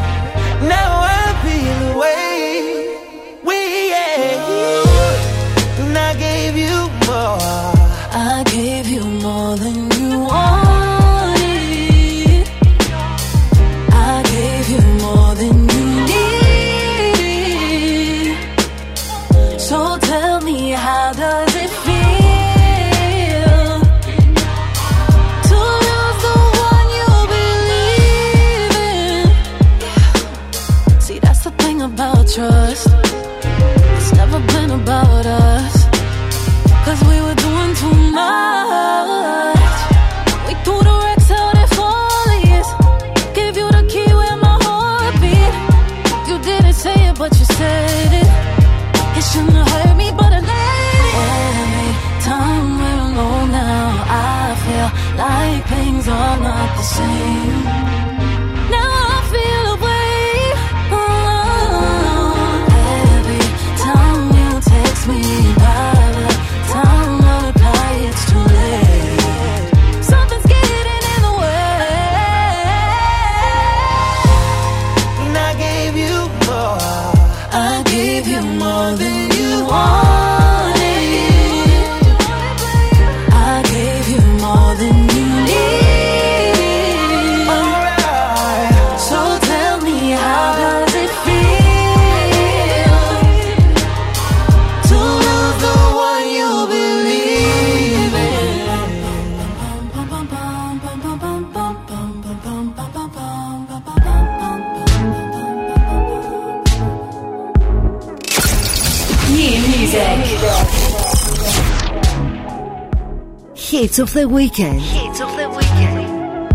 Hits 113.82 113.98
of 113.98 114.14
the 114.14 114.30
Weekend. 114.30 114.80
Hits 114.80 115.22
of 115.22 115.36
the 115.38 115.50
Weekend. 115.50 116.54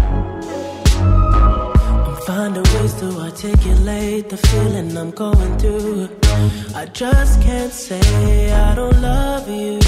I 2.06 2.20
finding 2.24 2.62
ways 2.62 2.94
to 3.00 3.06
articulate 3.18 4.28
the 4.28 4.36
feeling 4.36 4.96
I'm 4.96 5.10
going 5.10 5.58
through. 5.58 6.08
I 6.72 6.86
just 6.86 7.42
can't 7.42 7.72
say 7.72 8.52
I 8.52 8.76
don't 8.76 9.02
love 9.02 9.48
you. 9.48 9.80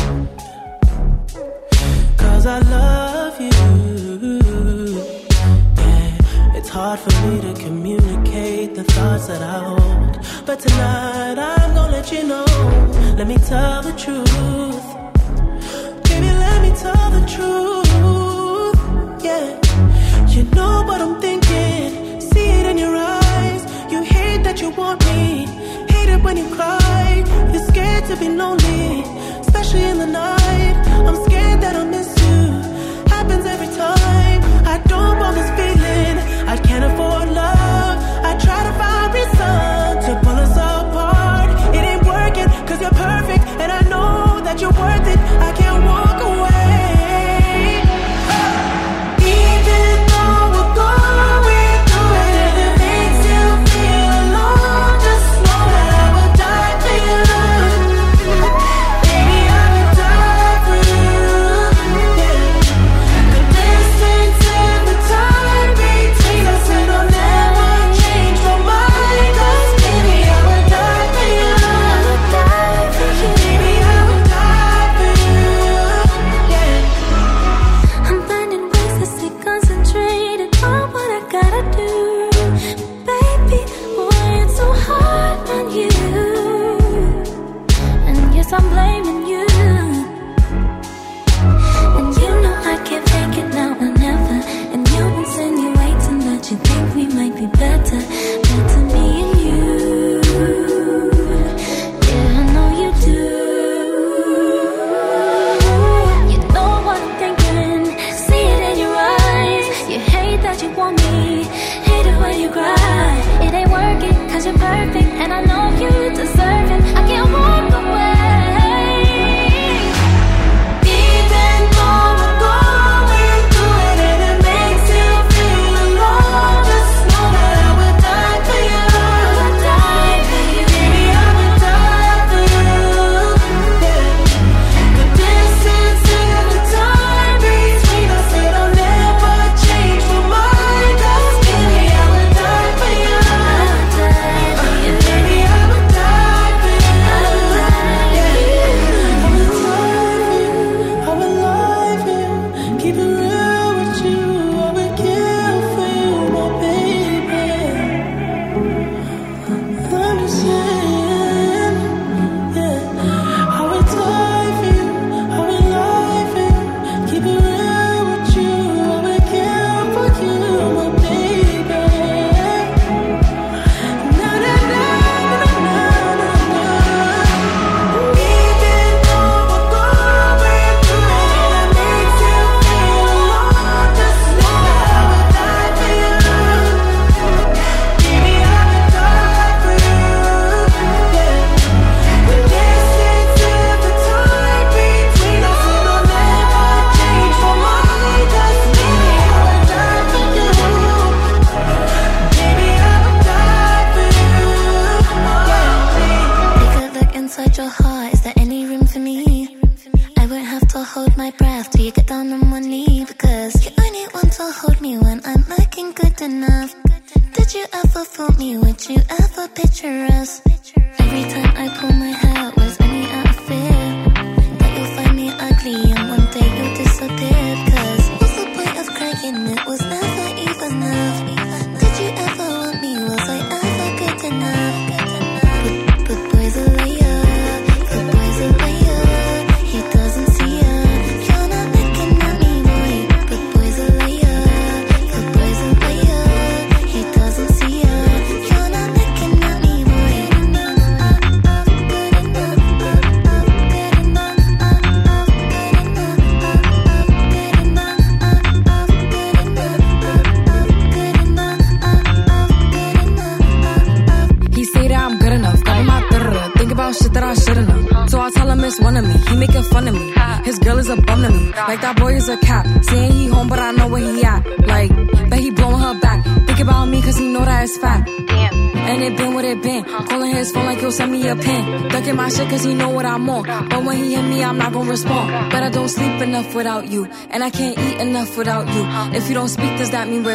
Cause 2.17 2.45
I 2.45 2.59
love 2.59 3.41
you. 3.41 4.99
Yeah, 5.77 6.57
it's 6.57 6.69
hard 6.69 6.99
for 6.99 7.15
me 7.25 7.41
to 7.41 7.55
communicate 7.63 8.75
the 8.75 8.83
thoughts 8.83 9.29
that 9.29 9.43
I 9.43 9.59
hold. 9.63 10.19
But 10.45 10.59
tonight 10.59 11.39
I'm 11.39 11.73
gonna 11.73 11.93
let 11.93 12.11
you 12.11 12.25
know. 12.25 12.47
Let 13.17 13.29
me 13.29 13.37
tell 13.37 13.83
the 13.83 13.93
truth 13.93 14.98
tell 16.83 17.11
the 17.11 17.23
truth. 17.35 18.79
Yeah, 19.29 19.47
you 20.35 20.43
know 20.57 20.75
what 20.89 21.01
I'm 21.01 21.21
thinking. 21.21 22.21
See 22.21 22.49
it 22.59 22.67
in 22.71 22.79
your 22.79 22.95
eyes. 22.97 23.63
You 23.93 24.03
hate 24.03 24.43
that 24.45 24.61
you 24.61 24.71
want 24.71 24.99
me. 25.11 25.47
Hate 25.95 26.11
it 26.15 26.23
when 26.23 26.37
you 26.37 26.47
cry. 26.55 27.25
You're 27.53 27.67
scared 27.73 28.05
to 28.11 28.17
be 28.17 28.29
lonely, 28.29 29.03
especially 29.41 29.85
in 29.93 29.99
the 29.99 30.07
night. 30.07 30.75
I'm 31.09 31.19
scared 31.27 31.61
that 31.63 31.75
I'll 31.77 31.91
miss 31.97 32.11
you. 32.25 32.39
Happens 33.17 33.45
every 33.55 33.71
time. 33.85 34.41
I 34.75 34.77
don't 34.93 35.19
want 35.19 35.35
this 35.39 35.51
feeling. 35.59 36.17
I 36.49 36.57
can't 36.69 36.85
afford. 36.85 36.98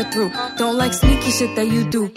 Through? 0.02 0.32
Don't 0.58 0.76
like 0.78 0.94
sneaky 0.94 1.30
shit 1.30 1.56
that 1.56 1.68
you 1.68 1.84
do. 1.84 2.12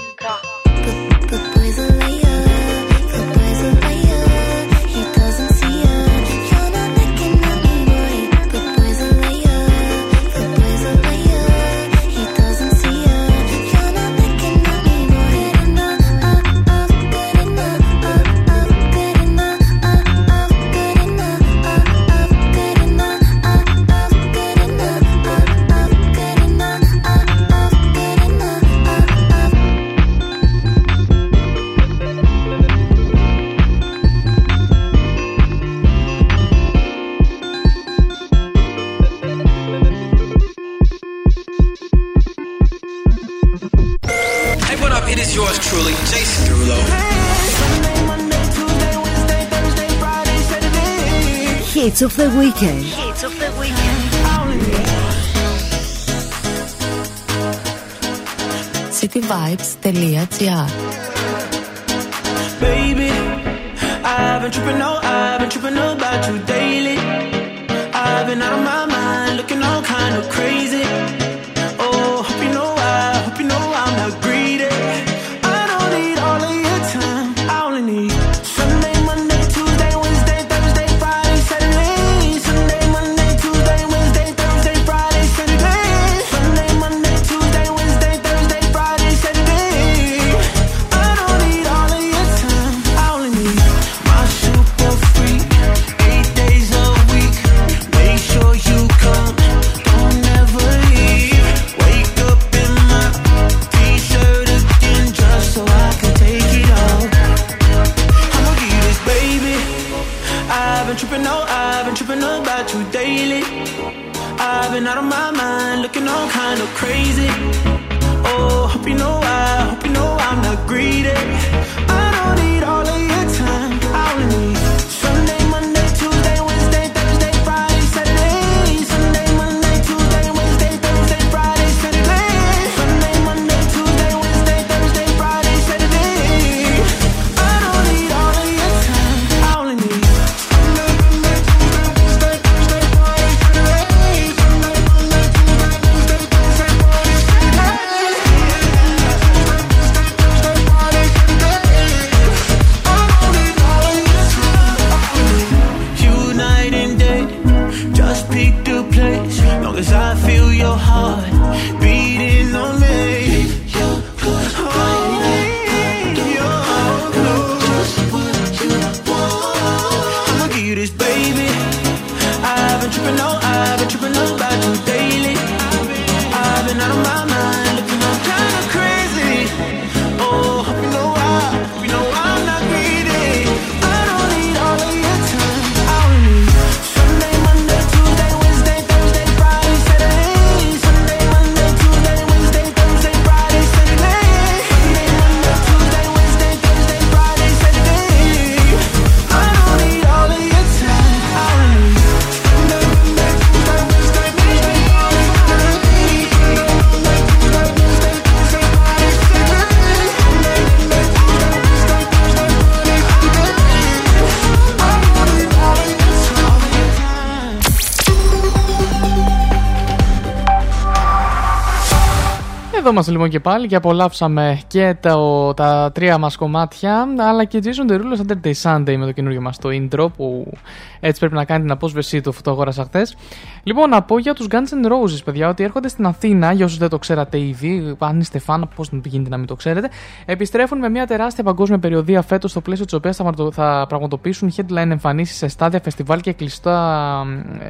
Εδώ 223.01 223.13
είμαστε 223.13 223.16
λοιπόν 223.27 223.43
και 223.43 223.51
πάλι 223.51 223.67
και 223.67 223.77
απολαύσαμε 223.77 224.61
και 224.67 224.97
το, 225.01 225.55
τα 225.55 225.91
τρία 225.95 226.19
μας 226.19 226.37
κομμάτια 226.37 227.07
αλλά 227.19 227.45
και 227.45 227.61
Jason 227.65 227.91
Derulo 227.91 228.21
Saturday 228.21 228.53
Sunday 228.63 228.97
με 228.97 229.05
το 229.05 229.13
καινούργιο 229.13 229.41
μας 229.41 229.59
το 229.59 229.69
intro 229.73 230.07
που 230.17 230.53
έτσι 231.01 231.21
πρέπει 231.21 231.35
να 231.35 231.45
κάνει 231.45 231.63
την 231.63 231.71
απόσβεσή 231.71 232.21
του 232.21 232.31
αφού 232.31 232.43
το 232.43 232.51
αγόρασα 232.51 232.85
χθες. 232.85 233.17
Λοιπόν, 233.63 233.89
να 233.89 234.03
πω 234.03 234.19
για 234.19 234.35
τους 234.35 234.47
Guns 234.51 234.55
N' 234.55 234.87
Roses 234.87 235.25
παιδιά 235.25 235.49
ότι 235.49 235.65
έρχονται 235.65 235.89
στην 235.89 236.07
Αθήνα 236.07 236.53
για 236.53 236.65
όσους 236.65 236.79
δεν 236.79 236.89
το 236.89 236.99
ξέρατε 236.99 237.39
ήδη 237.41 237.97
αν 237.99 238.21
είστε 238.21 238.39
φαν 238.39 238.69
πώς 238.75 238.91
γίνεται 239.05 239.31
να 239.31 239.37
μην 239.37 239.47
το 239.47 239.55
ξέρετε 239.55 239.91
επιστρέφουν 240.25 240.79
με 240.79 240.89
μια 240.89 241.07
τεράστια 241.07 241.45
παγκόσμια 241.45 241.79
περιοδία 241.79 242.23
φέτος 242.23 242.51
στο 242.51 242.61
πλαίσιο 242.61 242.85
της 242.85 242.95
οποίας 242.95 243.17
θα, 243.17 243.33
θα 243.53 243.85
πραγματοποιήσουν 243.89 244.53
headline 244.57 244.91
εμφανίσεις 244.91 245.37
σε 245.37 245.49
στάδια, 245.49 245.81
φεστιβάλ 245.81 246.21
και, 246.21 246.33
κλειστά, 246.33 247.25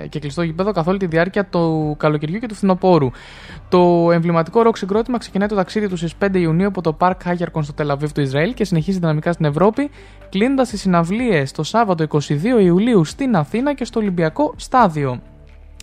και 0.09 0.19
κλειστό 0.19 0.43
γήπεδο 0.43 0.73
καθ' 0.73 0.89
όλη 0.89 0.99
τη 0.99 1.07
διάρκεια 1.07 1.45
του 1.45 1.95
καλοκαιριού 1.99 2.39
και 2.39 2.47
του 2.47 2.55
φθινοπόρου. 2.55 3.11
Το 3.69 4.11
εμβληματικό 4.12 4.62
ροκ 4.62 4.77
συγκρότημα 4.77 5.19
ξεκινάει 5.19 5.45
το 5.48 5.55
ταξίδι 5.55 5.89
του 5.89 5.97
στις 5.97 6.14
5 6.24 6.35
Ιουνίου 6.35 6.66
από 6.66 6.81
το 6.81 6.97
Park 7.01 7.14
Hagerkon 7.24 7.62
στο 7.62 7.73
Τελαβίβ 7.73 8.12
του 8.12 8.20
Ισραήλ 8.20 8.55
και 8.55 8.64
συνεχίζει 8.64 8.98
δυναμικά 8.98 9.32
στην 9.32 9.44
Ευρώπη, 9.44 9.90
κλείνοντας 10.31 10.68
τις 10.68 10.81
συναυλίες 10.81 11.52
το 11.52 11.62
Σάββατο 11.62 12.05
22 12.09 12.60
Ιουλίου 12.60 13.05
στην 13.05 13.36
Αθήνα 13.36 13.74
και 13.74 13.85
στο 13.85 14.01
Ολυμπιακό 14.01 14.55
Στάδιο. 14.56 15.20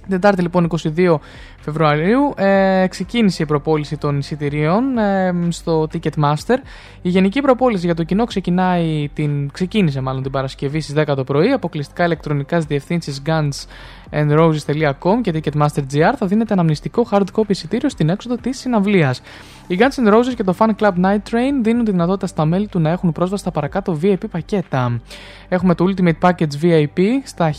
Τετάρτη 0.10 0.42
λοιπόν 0.42 0.68
22 0.96 1.16
Φεβρουαρίου 1.64 2.34
ε, 2.36 2.86
ξεκίνησε 2.90 3.44
η 3.44 3.46
προπόληση 3.46 3.98
των 3.98 4.18
εισιτηρίων 4.18 4.98
ε, 4.98 5.34
στο 5.50 5.88
Ticketmaster. 5.94 6.58
Η 7.02 7.10
γενική 7.10 7.42
προπόληση 7.42 7.86
για 7.86 7.96
το 7.96 8.04
κοινό 8.04 8.26
ξεκινάει 8.26 9.10
την, 9.14 9.52
ξεκίνησε 9.52 10.02
μάλλον 10.02 10.22
την 10.22 10.32
Παρασκευή 10.32 10.80
στις 10.82 10.96
10 10.98 11.14
το 11.16 11.24
πρωί. 11.24 11.52
Αποκλειστικά 11.52 12.06
ηλεκτρονικά 12.06 12.56
στις 12.56 12.66
διευθύνσεις 12.68 13.22
gunsandroses.com 13.26 15.22
και 15.22 15.34
Ticketmaster.gr 15.34 16.14
θα 16.18 16.26
δίνεται 16.26 16.54
αναμνηστικό 16.54 17.08
hard 17.12 17.26
copy 17.34 17.50
εισιτήριο 17.50 17.90
στην 17.90 18.10
έξοδο 18.10 18.36
της 18.36 18.60
συναυλίας. 18.60 19.22
Οι 19.68 19.78
Guns 19.80 20.08
N' 20.08 20.14
Roses 20.14 20.34
και 20.36 20.44
το 20.44 20.56
Fan 20.60 20.70
Club 20.80 20.94
Night 21.04 21.32
Train 21.32 21.54
δίνουν 21.62 21.86
τη 21.86 21.92
δυνατότητα 21.92 22.28
στα 22.28 22.46
μέλη 22.46 22.68
του 22.68 22.80
να 22.80 22.90
έχουν 22.90 23.12
πρόσβαση 23.12 23.42
στα 23.42 23.52
παρακάτω 23.52 24.00
VIP 24.02 24.30
πακέτα. 24.32 25.02
Έχουμε 25.50 25.76
το 25.76 25.86
Ultimate 25.88 26.30
Package 26.30 26.62
VIP 26.62 27.00
στα 27.24 27.54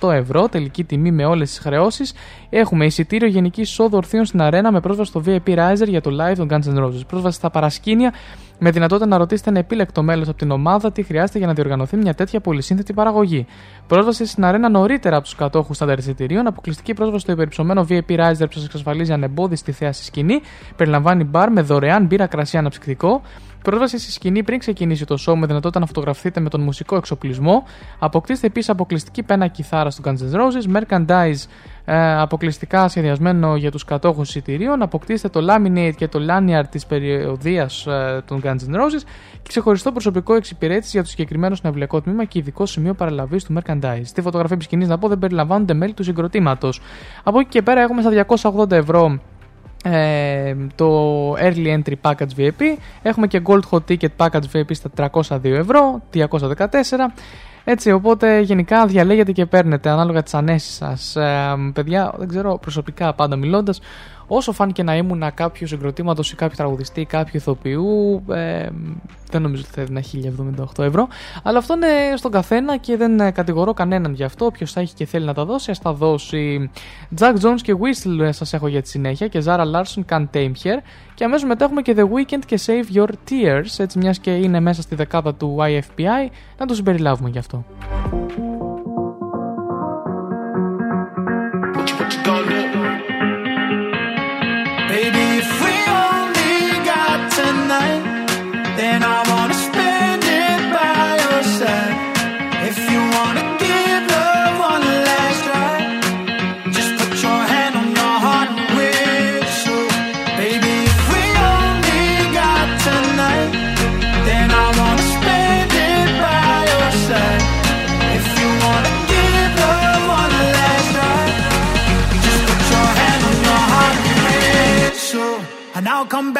1078 0.00 0.12
ευρώ, 0.12 0.48
τελική 0.48 0.84
τιμή 0.84 1.10
με 1.10 1.24
όλες 1.24 1.48
τις 1.48 1.58
χρεώσεις. 1.58 2.14
Έχουμε 2.50 2.84
εισιτήριο 2.84 3.03
γενική 3.10 3.60
εισόδου 3.60 3.96
ορθίων 3.96 4.24
στην 4.24 4.42
αρένα 4.42 4.72
με 4.72 4.80
πρόσβαση 4.80 5.10
στο 5.10 5.22
VIP 5.26 5.48
Riser 5.48 5.88
για 5.88 6.00
το 6.00 6.10
live 6.20 6.36
των 6.36 6.48
Guns 6.50 6.74
N' 6.74 6.84
Roses. 6.84 7.06
Πρόσβαση 7.06 7.36
στα 7.36 7.50
παρασκήνια 7.50 8.12
με 8.58 8.70
δυνατότητα 8.70 9.06
να 9.06 9.16
ρωτήσετε 9.16 9.50
ένα 9.50 9.58
επίλεκτο 9.58 10.02
μέλος 10.02 10.28
από 10.28 10.38
την 10.38 10.50
ομάδα 10.50 10.92
τι 10.92 11.02
χρειάζεται 11.02 11.38
για 11.38 11.46
να 11.46 11.52
διοργανωθεί 11.52 11.96
μια 11.96 12.14
τέτοια 12.14 12.40
πολυσύνθετη 12.40 12.92
παραγωγή. 12.92 13.46
Πρόσβαση 13.86 14.26
στην 14.26 14.44
αρένα 14.44 14.68
νωρίτερα 14.68 15.16
από 15.16 15.24
τους 15.24 15.34
κατόχους 15.34 15.76
στάνταρ 15.76 15.98
εισιτηρίων, 15.98 16.46
αποκλειστική 16.46 16.94
πρόσβαση 16.94 17.22
στο 17.22 17.32
υπερυψωμένο 17.32 17.86
VIP 17.88 18.10
Riser 18.10 18.44
που 18.46 18.52
σας 18.52 18.64
εξασφαλίζει 18.64 19.12
ανεμπόδιστη 19.12 19.72
θέαση 19.72 20.04
σκηνή, 20.04 20.40
περιλαμβάνει 20.76 21.24
μπαρ 21.24 21.52
με 21.52 21.60
δωρεάν 21.60 22.06
μπύρα 22.06 22.26
κρασί 22.26 22.56
αναψυκτικό, 22.56 23.22
Πρόσβαση 23.64 23.98
στη 23.98 24.12
σκηνή 24.12 24.42
πριν 24.42 24.58
ξεκινήσει 24.58 25.04
το 25.04 25.16
show 25.26 25.34
με 25.34 25.46
δυνατότητα 25.46 25.80
να 25.80 25.86
φωτογραφηθείτε 25.86 26.40
με 26.40 26.48
τον 26.48 26.60
μουσικό 26.60 26.96
εξοπλισμό. 26.96 27.64
Αποκτήστε 27.98 28.46
επίσης 28.46 28.68
αποκλειστική 28.70 29.22
πένα 29.22 29.46
κιθάρα 29.46 29.90
του 29.90 30.02
Guns 30.04 30.32
N' 30.32 30.36
Roses, 30.36 30.76
merchandise 30.76 31.48
ε, 31.84 32.20
αποκλειστικά 32.20 32.88
σχεδιασμένο 32.88 33.56
για 33.56 33.70
τους 33.70 33.84
κατόχους 33.84 34.28
εισιτηρίων. 34.28 34.82
Αποκτήστε 34.82 35.28
το 35.28 35.40
laminate 35.50 35.92
και 35.96 36.08
το 36.08 36.20
lanyard 36.28 36.66
της 36.70 36.86
περιοδίας 36.86 37.86
ε, 37.86 38.22
των 38.26 38.40
Guns 38.44 38.48
N' 38.48 38.74
Roses 38.74 39.02
και 39.32 39.48
ξεχωριστό 39.48 39.92
προσωπικό 39.92 40.34
εξυπηρέτηση 40.34 40.90
για 40.92 41.02
το 41.02 41.08
συγκεκριμένο 41.08 41.54
συναυλιακό 41.54 42.00
τμήμα 42.00 42.24
και 42.24 42.38
ειδικό 42.38 42.66
σημείο 42.66 42.94
παραλαβής 42.94 43.44
του 43.44 43.54
merchandise. 43.58 44.02
Στη 44.02 44.20
φωτογραφία 44.20 44.56
της 44.56 44.64
σκηνής, 44.64 44.88
να 44.88 44.98
πω, 44.98 45.08
δεν 45.08 45.18
περιλαμβάνονται 45.18 45.74
μέλη 45.74 45.92
του 45.92 46.02
συγκροτήματος. 46.02 46.80
Από 47.22 47.38
εκεί 47.38 47.48
και 47.48 47.62
πέρα 47.62 47.80
έχουμε 47.80 48.02
στα 48.02 48.26
280 48.52 48.70
ευρώ 48.70 49.18
ε, 49.86 50.54
το 50.74 51.32
Early 51.32 51.78
Entry 51.78 51.94
Package 52.02 52.36
VIP. 52.36 52.62
Έχουμε 53.02 53.26
και 53.26 53.42
Gold 53.44 53.60
Hot 53.70 53.80
Ticket 53.88 54.08
Package 54.16 54.50
VIP 54.52 54.70
στα 54.70 54.90
302 54.96 55.44
ευρώ, 55.44 56.02
214. 56.14 56.26
Έτσι, 57.64 57.90
οπότε 57.90 58.40
γενικά 58.40 58.86
διαλέγετε 58.86 59.32
και 59.32 59.46
παίρνετε 59.46 59.88
ανάλογα 59.88 60.22
τις 60.22 60.34
ανέσεις 60.34 60.74
σας. 60.74 61.16
Ε, 61.16 61.54
παιδιά, 61.72 62.14
δεν 62.18 62.28
ξέρω, 62.28 62.58
προσωπικά 62.58 63.14
πάντα 63.14 63.36
μιλώντας, 63.36 63.80
όσο 64.26 64.52
φάνηκε 64.52 64.82
να 64.82 64.96
ήμουν 64.96 65.22
κάποιος 65.34 65.70
συγκροτήματος 65.70 66.32
ή 66.32 66.36
κάποιο 66.36 66.56
τραγουδιστή 66.56 67.00
ή 67.00 67.06
κάποιο 67.06 67.32
ηθοποιού, 67.34 68.22
ε, 68.30 68.68
δεν 69.30 69.42
νομίζω 69.42 69.62
ότι 69.66 69.74
θα 69.74 69.80
έδινα 69.80 70.02
1078 70.76 70.84
ευρώ. 70.84 71.08
Αλλά 71.42 71.58
αυτό 71.58 71.74
είναι 71.74 72.16
στον 72.16 72.30
καθένα 72.30 72.76
και 72.76 72.96
δεν 72.96 73.20
ε, 73.20 73.30
κατηγορώ 73.30 73.72
κανέναν 73.74 74.12
γι' 74.14 74.24
αυτό. 74.24 74.44
Όποιος 74.44 74.72
θα 74.72 74.80
έχει 74.80 74.94
και 74.94 75.06
θέλει 75.06 75.24
να 75.24 75.34
τα 75.34 75.44
δώσει, 75.44 75.70
ας 75.70 75.78
τα 75.78 75.92
δώσει. 75.92 76.70
Jack 77.18 77.34
Jones 77.42 77.60
και 77.62 77.74
Whistle 77.80 78.20
ε, 78.20 78.32
σας 78.32 78.52
έχω 78.52 78.68
για 78.68 78.82
τη 78.82 78.88
συνέχεια 78.88 79.28
και 79.28 79.42
Zara 79.46 79.64
Larson 79.74 80.04
Can't 80.08 80.26
Tame 80.34 80.52
Here. 80.62 80.80
Και 81.14 81.24
αμέσως 81.24 81.48
μετά 81.48 81.64
έχουμε 81.64 81.82
και 81.82 81.94
The 81.96 82.02
Weekend 82.02 82.44
και 82.46 82.60
Save 82.66 82.96
Your 82.96 83.08
Tears. 83.30 83.78
Έτσι, 83.78 83.98
μιας 83.98 84.18
και 84.18 84.30
είναι 84.30 84.60
μέσα 84.60 84.82
στη 84.82 84.94
δεκάδα 84.94 85.34
του 85.34 85.56
IFPI, 85.60 86.30
να 86.58 86.66
το 86.66 86.74
συμπεριλάβουμε 86.74 87.28
γι' 87.28 87.38
αυτό. 87.38 87.64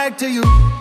Back 0.04 0.18
to 0.18 0.28
you. 0.30 0.73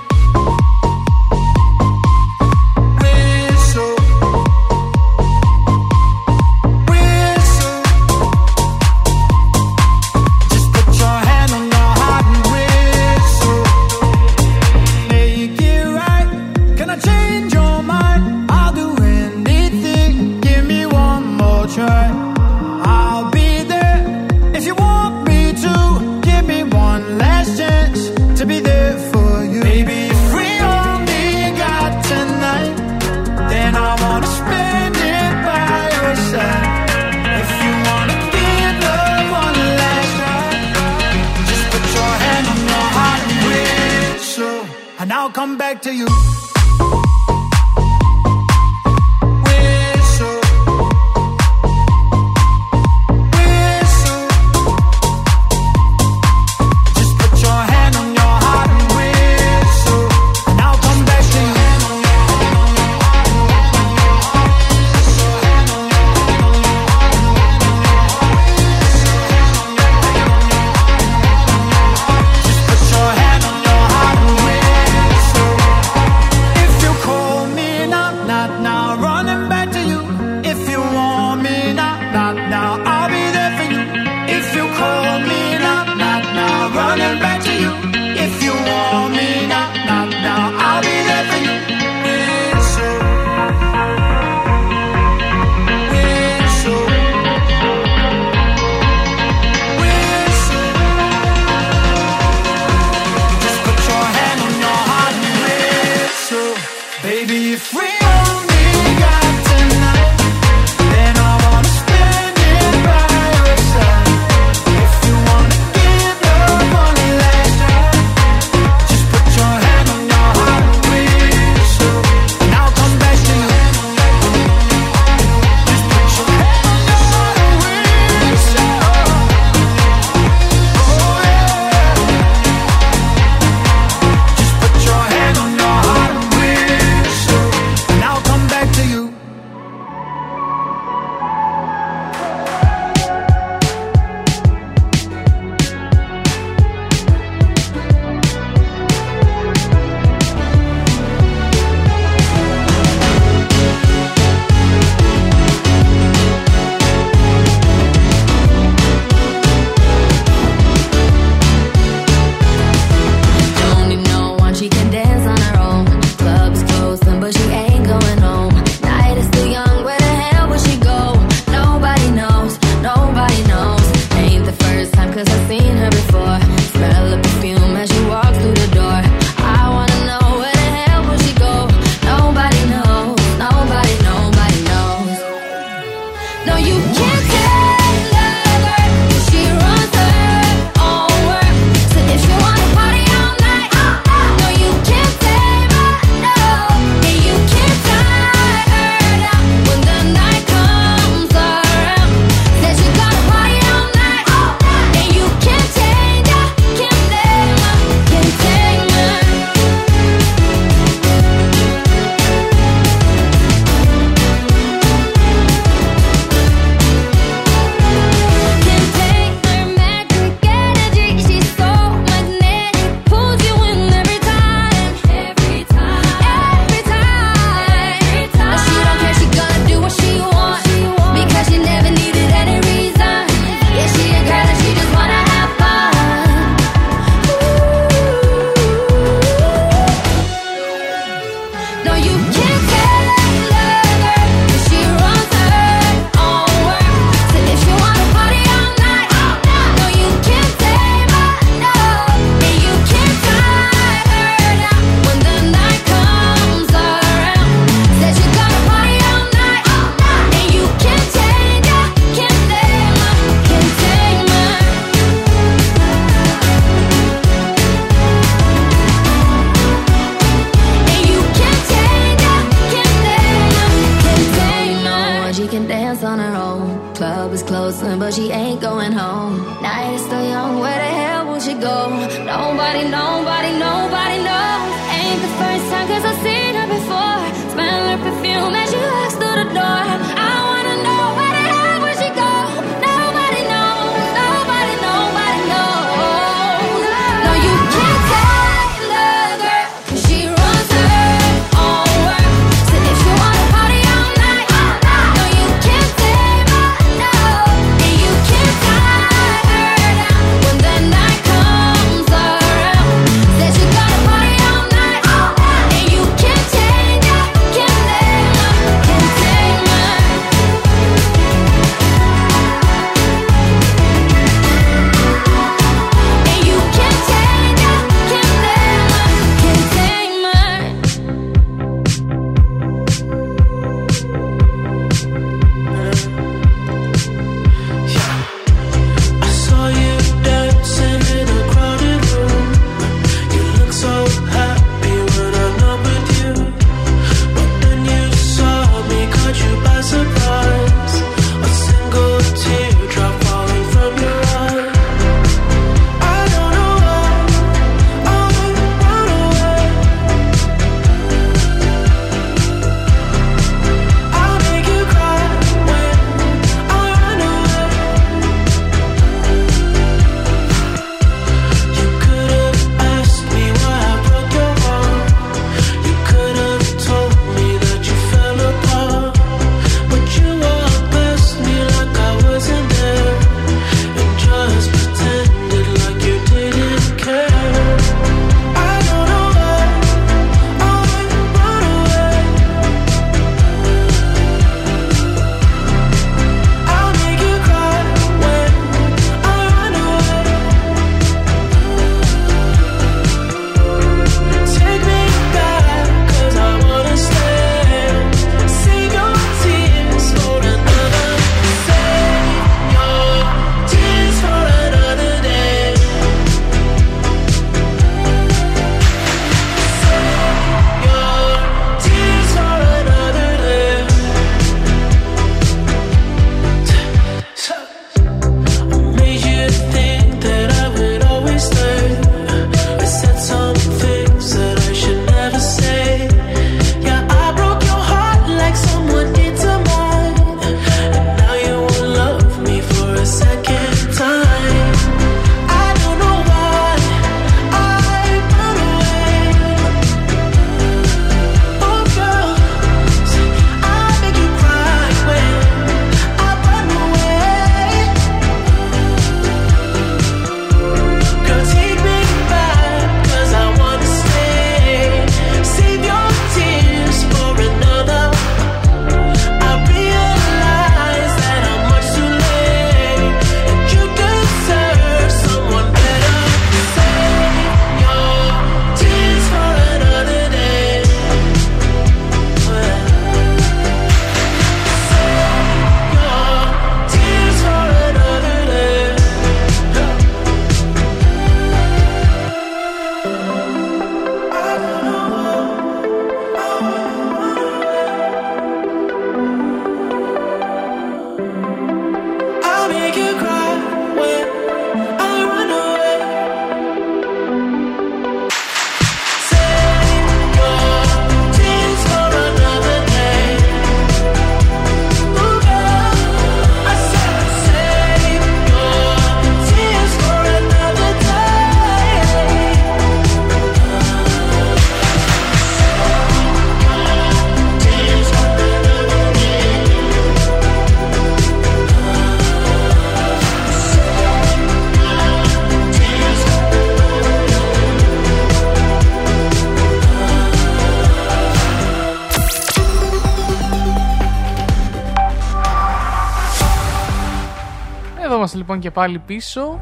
Λοιπόν 548.53 548.71
και 548.71 548.79
πάλι 548.79 548.99
πίσω. 548.99 549.59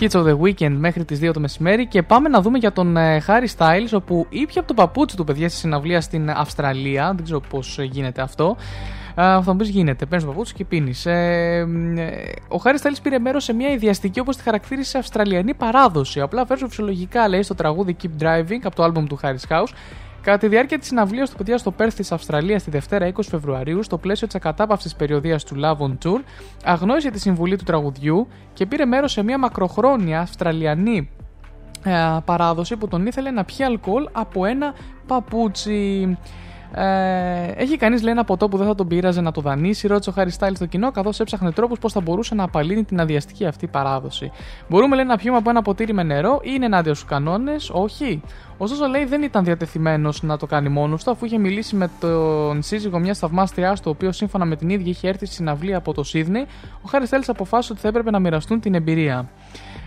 Hits 0.00 0.10
of 0.10 0.24
the 0.26 0.38
Weekend 0.40 0.76
μέχρι 0.78 1.04
τις 1.04 1.20
2 1.22 1.30
το 1.32 1.40
μεσημέρι 1.40 1.86
και 1.86 2.02
πάμε 2.02 2.28
να 2.28 2.40
δούμε 2.40 2.58
για 2.58 2.72
τον 2.72 2.96
ε, 2.96 3.22
Harry 3.26 3.56
Styles 3.56 3.88
όπου 3.92 4.26
ήπια 4.28 4.60
από 4.60 4.68
το 4.68 4.74
παπούτσι 4.74 5.16
του 5.16 5.24
παιδιά 5.24 5.48
στη 5.48 5.58
συναυλία 5.58 6.00
στην 6.00 6.30
Αυστραλία, 6.30 7.12
δεν 7.14 7.24
ξέρω 7.24 7.40
πώς 7.40 7.78
γίνεται 7.80 8.22
αυτό. 8.22 8.56
Θα 9.14 9.42
μου 9.46 9.56
πεις 9.56 9.68
γίνεται. 9.68 10.06
Παίρνεις 10.06 10.24
το 10.24 10.30
παπούτσι 10.30 10.54
και 10.54 10.64
πίνεις. 10.64 11.06
Ε, 11.06 11.66
ε, 11.96 12.32
ο 12.48 12.56
Χάρι 12.56 12.78
Στάιλς 12.78 13.00
πήρε 13.00 13.18
μέρος 13.18 13.44
σε 13.44 13.52
μια 13.52 13.70
ιδιαστική, 13.70 14.20
όπως 14.20 14.36
τη 14.36 14.42
χαρακτήρισε, 14.42 14.98
Αυστραλιανή 14.98 15.54
παράδοση. 15.54 16.20
Απλά 16.20 16.46
φέρνει 16.46 16.68
φυσιολογικά, 16.68 17.28
λέει, 17.28 17.42
στο 17.42 17.54
τραγούδι 17.54 17.96
Keep 18.02 18.22
Driving 18.22 18.60
από 18.62 18.76
το 18.76 18.84
album 18.84 19.04
του 19.08 19.16
Χάρι 19.16 19.38
House 19.48 19.72
Κατά 20.26 20.38
τη 20.38 20.48
διάρκεια 20.48 20.78
της 20.78 20.88
συναυλίας 20.88 21.30
του 21.30 21.36
παιδιά 21.36 21.58
στο 21.58 21.70
Πέρθ 21.70 21.96
της 21.96 22.12
Αυστραλίας 22.12 22.62
τη 22.62 22.70
Δευτέρα 22.70 23.12
20 23.12 23.20
Φεβρουαρίου, 23.28 23.82
στο 23.82 23.98
πλαίσιο 23.98 24.26
της 24.26 24.36
ακατάπαυστη 24.36 24.90
περιοδίας 24.96 25.44
του 25.44 25.56
Love 25.62 25.76
on 25.76 25.92
Tour, 26.04 26.20
αγνώρισε 26.64 27.10
τη 27.10 27.18
συμβουλή 27.20 27.56
του 27.56 27.64
τραγουδιού 27.64 28.28
και 28.52 28.66
πήρε 28.66 28.84
μέρος 28.84 29.12
σε 29.12 29.22
μια 29.22 29.38
μακροχρόνια 29.38 30.20
Αυστραλιανή 30.20 31.10
ε, 31.84 31.92
παράδοση 32.24 32.76
που 32.76 32.88
τον 32.88 33.06
ήθελε 33.06 33.30
να 33.30 33.44
πιει 33.44 33.64
αλκοόλ 33.64 34.08
από 34.12 34.44
ένα 34.44 34.74
παπούτσι. 35.06 36.18
Ε, 36.74 37.52
έχει 37.56 37.76
κανείς 37.76 38.02
λέει 38.02 38.12
ένα 38.12 38.24
ποτό 38.24 38.48
που 38.48 38.56
δεν 38.56 38.66
θα 38.66 38.74
τον 38.74 38.88
πείραζε 38.88 39.20
να 39.20 39.32
το 39.32 39.40
δανείσει, 39.40 39.86
ρώτησε 39.86 40.10
ο 40.10 40.12
Χάρι 40.12 40.30
Στάιλ 40.30 40.54
στο 40.54 40.66
κοινό, 40.66 40.90
καθώς 40.90 41.20
έψαχνε 41.20 41.52
τρόπους 41.52 41.78
πώς 41.78 41.92
θα 41.92 42.00
μπορούσε 42.00 42.34
να 42.34 42.44
απαλύνει 42.44 42.84
την 42.84 43.00
αδιαστική 43.00 43.46
αυτή 43.46 43.66
παράδοση. 43.66 44.30
Μπορούμε 44.68 44.96
λέει 44.96 45.04
να 45.04 45.16
πιούμε 45.16 45.38
από 45.38 45.50
ένα 45.50 45.62
ποτήρι 45.62 45.92
με 45.92 46.02
νερό 46.02 46.40
ή 46.42 46.50
είναι 46.54 46.64
ενάντια 46.64 46.94
στους 46.94 47.08
κανόνες, 47.08 47.70
όχι. 47.72 48.22
Ωστόσο 48.58 48.86
λέει 48.86 49.04
δεν 49.04 49.22
ήταν 49.22 49.44
διατεθειμένος 49.44 50.22
να 50.22 50.36
το 50.36 50.46
κάνει 50.46 50.68
μόνος 50.68 51.04
του, 51.04 51.10
αφού 51.10 51.24
είχε 51.24 51.38
μιλήσει 51.38 51.76
με 51.76 51.90
τον 52.00 52.62
σύζυγο 52.62 52.98
μιας 52.98 53.18
θαυμάστριάς 53.18 53.80
του, 53.80 53.86
ο 53.88 53.90
οποίο 53.90 54.12
σύμφωνα 54.12 54.44
με 54.44 54.56
την 54.56 54.68
ίδια 54.68 54.90
είχε 54.90 55.08
έρθει 55.08 55.26
στη 55.26 55.34
συναυλία 55.34 55.76
από 55.76 55.94
το 55.94 56.02
Σίδνey, 56.02 56.46
ο 56.82 56.88
Χάρι 56.88 57.06
Στάιλ 57.06 57.22
αποφάσισε 57.26 57.72
ότι 57.72 57.80
θα 57.80 57.88
έπρεπε 57.88 58.10
να 58.10 58.18
μοιραστούν 58.18 58.60
την 58.60 58.74
εμπειρία. 58.74 59.28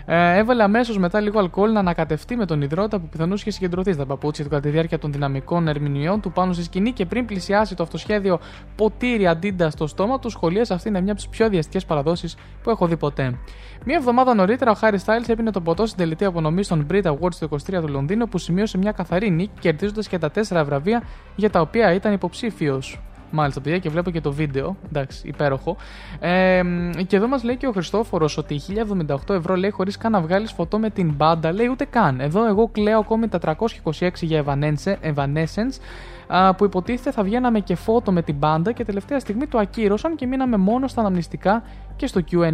Ε, 0.06 0.38
έβαλε 0.38 0.62
αμέσως 0.62 0.98
μετά 0.98 1.20
λίγο 1.20 1.38
αλκοόλ 1.38 1.72
να 1.72 1.78
ανακατευτεί 1.78 2.36
με 2.36 2.46
τον 2.46 2.62
υδρότα 2.62 2.98
που 2.98 3.08
πιθανώς 3.08 3.40
είχε 3.40 3.50
συγκεντρωθεί 3.50 3.92
στα 3.92 4.06
παπούτσια 4.06 4.44
του 4.44 4.50
κατά 4.50 4.62
τη 4.62 4.68
διάρκεια 4.68 4.98
των 4.98 5.12
δυναμικών 5.12 5.68
ερμηνεών 5.68 6.20
του 6.20 6.32
πάνω 6.32 6.52
στη 6.52 6.62
σκηνή 6.62 6.92
και 6.92 7.06
πριν 7.06 7.26
πλησιάσει 7.26 7.74
το 7.74 7.82
αυτοσχέδιο 7.82 8.40
ποτήρι 8.76 9.26
αντίντα 9.26 9.70
στο 9.70 9.86
στόμα 9.86 10.18
του, 10.18 10.30
σχολίασε 10.30 10.74
αυτή 10.74 10.88
είναι 10.88 11.00
μια 11.00 11.12
από 11.12 11.20
τις 11.20 11.30
πιο 11.30 11.48
διαστικέ 11.48 11.86
παραδόσεις 11.86 12.36
που 12.62 12.70
έχω 12.70 12.86
δει 12.86 12.96
ποτέ. 12.96 13.38
Μία 13.84 13.96
εβδομάδα 13.96 14.34
νωρίτερα, 14.34 14.70
ο 14.70 14.74
Χάρι 14.74 14.98
Στάιλς 14.98 15.28
έπινε 15.28 15.50
το 15.50 15.60
ποτό 15.60 15.86
στην 15.86 15.98
τελετή 15.98 16.24
απονομής 16.24 16.68
των 16.68 16.86
Brit 16.90 17.02
Awards 17.02 17.34
του 17.40 17.48
23 17.48 17.80
του 17.80 17.88
Λονδίνου, 17.88 18.28
που 18.28 18.38
σημείωσε 18.38 18.78
μια 18.78 18.92
καθαρή 18.92 19.30
νίκη, 19.30 19.50
κερδίζοντας 19.60 20.08
και 20.08 20.18
τα 20.18 20.30
τέσσερα 20.30 20.64
βραβεία 20.64 21.02
για 21.36 21.50
τα 21.50 21.60
οποία 21.60 21.94
ήταν 21.94 22.12
υποψήφιος. 22.12 23.00
Μάλιστα, 23.30 23.60
παιδιά, 23.60 23.78
και 23.78 23.90
βλέπω 23.90 24.10
και 24.10 24.20
το 24.20 24.32
βίντεο. 24.32 24.76
Εντάξει, 24.88 25.28
υπέροχο. 25.28 25.76
Ε, 26.20 26.62
και 27.06 27.16
εδώ 27.16 27.28
μας 27.28 27.42
λέει 27.44 27.56
και 27.56 27.66
ο 27.66 27.72
Χριστόφορος 27.72 28.36
ότι 28.36 28.60
1078 29.08 29.34
ευρώ 29.34 29.56
λέει 29.56 29.70
χωρίς 29.70 29.96
καν 29.96 30.12
να 30.12 30.20
βγάλεις 30.20 30.52
φωτό 30.52 30.78
με 30.78 30.90
την 30.90 31.12
μπάντα. 31.12 31.52
Λέει 31.52 31.66
ούτε 31.66 31.84
καν. 31.84 32.20
Εδώ 32.20 32.46
εγώ 32.46 32.68
κλαίω 32.68 32.98
ακόμη 32.98 33.28
τα 33.28 33.38
326 33.42 34.10
για 34.20 34.44
Evanescence, 34.44 35.14
Evanescence 35.14 35.78
α, 36.26 36.54
που 36.54 36.64
υποτίθεται 36.64 37.10
θα 37.10 37.22
βγαίναμε 37.22 37.60
και 37.60 37.74
φώτο 37.74 38.12
με 38.12 38.22
την 38.22 38.34
μπάντα 38.34 38.72
και 38.72 38.84
τελευταία 38.84 39.20
στιγμή 39.20 39.46
το 39.46 39.58
ακύρωσαν 39.58 40.16
και 40.16 40.26
μείναμε 40.26 40.56
μόνο 40.56 40.88
στα 40.88 41.00
αναμνηστικά 41.00 41.62
και 41.96 42.06
στο 42.06 42.20
QA. 42.30 42.52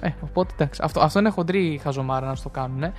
Ε, 0.00 0.08
οπότε 0.20 0.52
εντάξει, 0.54 0.80
αυτό, 0.84 1.00
αυτό 1.00 1.18
είναι 1.18 1.30
χοντρή 1.30 1.80
χαζομάρα 1.82 2.26
να 2.26 2.34
στο 2.34 2.48
κάνουν. 2.48 2.82
Ε, 2.82 2.92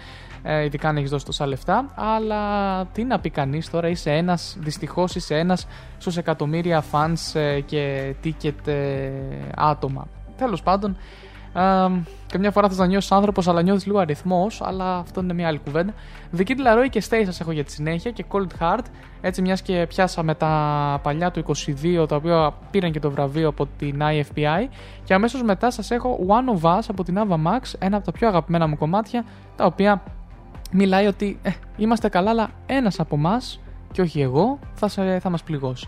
ειδικά 0.66 0.90
αν 0.90 0.98
έχεις 0.98 1.10
δώσει 1.10 1.26
τόσα 1.26 1.46
λεφτά. 1.48 1.92
Αλλά 1.96 2.86
τι 2.86 3.04
να 3.04 3.20
πει 3.20 3.30
κανείς 3.30 3.70
τώρα, 3.70 3.88
είσαι 3.88 4.12
ένας, 4.12 4.58
δυστυχώς 4.60 5.16
είσαι 5.16 5.38
ένας 5.38 5.68
στους 5.98 6.18
εκατομμύρια 6.18 6.84
fans 6.92 7.40
ε, 7.40 7.60
και 7.60 8.14
ticket 8.24 8.68
ε, 8.68 9.10
άτομα. 9.56 10.08
Τέλος 10.38 10.64
πάντων, 10.64 10.98
ε, 11.54 11.62
καμιά 12.32 12.52
φορά 12.52 12.68
θες 12.68 12.78
να 12.78 12.86
νιώσεις 12.86 13.12
άνθρωπος, 13.12 13.48
αλλά 13.48 13.62
νιώθεις 13.62 13.86
λίγο 13.86 14.00
αριθμός. 14.00 14.62
Αλλά 14.62 14.98
αυτό 14.98 15.22
είναι 15.22 15.34
μια 15.34 15.48
άλλη 15.48 15.60
κουβέντα. 15.64 15.94
Δική 16.32 16.56
τη 16.56 16.62
Λαρόι 16.62 16.90
και 16.90 17.04
Stay 17.10 17.28
σα 17.30 17.44
έχω 17.44 17.52
για 17.52 17.64
τη 17.64 17.72
συνέχεια 17.72 18.12
και 18.12 18.26
Cold 18.32 18.48
Heart. 18.60 18.86
Έτσι, 19.22 19.42
μιας 19.42 19.62
και 19.62 19.86
πιάσαμε 19.90 20.36
τα 20.36 21.00
παλιά 21.04 21.32
του 21.32 21.40
22, 21.40 22.08
τα 22.08 22.16
οποία 22.16 22.54
πήραν 22.72 22.92
και 22.92 23.00
το 23.00 23.12
βραβείο 23.12 23.48
από 23.48 23.68
την 23.78 24.02
IFPI. 24.02 24.68
Και 25.04 25.14
αμέσως 25.14 25.44
μετά 25.44 25.72
σας 25.72 25.92
έχω 25.92 26.20
One 26.28 26.60
of 26.60 26.78
Us 26.78 26.82
από 26.88 27.04
την 27.04 27.18
Ava 27.18 27.36
Max, 27.36 27.74
ένα 27.80 27.98
από 27.98 28.06
τα 28.06 28.12
πιο 28.12 28.28
αγαπημένα 28.28 28.68
μου 28.68 28.78
κομμάτια, 28.78 29.26
τα 29.56 29.66
οποία 29.66 30.02
μιλάει 30.72 31.08
ότι 31.08 31.40
ε, 31.42 31.50
είμαστε 31.78 32.10
καλά, 32.10 32.30
αλλά 32.30 32.50
ένα 32.66 32.92
από 32.98 33.16
εμά 33.16 33.42
και 33.92 34.02
όχι 34.02 34.22
εγώ 34.22 34.60
θα, 34.74 34.88
σε, 34.88 35.20
θα 35.20 35.30
μας 35.30 35.44
πληγώσει. 35.44 35.88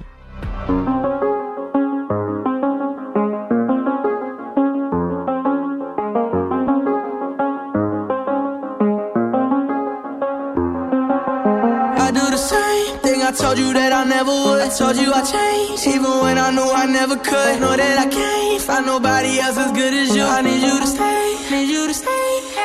I 12.06 12.11
do 12.11 12.25
the 12.35 12.38
same 12.38 12.98
thing 13.03 13.19
I 13.30 13.32
told 13.41 13.58
you 13.64 13.74
that 13.80 13.91
I 14.01 14.03
never 14.16 14.33
would. 14.43 14.61
I 14.67 14.69
told 14.80 14.95
you 15.03 15.09
I 15.19 15.22
changed, 15.35 15.83
even 15.95 16.14
when 16.24 16.38
I 16.45 16.49
knew 16.56 16.69
I 16.83 16.85
never 16.99 17.17
could. 17.30 17.53
Know 17.61 17.75
that 17.82 17.98
I 18.06 18.08
can't 18.17 18.61
find 18.67 18.85
nobody 18.93 19.32
else 19.43 19.58
as 19.66 19.72
good 19.80 19.93
as 20.01 20.09
you. 20.16 20.24
I 20.38 20.41
need 20.48 20.61
you 20.67 20.75
to 20.83 20.88
stay, 20.95 21.25
need 21.51 21.69
you 21.75 21.83
to 21.91 21.95
stay. 22.03 22.58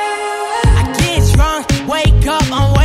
pick 2.25 2.51
away. 2.51 2.84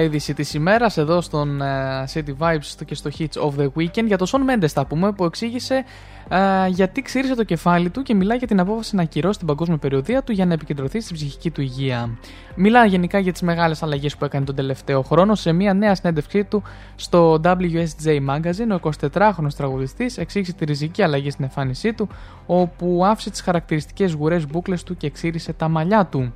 Τελευταία 0.00 0.18
είδηση 0.18 0.34
της 0.34 0.54
ημέρας 0.54 0.96
εδώ 0.96 1.20
στον 1.20 1.60
ε, 1.60 2.04
City 2.12 2.34
Vibes 2.38 2.84
και 2.84 2.94
στο 2.94 3.10
Hits 3.18 3.42
of 3.42 3.60
the 3.60 3.68
Weekend 3.76 4.06
για 4.06 4.18
τον 4.18 4.26
Σον 4.26 4.40
Μέντε 4.40 4.68
θα 4.68 4.86
πούμε 4.86 5.12
που 5.12 5.24
εξήγησε 5.24 5.84
ε, 6.28 6.68
γιατί 6.68 7.02
ξύρισε 7.02 7.34
το 7.34 7.44
κεφάλι 7.44 7.90
του 7.90 8.02
και 8.02 8.14
μιλάει 8.14 8.36
για 8.36 8.46
την 8.46 8.60
απόφαση 8.60 8.96
να 8.96 9.02
ακυρώσει 9.02 9.38
την 9.38 9.46
παγκόσμια 9.46 9.76
περιοδία 9.76 10.22
του 10.22 10.32
για 10.32 10.46
να 10.46 10.52
επικεντρωθεί 10.52 11.00
στην 11.00 11.16
ψυχική 11.16 11.50
του 11.50 11.60
υγεία. 11.60 12.18
Μιλάει 12.54 12.88
γενικά 12.88 13.18
για 13.18 13.32
τις 13.32 13.42
μεγάλες 13.42 13.82
αλλαγές 13.82 14.16
που 14.16 14.24
έκανε 14.24 14.44
τον 14.44 14.54
τελευταίο 14.54 15.02
χρόνο. 15.02 15.34
Σε 15.34 15.52
μια 15.52 15.74
νέα 15.74 15.94
συνέντευξή 15.94 16.44
του 16.44 16.62
στο 16.96 17.40
WSJ 17.44 18.18
Magazine, 18.28 18.80
ο 18.82 18.90
24χρονο 19.12 19.48
τραγουδιστής 19.56 20.18
εξήγησε 20.18 20.52
τη 20.52 20.64
ριζική 20.64 21.02
αλλαγή 21.02 21.30
στην 21.30 21.44
εμφάνισή 21.44 21.92
του, 21.92 22.08
όπου 22.46 23.02
άφησε 23.04 23.30
τις 23.30 23.40
χαρακτηριστικές 23.40 24.12
γουρές 24.12 24.46
μπουκλες 24.46 24.82
του 24.82 24.96
και 24.96 25.10
ξύρισε 25.10 25.52
τα 25.52 25.68
μαλλιά 25.68 26.06
του. 26.06 26.32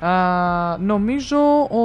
Α, 0.00 0.78
νομίζω 0.78 1.38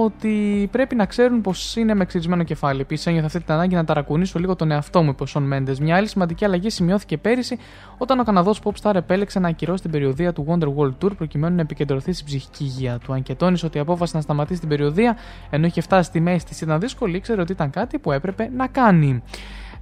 ότι 0.03 0.67
πρέπει 0.71 0.95
να 0.95 1.05
ξέρουν 1.05 1.41
πως 1.41 1.75
είναι 1.75 1.93
με 1.93 2.01
εξειρισμένο 2.01 2.43
κεφάλι. 2.43 2.81
Επίσης, 2.81 3.05
ένιωθα 3.05 3.25
αυτή 3.25 3.39
την 3.39 3.53
ανάγκη 3.53 3.75
να 3.75 3.85
ταρακουνήσω 3.85 4.39
λίγο 4.39 4.55
τον 4.55 4.71
εαυτό 4.71 5.03
μου, 5.03 5.09
είπε 5.09 5.23
ο 5.23 5.25
Σον 5.25 5.43
Μέντες. 5.43 5.79
Μια 5.79 5.95
άλλη 5.95 6.07
σημαντική 6.07 6.45
αλλαγή 6.45 6.69
σημειώθηκε 6.69 7.17
πέρυσι 7.17 7.57
όταν 7.97 8.19
ο 8.19 8.23
Καναδός 8.23 8.61
Popstar 8.63 8.95
επέλεξε 8.95 9.39
να 9.39 9.47
ακυρώσει 9.47 9.81
την 9.81 9.91
περιοδία 9.91 10.33
του 10.33 10.45
Wonder 10.49 10.67
World 10.77 11.05
Tour 11.05 11.17
προκειμένου 11.17 11.55
να 11.55 11.61
επικεντρωθεί 11.61 12.13
στην 12.13 12.25
ψυχική 12.25 12.63
υγεία 12.63 12.97
του. 12.97 13.13
Αν 13.13 13.23
και 13.23 13.35
τόνισε 13.35 13.65
ότι 13.65 13.77
η 13.77 13.81
απόφαση 13.81 14.15
να 14.15 14.21
σταματήσει 14.21 14.59
την 14.59 14.69
περιοδία 14.69 15.17
ενώ 15.49 15.65
είχε 15.65 15.81
φτάσει 15.81 16.09
στη 16.09 16.19
μέση 16.19 16.45
της 16.45 16.61
ήταν 16.61 16.79
δύσκολη, 16.79 17.17
ήξερε 17.17 17.41
ότι 17.41 17.51
ήταν 17.51 17.69
κάτι 17.69 17.99
που 17.99 18.11
έπρεπε 18.11 18.49
να 18.55 18.67
κάνει. 18.67 19.23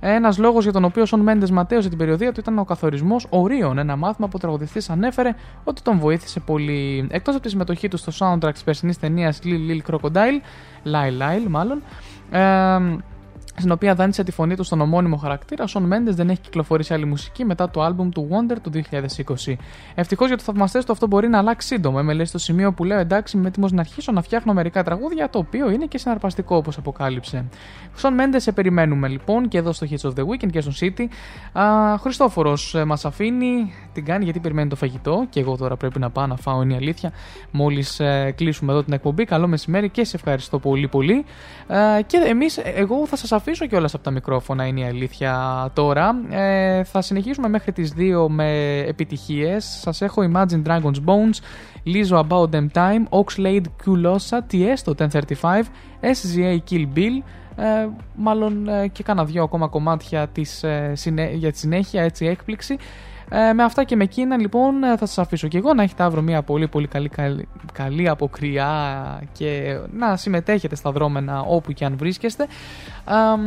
Ένας 0.03 0.37
λόγος 0.37 0.63
για 0.63 0.73
τον 0.73 0.83
οποίο 0.83 1.01
ο 1.01 1.05
Σον 1.05 1.19
Μέντες 1.19 1.51
ματέωσε 1.51 1.89
την 1.89 1.97
περιοδία 1.97 2.31
του 2.31 2.39
ήταν 2.39 2.59
ο 2.59 2.65
καθορισμός 2.65 3.27
ορίων. 3.29 3.77
Ένα 3.77 3.95
μάθημα 3.95 4.27
που 4.27 4.33
ο 4.35 4.39
τραγουδιστής 4.39 4.89
ανέφερε 4.89 5.35
ότι 5.63 5.81
τον 5.81 5.99
βοήθησε 5.99 6.39
πολύ. 6.39 7.07
Εκτός 7.11 7.33
από 7.33 7.43
τη 7.43 7.49
συμμετοχή 7.49 7.87
του 7.87 7.97
στο 7.97 8.11
soundtrack 8.19 8.53
της 8.53 8.63
περσινής 8.63 8.99
ταινίας 8.99 9.39
Lil 9.43 9.47
Lil 9.47 9.93
Crocodile, 9.93 10.41
Lyle 10.85 11.21
Lyle 11.21 11.47
μάλλον, 11.49 11.81
ε, 12.31 12.39
στην 13.61 13.73
οποία 13.73 13.95
δάνεισε 13.95 14.23
τη 14.23 14.31
φωνή 14.31 14.55
του 14.55 14.63
στον 14.63 14.81
ομώνυμο 14.81 15.15
χαρακτήρα, 15.15 15.63
ο 15.63 15.67
Σον 15.67 15.83
Μέντε 15.83 16.11
δεν 16.11 16.29
έχει 16.29 16.39
κυκλοφορήσει 16.39 16.93
άλλη 16.93 17.05
μουσική 17.05 17.45
μετά 17.45 17.69
το 17.69 17.81
άλμπουμ 17.81 18.09
του 18.09 18.27
Wonder 18.31 18.55
του 18.61 18.71
2020. 19.45 19.53
Ευτυχώς 19.95 20.27
για 20.27 20.35
τους 20.35 20.45
θαυμαστές 20.45 20.85
του 20.85 20.91
αυτό 20.91 21.07
μπορεί 21.07 21.27
να 21.27 21.37
αλλάξει 21.37 21.67
σύντομα. 21.67 22.01
Είμαι 22.01 22.13
λέει 22.13 22.25
στο 22.25 22.37
σημείο 22.37 22.73
που 22.73 22.83
λέω 22.83 22.99
εντάξει, 22.99 23.37
είμαι 23.37 23.47
έτοιμος 23.47 23.71
να 23.71 23.79
αρχίσω 23.79 24.11
να 24.11 24.21
φτιάχνω 24.21 24.53
μερικά 24.53 24.83
τραγούδια, 24.83 25.29
το 25.29 25.39
οποίο 25.39 25.71
είναι 25.71 25.85
και 25.85 25.97
συναρπαστικό 25.97 26.55
όπως 26.55 26.77
αποκάλυψε. 26.77 27.45
Σον 27.95 28.13
Μέντε 28.13 28.39
σε 28.39 28.51
περιμένουμε 28.51 29.07
λοιπόν 29.07 29.47
και 29.47 29.57
εδώ 29.57 29.71
στο 29.71 29.87
Hits 29.89 30.09
of 30.09 30.13
the 30.13 30.23
Weekend 30.27 30.49
και 30.51 30.61
στο 30.61 30.71
City. 30.79 31.05
Χριστόφορος 31.99 32.75
μας 32.85 33.05
αφήνει, 33.05 33.73
την 33.93 34.05
κάνει 34.05 34.23
γιατί 34.23 34.39
περιμένει 34.39 34.69
το 34.69 34.75
φαγητό 34.75 35.25
και 35.29 35.39
εγώ 35.39 35.57
τώρα 35.57 35.77
πρέπει 35.77 35.99
να 35.99 36.09
πάω 36.09 36.27
να 36.27 36.35
φάω, 36.35 36.61
είναι 36.61 36.73
η 36.73 36.75
αλήθεια. 36.75 37.11
Μόλις 37.51 37.99
ε, 37.99 38.33
κλείσουμε 38.37 38.71
εδώ 38.71 38.83
την 38.83 38.93
εκπομπή, 38.93 39.25
καλό 39.25 39.47
μεσημέρι 39.47 39.89
και 39.89 40.03
σε 40.03 40.15
ευχαριστώ 40.15 40.59
πολύ 40.59 40.87
πολύ. 40.87 41.25
Ε, 41.67 42.01
και 42.01 42.17
εμείς, 42.17 42.57
εγώ 42.57 43.07
θα 43.07 43.15
σας 43.15 43.31
αφήσω 43.31 43.50
κιόλας 43.59 43.93
από 43.93 44.03
τα 44.03 44.11
μικρόφωνα, 44.11 44.65
είναι 44.65 44.79
η 44.79 44.83
αλήθεια 44.83 45.69
τώρα. 45.73 46.15
Ε, 46.29 46.83
θα 46.83 47.01
συνεχίσουμε 47.01 47.47
μέχρι 47.47 47.71
τις 47.71 47.93
2 47.97 48.27
με 48.29 48.77
επιτυχίες. 48.77 49.65
Σας 49.81 50.01
έχω 50.01 50.21
Imagine 50.33 50.61
Dragons 50.67 51.03
Bones, 51.05 51.37
Lizzo 51.85 52.27
About 52.27 52.49
Them 52.49 52.67
Time, 52.73 53.03
Oxlade 53.09 53.63
Kulosa, 53.85 54.37
TS 54.51 54.79
το 54.83 54.95
1035, 54.95 55.69
SZA 56.01 56.57
Kill 56.69 56.87
Bill. 56.95 57.23
Ε, 57.55 57.87
μάλλον 58.15 58.67
ε, 58.67 58.87
και 58.87 59.03
κάνα 59.03 59.25
δυο 59.25 59.43
ακόμα 59.43 59.67
κομμάτια 59.67 60.27
της, 60.27 60.63
ε, 60.63 60.91
συνέ- 60.95 61.33
για 61.33 61.51
τη 61.51 61.57
συνέχεια, 61.57 62.01
έτσι 62.03 62.25
έκπληξη. 62.25 62.77
Ε, 63.33 63.53
με 63.53 63.63
αυτά 63.63 63.83
και 63.83 63.95
με 63.95 64.03
εκείνα 64.03 64.37
λοιπόν 64.37 64.83
ε, 64.83 64.97
θα 64.97 65.05
σας 65.05 65.17
αφήσω 65.17 65.47
και 65.47 65.57
εγώ 65.57 65.73
να 65.73 65.83
έχετε 65.83 66.03
αύριο 66.03 66.21
μια 66.21 66.41
πολύ 66.41 66.67
πολύ 66.67 66.87
καλή, 66.87 67.09
καλή, 67.09 67.47
καλή 67.73 68.09
αποκριά 68.09 69.21
και 69.31 69.79
να 69.93 70.17
συμμετέχετε 70.17 70.75
στα 70.75 70.91
δρόμενα 70.91 71.41
όπου 71.41 71.71
και 71.71 71.85
αν 71.85 71.97
βρίσκεστε. 71.97 72.47
Αμ, 73.03 73.41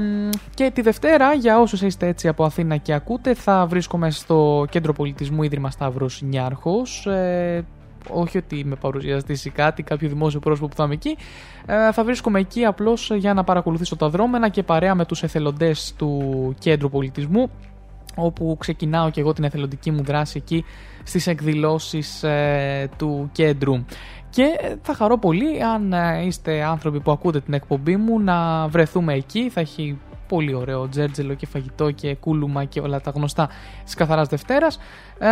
και 0.54 0.70
τη 0.74 0.80
Δευτέρα 0.80 1.32
για 1.32 1.60
όσους 1.60 1.82
είστε 1.82 2.06
έτσι 2.06 2.28
από 2.28 2.44
Αθήνα 2.44 2.76
και 2.76 2.92
ακούτε 2.92 3.34
θα 3.34 3.66
βρίσκομαι 3.66 4.10
στο 4.10 4.66
Κέντρο 4.70 4.92
Πολιτισμού 4.92 5.42
Ίδρυμα 5.42 5.70
Σταύρος 5.70 6.22
Νιάρχος 6.22 7.06
ε, 7.06 7.64
όχι 8.10 8.38
ότι 8.38 8.64
με 8.64 8.74
παρουσιαστήσει 8.74 9.50
κάτι, 9.50 9.82
κάποιο 9.82 10.08
δημόσιο 10.08 10.40
πρόσωπο 10.40 10.68
που 10.68 10.74
θα 10.76 10.84
είμαι 10.84 10.94
εκεί. 10.94 11.16
Ε, 11.66 11.92
θα 11.92 12.04
βρίσκομαι 12.04 12.40
εκεί 12.40 12.64
απλώς 12.64 13.10
για 13.14 13.34
να 13.34 13.44
παρακολουθήσω 13.44 13.96
τα 13.96 14.08
δρόμενα 14.08 14.48
και 14.48 14.62
παρέα 14.62 14.94
με 14.94 15.04
τους 15.04 15.22
εθελοντές 15.22 15.94
του 15.96 16.54
Κέντρου 16.58 16.90
Πολιτισμού 16.90 17.50
όπου 18.14 18.56
ξεκινάω 18.60 19.10
και 19.10 19.20
εγώ 19.20 19.32
την 19.32 19.44
εθελοντική 19.44 19.90
μου 19.90 20.02
δράση 20.02 20.38
εκεί 20.38 20.64
στις 21.02 21.26
εκδηλώσεις 21.26 22.22
ε, 22.22 22.88
του 22.96 23.28
κέντρου. 23.32 23.84
Και 24.30 24.42
ε, 24.60 24.74
θα 24.82 24.94
χαρώ 24.94 25.18
πολύ 25.18 25.62
αν 25.62 25.92
ε, 25.92 26.24
είστε 26.26 26.62
άνθρωποι 26.64 27.00
που 27.00 27.10
ακούτε 27.10 27.40
την 27.40 27.54
εκπομπή 27.54 27.96
μου 27.96 28.20
να 28.20 28.68
βρεθούμε 28.68 29.14
εκεί. 29.14 29.50
Θα 29.50 29.60
έχει 29.60 29.98
πολύ 30.34 30.54
ωραίο 30.54 30.88
τζέρτζελο 30.88 31.34
και 31.34 31.46
φαγητό 31.46 31.90
και 31.90 32.14
κούλουμα 32.14 32.64
και 32.64 32.80
όλα 32.80 33.00
τα 33.00 33.10
γνωστά 33.10 33.48
της 33.84 33.94
Καθαράς 33.94 34.28
Δευτέρας. 34.28 34.78
Ε, 35.18 35.28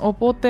οπότε 0.00 0.48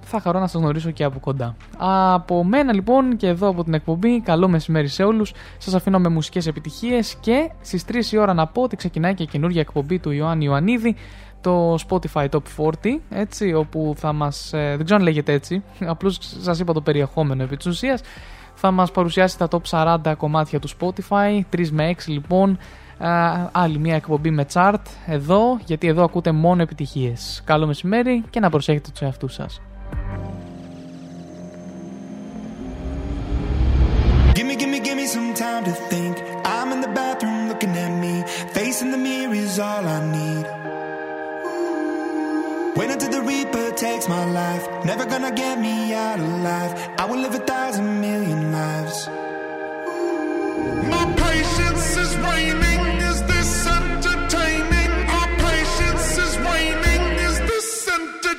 θα 0.00 0.20
χαρώ 0.20 0.38
να 0.38 0.46
σας 0.46 0.60
γνωρίσω 0.60 0.90
και 0.90 1.04
από 1.04 1.18
κοντά. 1.18 1.56
Από 1.78 2.44
μένα 2.44 2.72
λοιπόν 2.72 3.16
και 3.16 3.26
εδώ 3.26 3.48
από 3.48 3.64
την 3.64 3.74
εκπομπή, 3.74 4.20
καλό 4.20 4.48
μεσημέρι 4.48 4.88
σε 4.88 5.02
όλους. 5.02 5.32
Σας 5.58 5.74
αφήνω 5.74 5.98
με 5.98 6.08
μουσικές 6.08 6.46
επιτυχίες 6.46 7.16
και 7.20 7.50
στις 7.60 7.84
3 7.84 8.12
η 8.12 8.18
ώρα 8.18 8.34
να 8.34 8.46
πω 8.46 8.62
ότι 8.62 8.76
ξεκινάει 8.76 9.14
και 9.14 9.24
καινούργια 9.24 9.60
εκπομπή 9.60 9.98
του 9.98 10.10
Ιωάννη 10.10 10.44
Ιωαννίδη 10.44 10.96
το 11.40 11.74
Spotify 11.88 12.28
Top 12.28 12.72
40, 12.82 12.98
έτσι, 13.10 13.54
όπου 13.54 13.94
θα 13.96 14.12
μας, 14.12 14.52
ε, 14.52 14.74
δεν 14.76 14.84
ξέρω 14.84 15.00
αν 15.00 15.06
λέγεται 15.06 15.32
έτσι, 15.32 15.62
απλώς 15.92 16.18
σας 16.40 16.58
είπα 16.58 16.72
το 16.72 16.80
περιεχόμενο 16.80 17.42
επί 17.42 17.56
της 17.56 17.66
ουσίας, 17.66 18.00
θα 18.54 18.70
μας 18.70 18.90
παρουσιάσει 18.90 19.38
τα 19.38 19.48
top 19.50 19.60
40 19.70 20.14
κομμάτια 20.16 20.58
του 20.58 20.68
Spotify, 20.68 21.40
3 21.56 21.68
με 21.70 21.88
6 21.88 21.94
λοιπόν, 22.06 22.50
Α, 22.50 22.87
άλλη 23.52 23.78
μια 23.78 23.94
εκπομπή 23.94 24.30
με 24.30 24.46
chart 24.52 24.74
εδώ, 25.06 25.58
γιατί 25.64 25.86
εδώ 25.86 26.04
ακούτε 26.04 26.32
μόνο 26.32 26.62
επιτυχίες. 26.62 27.42
Καλό 27.44 27.66
μεσημέρι 27.66 28.24
και 28.30 28.40
να 28.40 28.50
προσέχετε 28.50 28.90
τους 28.90 29.00
εαυτούς 29.00 29.34
σας. 29.34 29.60
Gimme, 34.34 34.54
gimme, 34.60 34.78
gimme 34.86 35.06
some 35.16 35.30
time 35.44 35.64
to 35.68 35.74
think. 35.90 36.14
I'm 36.54 36.68
in 36.74 36.80
the 36.86 36.92
bathroom 37.00 37.38
looking 37.50 37.74
at 37.86 37.92
me. 38.04 38.14
Facing 38.56 38.90
the 38.94 39.00
mirror 39.06 39.34
is 39.44 39.54
all 39.68 39.84
I 39.96 40.00
need. 40.18 40.44
Wait 42.78 42.90
until 42.94 43.10
the 43.16 43.22
Reaper 43.30 43.68
takes 43.84 44.06
my 44.16 44.24
life. 44.42 44.64
Never 44.90 45.04
gonna 45.12 45.34
get 45.44 45.54
me 45.66 45.74
out 46.06 46.20
alive. 46.28 46.72
I 47.00 47.04
will 47.08 47.20
live 47.24 47.34
a 47.42 47.44
thousand 47.52 47.88
million 48.06 48.40
lives. 48.60 48.98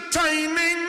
Entertaining? 0.09 0.88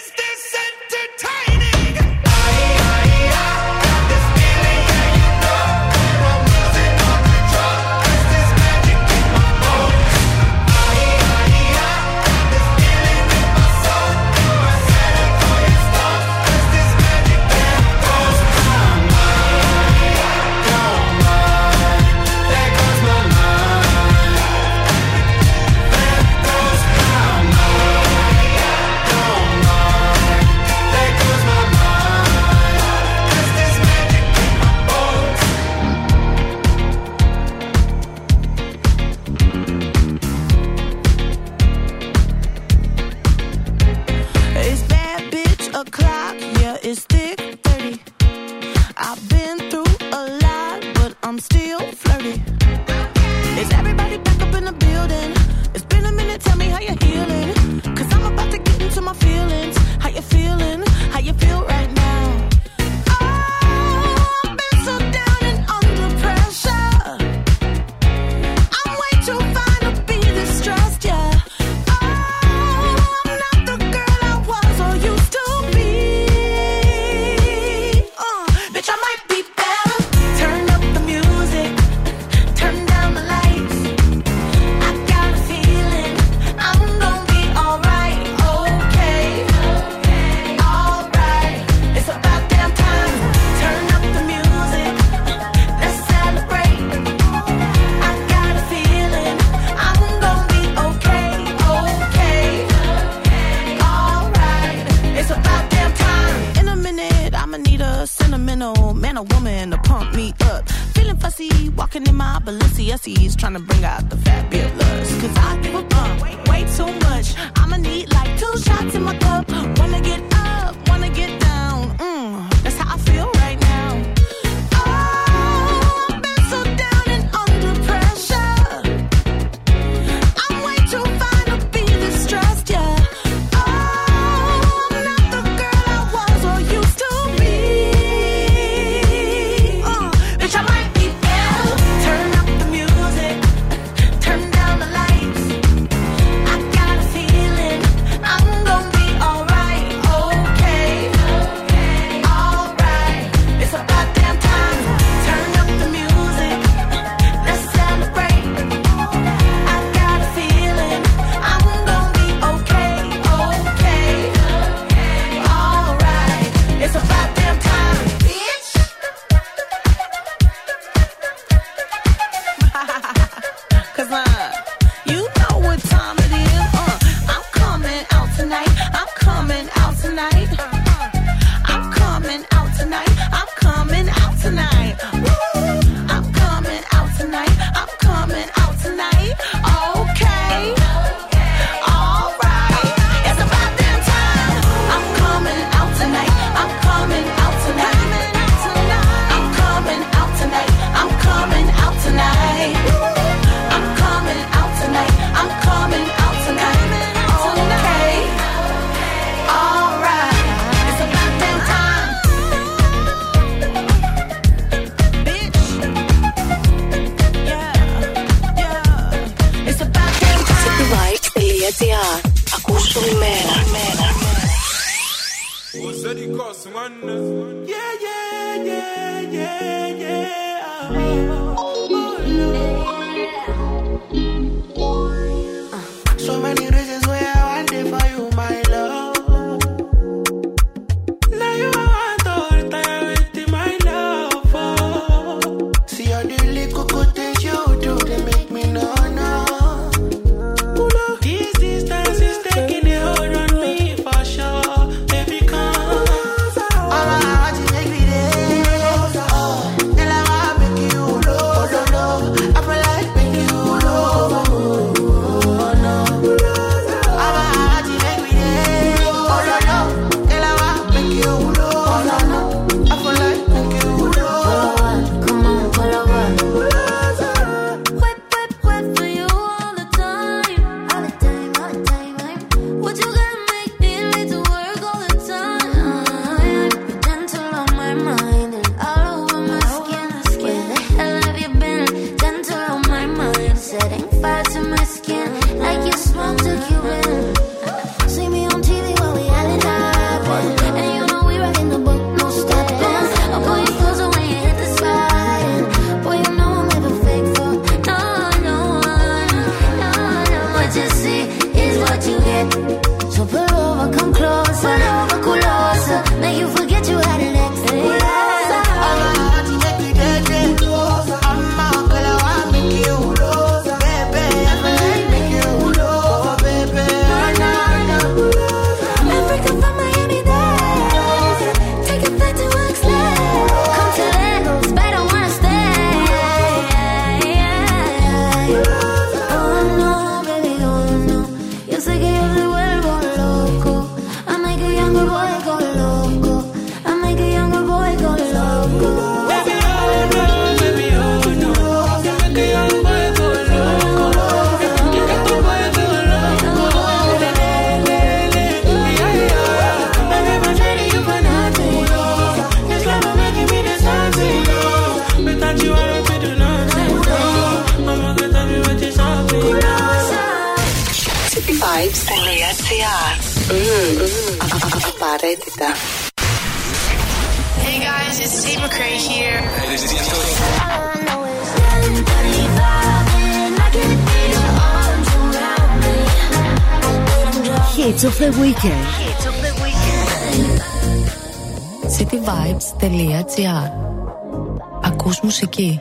Ακούς 394.83 395.19
μουσική. 395.21 395.79